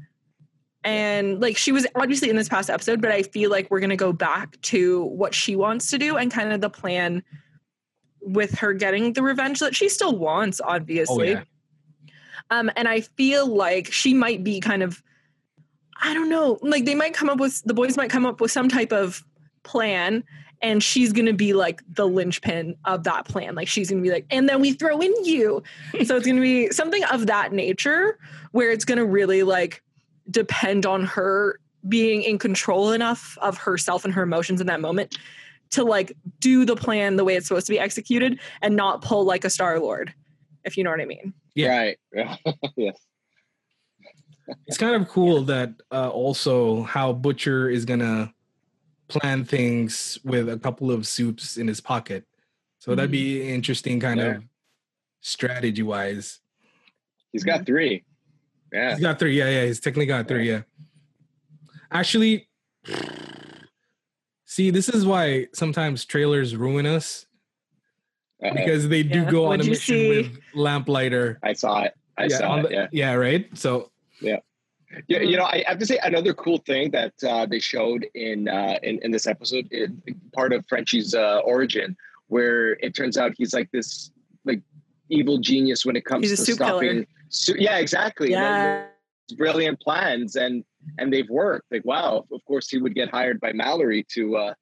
and 0.84 1.42
like 1.42 1.58
she 1.58 1.72
was 1.72 1.88
obviously 1.96 2.30
in 2.30 2.36
this 2.36 2.48
past 2.48 2.70
episode, 2.70 3.02
but 3.02 3.12
I 3.12 3.24
feel 3.24 3.50
like 3.50 3.72
we're 3.72 3.80
gonna 3.80 3.96
go 3.96 4.14
back 4.14 4.62
to 4.62 5.06
what 5.06 5.34
she 5.34 5.56
wants 5.56 5.90
to 5.90 5.98
do 5.98 6.18
and 6.18 6.32
kind 6.32 6.54
of 6.54 6.62
the 6.62 6.70
plan 6.70 7.24
with 8.22 8.60
her 8.60 8.74
getting 8.74 9.14
the 9.14 9.24
revenge 9.24 9.60
that 9.60 9.76
she 9.76 9.90
still 9.90 10.16
wants, 10.16 10.62
Oh 10.62 10.70
obviously. 10.70 11.32
yeah. 11.32 11.44
Um, 12.52 12.70
and 12.76 12.88
I 12.88 13.02
feel 13.02 13.48
like 13.48 13.92
she 13.92 14.14
might 14.14 14.44
be 14.44 14.60
kind 14.60 14.84
of, 14.84 15.02
I 16.02 16.14
don't 16.14 16.30
know, 16.30 16.58
like 16.62 16.86
they 16.86 16.96
might 16.96 17.14
come 17.14 17.30
up 17.30 17.40
with 17.40 17.62
the 17.64 17.74
boys 17.74 17.98
might 17.98 18.10
come 18.10 18.26
up 18.26 18.42
with 18.42 18.52
some 18.52 18.70
type 18.70 18.92
of 18.92 19.24
plan, 19.64 20.24
and 20.62 20.84
she's 20.84 21.14
gonna 21.14 21.34
be 21.34 21.54
like 21.54 21.82
the 21.96 22.08
linchpin 22.08 22.76
of 22.86 23.04
that 23.04 23.28
plan. 23.28 23.56
Like 23.56 23.68
she's 23.68 23.90
gonna 23.90 24.02
be 24.02 24.12
like, 24.12 24.26
and 24.30 24.50
then 24.50 24.62
we 24.62 24.74
throw 24.74 25.00
in 25.00 25.14
you. 25.24 25.64
so 26.06 26.16
it's 26.16 26.26
gonna 26.26 26.42
be 26.42 26.70
something 26.72 27.04
of 27.06 27.28
that 27.28 27.54
nature 27.54 28.18
where 28.52 28.72
it's 28.72 28.86
gonna 28.86 29.06
really 29.06 29.44
like 29.44 29.84
depend 30.30 30.86
on 30.86 31.06
her 31.06 31.60
being 31.88 32.22
in 32.24 32.38
control 32.38 32.92
enough 32.92 33.38
of 33.42 33.58
herself 33.58 34.06
and 34.06 34.14
her 34.14 34.24
emotions 34.24 34.62
in 34.62 34.68
that 34.68 34.82
moment 34.82 35.18
to 35.72 35.84
like 35.84 36.12
do 36.40 36.66
the 36.66 36.76
plan 36.76 37.16
the 37.16 37.24
way 37.24 37.36
it's 37.36 37.48
supposed 37.48 37.66
to 37.66 37.72
be 37.72 37.80
executed 37.80 38.40
and 38.62 38.76
not 38.76 39.02
pull 39.02 39.24
like 39.24 39.44
a 39.46 39.50
Star 39.50 39.80
Lord, 39.80 40.14
if 40.64 40.78
you 40.78 40.84
know 40.84 40.92
what 40.92 41.02
I 41.02 41.06
mean. 41.06 41.34
Yeah. 41.56 41.94
Right. 42.14 42.38
yes. 42.76 42.98
It's 44.68 44.78
kind 44.78 44.96
of 45.02 45.08
cool 45.10 45.44
that 45.44 45.74
uh, 45.92 46.10
also 46.10 46.84
how 46.84 47.14
Butcher 47.14 47.70
is 47.70 47.86
gonna 47.86 48.34
plan 49.08 49.44
things 49.46 50.18
with 50.24 50.50
a 50.50 50.58
couple 50.58 50.92
of 50.92 51.06
supes 51.08 51.58
in 51.58 51.68
his 51.68 51.82
pocket. 51.82 52.26
So 52.80 52.96
that'd 52.96 53.12
be 53.12 53.42
interesting, 53.54 54.00
kind 54.00 54.20
Yeah. 54.20 54.26
of 54.38 54.44
strategy 55.22 55.84
wise. 55.84 56.40
He's 57.32 57.44
got 57.44 57.66
three. 57.66 58.04
Yeah. 58.74 58.92
He's 58.92 59.02
got 59.02 59.20
three. 59.20 59.38
Yeah, 59.38 59.50
yeah. 59.50 59.66
He's 59.66 59.80
technically 59.80 60.06
got 60.08 60.28
three. 60.28 60.50
Yeah. 60.50 60.62
Actually, 61.92 62.48
see, 64.46 64.70
this 64.72 64.90
is 64.90 65.06
why 65.06 65.48
sometimes 65.54 66.06
trailers 66.06 66.56
ruin 66.56 66.86
us 66.86 67.26
Uh-oh. 68.44 68.54
because 68.56 68.90
they 68.90 69.04
do 69.04 69.20
Yeah. 69.22 69.32
go 69.32 69.44
on 69.46 69.50
What'd 69.50 69.62
a 69.62 69.66
you 69.66 69.72
mission 69.72 69.96
see? 69.96 70.18
with 70.18 70.40
Lamplighter. 70.54 71.40
I 71.44 71.54
saw 71.54 71.84
it. 71.84 71.94
I 72.18 72.24
yeah, 72.26 72.38
saw 72.38 72.60
it. 72.60 72.64
the- 72.64 72.72
Yeah. 72.74 72.88
yeah, 72.92 73.14
right. 73.14 73.48
So 73.58 73.92
Yeah, 74.22 74.38
Yeah, 75.08 75.22
you 75.22 75.38
know, 75.38 75.46
I 75.46 75.64
have 75.68 75.80
to 75.80 75.86
say 75.86 76.00
another 76.04 76.34
cool 76.34 76.60
thing 76.60 76.92
that 76.92 77.14
uh, 77.28 77.46
they 77.46 77.60
showed 77.60 78.06
in, 78.14 78.48
uh, 78.48 78.78
in 78.84 79.00
in 79.04 79.12
this 79.12 79.28
episode, 79.28 79.68
is 79.72 79.90
part 80.34 80.54
of 80.54 80.66
Frenchie's 80.68 81.14
uh, 81.16 81.40
origin, 81.40 81.96
where 82.28 82.74
it 82.74 82.96
turns 82.96 83.18
out 83.18 83.34
he's 83.38 83.54
like 83.54 83.70
this 83.72 84.12
like 84.46 84.62
evil 85.10 85.38
genius 85.38 85.86
when 85.86 85.96
it 85.96 86.06
comes 86.06 86.30
He's 86.30 86.34
a 86.34 86.38
to 86.38 86.46
supe 86.46 86.56
stopping. 86.56 87.06
Su- 87.30 87.56
yeah, 87.58 87.78
exactly. 87.78 88.36
Like, 88.36 88.88
brilliant 89.38 89.80
plans, 89.80 90.36
and 90.36 90.64
and 90.98 91.12
they've 91.12 91.30
worked. 91.30 91.72
Like, 91.72 91.86
wow, 91.86 92.26
of 92.32 92.46
course 92.46 92.70
he 92.70 92.78
would 92.78 92.96
get 92.96 93.10
hired 93.10 93.40
by 93.40 93.54
Mallory 93.54 94.06
to 94.14 94.38
uh, 94.38 94.54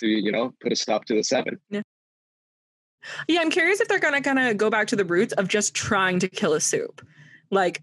to 0.00 0.06
you 0.06 0.32
know 0.32 0.52
put 0.60 0.72
a 0.72 0.76
stop 0.76 1.04
to 1.06 1.14
the 1.14 1.22
seven. 1.22 1.58
Yeah, 3.28 3.40
I'm 3.40 3.50
curious 3.50 3.80
if 3.80 3.88
they're 3.88 4.00
gonna 4.00 4.20
kind 4.20 4.38
of 4.38 4.56
go 4.56 4.70
back 4.70 4.88
to 4.88 4.96
the 4.96 5.04
roots 5.04 5.32
of 5.34 5.48
just 5.48 5.74
trying 5.74 6.18
to 6.20 6.28
kill 6.28 6.54
a 6.54 6.60
supe. 6.60 7.00
Like, 7.50 7.82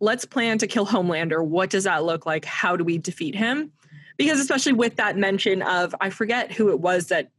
let's 0.00 0.24
plan 0.24 0.58
to 0.58 0.66
kill 0.66 0.86
Homelander. 0.86 1.44
What 1.44 1.70
does 1.70 1.84
that 1.84 2.04
look 2.04 2.26
like? 2.26 2.44
How 2.44 2.76
do 2.76 2.84
we 2.84 2.98
defeat 2.98 3.34
him? 3.34 3.72
Because 4.16 4.40
especially 4.40 4.72
with 4.72 4.96
that 4.96 5.16
mention 5.16 5.62
of 5.62 5.94
I 6.00 6.10
forget 6.10 6.52
who 6.52 6.70
it 6.70 6.80
was 6.80 7.08
that 7.08 7.30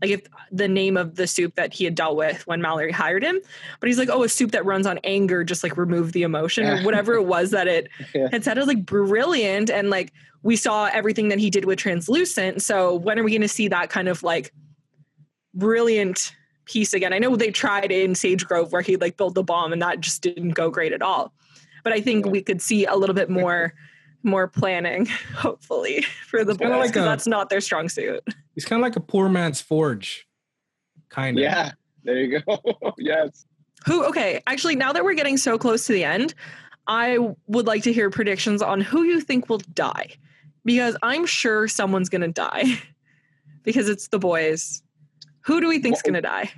like 0.00 0.10
if 0.12 0.22
the 0.50 0.66
name 0.68 0.96
of 0.96 1.16
the 1.16 1.26
supe 1.26 1.54
that 1.56 1.74
he 1.74 1.84
had 1.84 1.94
dealt 1.94 2.16
with 2.16 2.46
when 2.46 2.62
Mallory 2.62 2.90
hired 2.90 3.22
him, 3.22 3.38
but 3.80 3.86
he's 3.88 3.98
like, 3.98 4.08
oh, 4.10 4.22
a 4.22 4.28
supe 4.30 4.52
that 4.52 4.64
runs 4.64 4.86
on 4.86 4.98
anger, 5.04 5.44
just 5.44 5.62
like 5.62 5.76
remove 5.76 6.12
the 6.12 6.22
emotion 6.22 6.66
or 6.66 6.82
whatever 6.82 7.14
it 7.14 7.26
was 7.26 7.50
that 7.50 7.68
it 7.68 7.88
Yeah. 8.14 8.28
had 8.32 8.42
said. 8.42 8.56
It 8.56 8.60
was 8.60 8.68
like 8.68 8.86
brilliant. 8.86 9.70
And 9.70 9.90
like 9.90 10.12
we 10.42 10.56
saw 10.56 10.86
everything 10.90 11.28
that 11.28 11.38
he 11.38 11.50
did 11.50 11.66
with 11.66 11.78
translucent. 11.78 12.62
So 12.62 12.94
when 12.94 13.18
are 13.18 13.22
we 13.22 13.30
going 13.30 13.42
to 13.42 13.48
see 13.48 13.68
that 13.68 13.90
kind 13.90 14.08
of 14.08 14.22
like 14.22 14.52
brilliant 15.54 16.32
piece 16.64 16.92
again? 16.94 17.12
I 17.12 17.18
know 17.18 17.36
they 17.36 17.50
tried 17.50 17.92
in 17.92 18.14
Sage 18.14 18.46
Grove 18.46 18.72
where 18.72 18.82
he 18.82 18.96
like 18.96 19.16
built 19.16 19.34
the 19.34 19.42
bomb 19.42 19.72
and 19.72 19.82
that 19.82 20.00
just 20.00 20.22
didn't 20.22 20.52
go 20.52 20.70
great 20.70 20.92
at 20.92 21.02
all. 21.02 21.32
But 21.84 21.92
I 21.92 22.00
think 22.00 22.26
Yeah. 22.26 22.32
we 22.32 22.42
could 22.42 22.60
see 22.62 22.84
a 22.86 22.94
little 22.96 23.14
bit 23.14 23.30
more 23.30 23.74
more 24.22 24.46
planning, 24.46 25.06
hopefully, 25.34 26.02
for 26.26 26.44
the 26.44 26.50
It's 26.52 26.58
boys 26.58 26.70
like 26.70 26.88
because 26.90 27.02
a- 27.06 27.08
that's 27.08 27.26
not 27.26 27.48
their 27.48 27.60
strong 27.62 27.88
suit. 27.88 28.20
It's 28.54 28.66
kind 28.66 28.78
of 28.80 28.82
like 28.84 28.96
a 28.96 29.00
poor 29.00 29.30
man's 29.30 29.62
Forge, 29.62 30.26
kind 31.08 31.38
of. 31.38 31.42
Yeah, 31.42 31.72
there 32.04 32.18
you 32.18 32.40
go. 32.40 32.60
yes. 32.98 33.46
Who? 33.86 34.04
Okay, 34.04 34.42
actually, 34.46 34.76
now 34.76 34.92
that 34.92 35.02
we're 35.04 35.14
getting 35.14 35.38
so 35.38 35.56
close 35.56 35.86
to 35.86 35.94
the 35.94 36.04
end, 36.04 36.34
I 36.86 37.16
would 37.46 37.66
like 37.66 37.82
to 37.84 37.92
hear 37.94 38.10
predictions 38.10 38.60
on 38.60 38.82
who 38.82 39.04
you 39.04 39.22
think 39.22 39.48
will 39.48 39.62
die, 39.72 40.10
because 40.66 40.98
I'm 41.02 41.24
sure 41.24 41.66
someone's 41.66 42.10
gonna 42.10 42.28
die, 42.28 42.64
because 43.62 43.88
it's 43.88 44.08
the 44.08 44.18
boys. 44.18 44.82
Who 45.46 45.62
do 45.62 45.68
we 45.68 45.78
think's 45.78 46.02
Well- 46.04 46.12
gonna 46.12 46.22
die? 46.22 46.50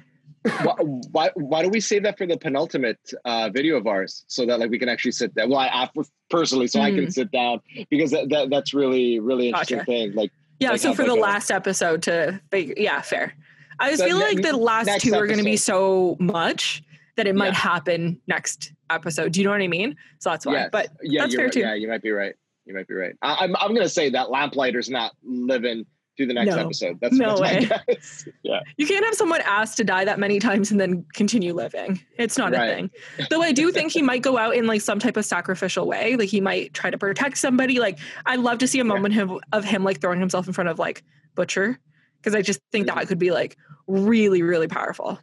Why, 0.62 0.74
why 1.12 1.30
why 1.34 1.62
do 1.62 1.68
we 1.68 1.80
save 1.80 2.03
that 2.03 2.18
for 2.18 2.26
the 2.26 2.36
penultimate 2.36 2.99
uh, 3.24 3.49
video 3.51 3.76
of 3.76 3.86
ours 3.86 4.24
so 4.26 4.45
that 4.47 4.59
like 4.59 4.70
we 4.70 4.78
can 4.78 4.88
actually 4.88 5.12
sit 5.12 5.34
down? 5.34 5.51
Well, 5.51 5.59
I, 5.61 5.68
I 5.68 5.88
personally, 6.30 6.66
so 6.66 6.80
I 6.80 6.90
can 6.90 7.11
sit 7.11 7.30
down 7.30 7.61
because 7.90 8.11
that, 8.11 8.28
that 8.30 8.51
that's 8.51 8.74
really 8.74 9.20
really 9.20 9.49
interesting 9.49 9.78
Gotcha. 9.78 9.86
thing. 9.86 10.12
Like 10.14 10.30
Yeah, 10.59 10.70
Like, 10.70 10.80
so 10.80 10.95
for 10.95 11.05
the 11.05 11.14
last 11.14 11.51
episode 11.51 12.03
to 12.05 12.40
yeah, 12.53 13.01
fair. 13.03 13.34
I 13.78 13.90
was 13.90 13.99
The 14.01 14.07
feeling 14.07 14.20
ne- 14.36 14.43
like 14.43 14.43
the 14.45 14.57
last 14.57 15.01
two 15.01 15.14
are 15.14 15.26
going 15.26 15.38
to 15.38 15.45
be 15.45 15.57
so 15.57 16.16
much 16.20 16.82
that 17.16 17.26
it 17.26 17.34
might 17.34 17.49
Yeah. 17.49 17.55
happen 17.55 18.20
next 18.28 18.72
episode. 18.90 19.32
Do 19.32 19.40
you 19.40 19.45
know 19.45 19.51
what 19.53 19.62
I 19.62 19.68
mean? 19.68 19.97
So 20.18 20.30
that's 20.30 20.47
why. 20.47 20.53
yes, 20.55 20.68
But 20.72 20.88
yeah, 21.03 21.22
that's 21.22 21.34
fair 21.34 21.45
right. 21.47 21.53
too. 21.53 21.61
yeah, 21.61 21.74
you 21.74 21.88
might 21.88 22.03
be 22.03 22.11
right. 22.11 22.34
You 22.66 22.74
might 22.74 22.86
be 22.86 22.95
right. 22.95 23.14
I, 23.22 23.38
I'm 23.40 23.57
I'm 23.57 23.74
gonna 23.74 23.88
say 23.88 24.11
that 24.11 24.28
Lamplighter's 24.28 24.88
not 24.88 25.12
living 25.24 25.84
through 26.16 26.26
the 26.26 26.34
next 26.34 26.50
No. 26.54 26.58
episode. 26.58 26.98
That's, 27.00 27.14
No 27.14 27.36
that's 27.36 27.40
my 27.40 27.52
way. 27.60 27.70
guess. 27.88 28.28
Yeah. 28.42 28.60
you 28.76 28.86
can't 28.86 29.04
have 29.04 29.14
someone 29.14 29.40
asked 29.44 29.76
to 29.78 29.84
die 29.84 30.04
that 30.04 30.18
many 30.18 30.38
times 30.38 30.70
and 30.70 30.78
then 30.80 31.04
continue 31.14 31.54
living. 31.54 32.00
It's 32.18 32.36
not 32.36 32.52
Right. 32.52 32.66
a 32.68 32.74
thing. 32.74 32.90
Though 33.30 33.42
I 33.42 33.52
do 33.52 33.72
think 33.72 33.92
he 33.92 34.02
might 34.02 34.22
go 34.22 34.36
out 34.36 34.54
in 34.54 34.66
like 34.66 34.80
some 34.82 34.98
type 34.98 35.16
of 35.16 35.24
sacrificial 35.24 35.86
way. 35.86 36.16
Like 36.16 36.28
he 36.28 36.40
might 36.40 36.74
try 36.74 36.90
to 36.90 36.98
protect 36.98 37.38
somebody. 37.38 37.78
Like 37.80 37.98
I'd 38.26 38.40
love 38.40 38.58
to 38.58 38.66
see 38.66 38.78
a 38.80 38.84
moment 38.84 39.16
of, 39.16 39.32
of 39.52 39.64
him 39.64 39.84
like 39.84 40.00
throwing 40.00 40.20
himself 40.20 40.46
in 40.46 40.52
front 40.52 40.68
of 40.68 40.78
like 40.78 41.02
Butcher. 41.34 41.78
Because 42.18 42.34
I 42.34 42.42
just 42.42 42.60
think 42.70 42.86
that 42.88 43.08
could 43.08 43.18
be 43.18 43.30
like 43.30 43.56
really, 43.86 44.42
really 44.42 44.68
powerful. 44.68 45.18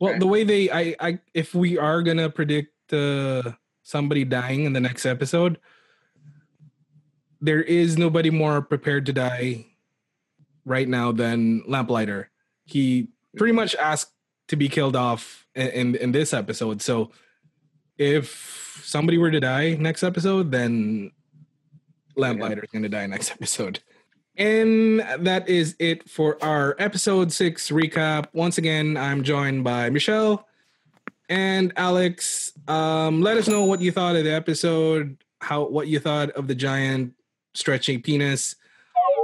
Well, 0.00 0.10
Right. 0.12 0.20
the 0.20 0.26
way 0.26 0.44
they, 0.44 0.70
I, 0.70 0.94
I, 1.00 1.18
if 1.34 1.54
we 1.54 1.78
are 1.78 2.02
gonna 2.02 2.28
predict 2.28 2.92
uh, 2.92 3.52
somebody 3.82 4.24
dying 4.24 4.64
in 4.64 4.72
the 4.74 4.80
next 4.80 5.06
episode, 5.06 5.58
there 7.40 7.62
is 7.62 7.96
nobody 7.96 8.30
more 8.30 8.60
prepared 8.60 9.06
to 9.06 9.12
die 9.12 9.66
right 10.66 10.86
now 10.86 11.12
than 11.12 11.62
Lamplighter. 11.66 12.28
He 12.66 13.08
pretty 13.36 13.52
much 13.52 13.74
asked 13.76 14.12
to 14.48 14.56
be 14.56 14.68
killed 14.68 14.96
off 14.96 15.46
in, 15.54 15.68
in 15.68 15.94
in 15.94 16.12
this 16.12 16.34
episode. 16.34 16.82
So, 16.82 17.12
if 17.96 18.82
somebody 18.84 19.16
were 19.16 19.30
to 19.30 19.40
die 19.40 19.76
next 19.80 20.02
episode, 20.02 20.50
then 20.50 21.12
Lamplighter's 22.16 22.68
gonna 22.70 22.90
die 22.90 23.06
next 23.06 23.30
episode. 23.32 23.80
And 24.36 25.00
that 25.20 25.48
is 25.48 25.74
it 25.78 26.10
for 26.10 26.42
our 26.44 26.76
episode 26.78 27.32
six 27.32 27.70
recap. 27.70 28.26
Once 28.34 28.58
again, 28.58 28.96
I'm 28.98 29.22
joined 29.22 29.64
by 29.64 29.88
Michelle 29.88 30.46
and 31.28 31.72
Alex. 31.76 32.52
Um, 32.68 33.22
let 33.22 33.38
us 33.38 33.48
know 33.48 33.64
what 33.64 33.80
you 33.80 33.92
thought 33.92 34.16
of 34.16 34.24
the 34.24 34.32
episode, 34.32 35.16
how 35.40 35.66
what 35.68 35.88
you 35.88 35.98
thought 36.00 36.30
of 36.32 36.48
the 36.48 36.54
giant 36.54 37.14
stretching 37.54 38.02
penis. 38.02 38.56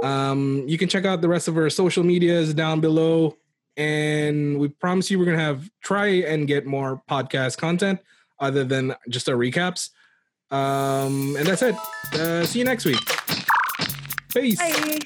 Um, 0.03 0.65
you 0.67 0.77
can 0.77 0.89
check 0.89 1.05
out 1.05 1.21
the 1.21 1.29
rest 1.29 1.47
of 1.47 1.57
our 1.57 1.69
social 1.69 2.03
medias 2.03 2.53
down 2.53 2.81
below. 2.81 3.37
And 3.77 4.59
we 4.59 4.67
promise 4.67 5.09
you 5.09 5.17
we're 5.17 5.25
gonna 5.25 5.39
have 5.39 5.69
try 5.81 6.07
and 6.07 6.47
get 6.47 6.65
more 6.67 7.01
podcast 7.09 7.57
content 7.57 7.99
other 8.39 8.63
than 8.63 8.93
just 9.09 9.27
our 9.29 9.35
recaps. 9.35 9.89
Um, 10.51 11.35
and 11.37 11.47
that's 11.47 11.63
it. 11.63 11.75
Uh, 12.13 12.45
see 12.45 12.59
you 12.59 12.65
next 12.65 12.85
week. 12.85 12.99
Peace. 14.29 14.59
Bye. 14.59 14.99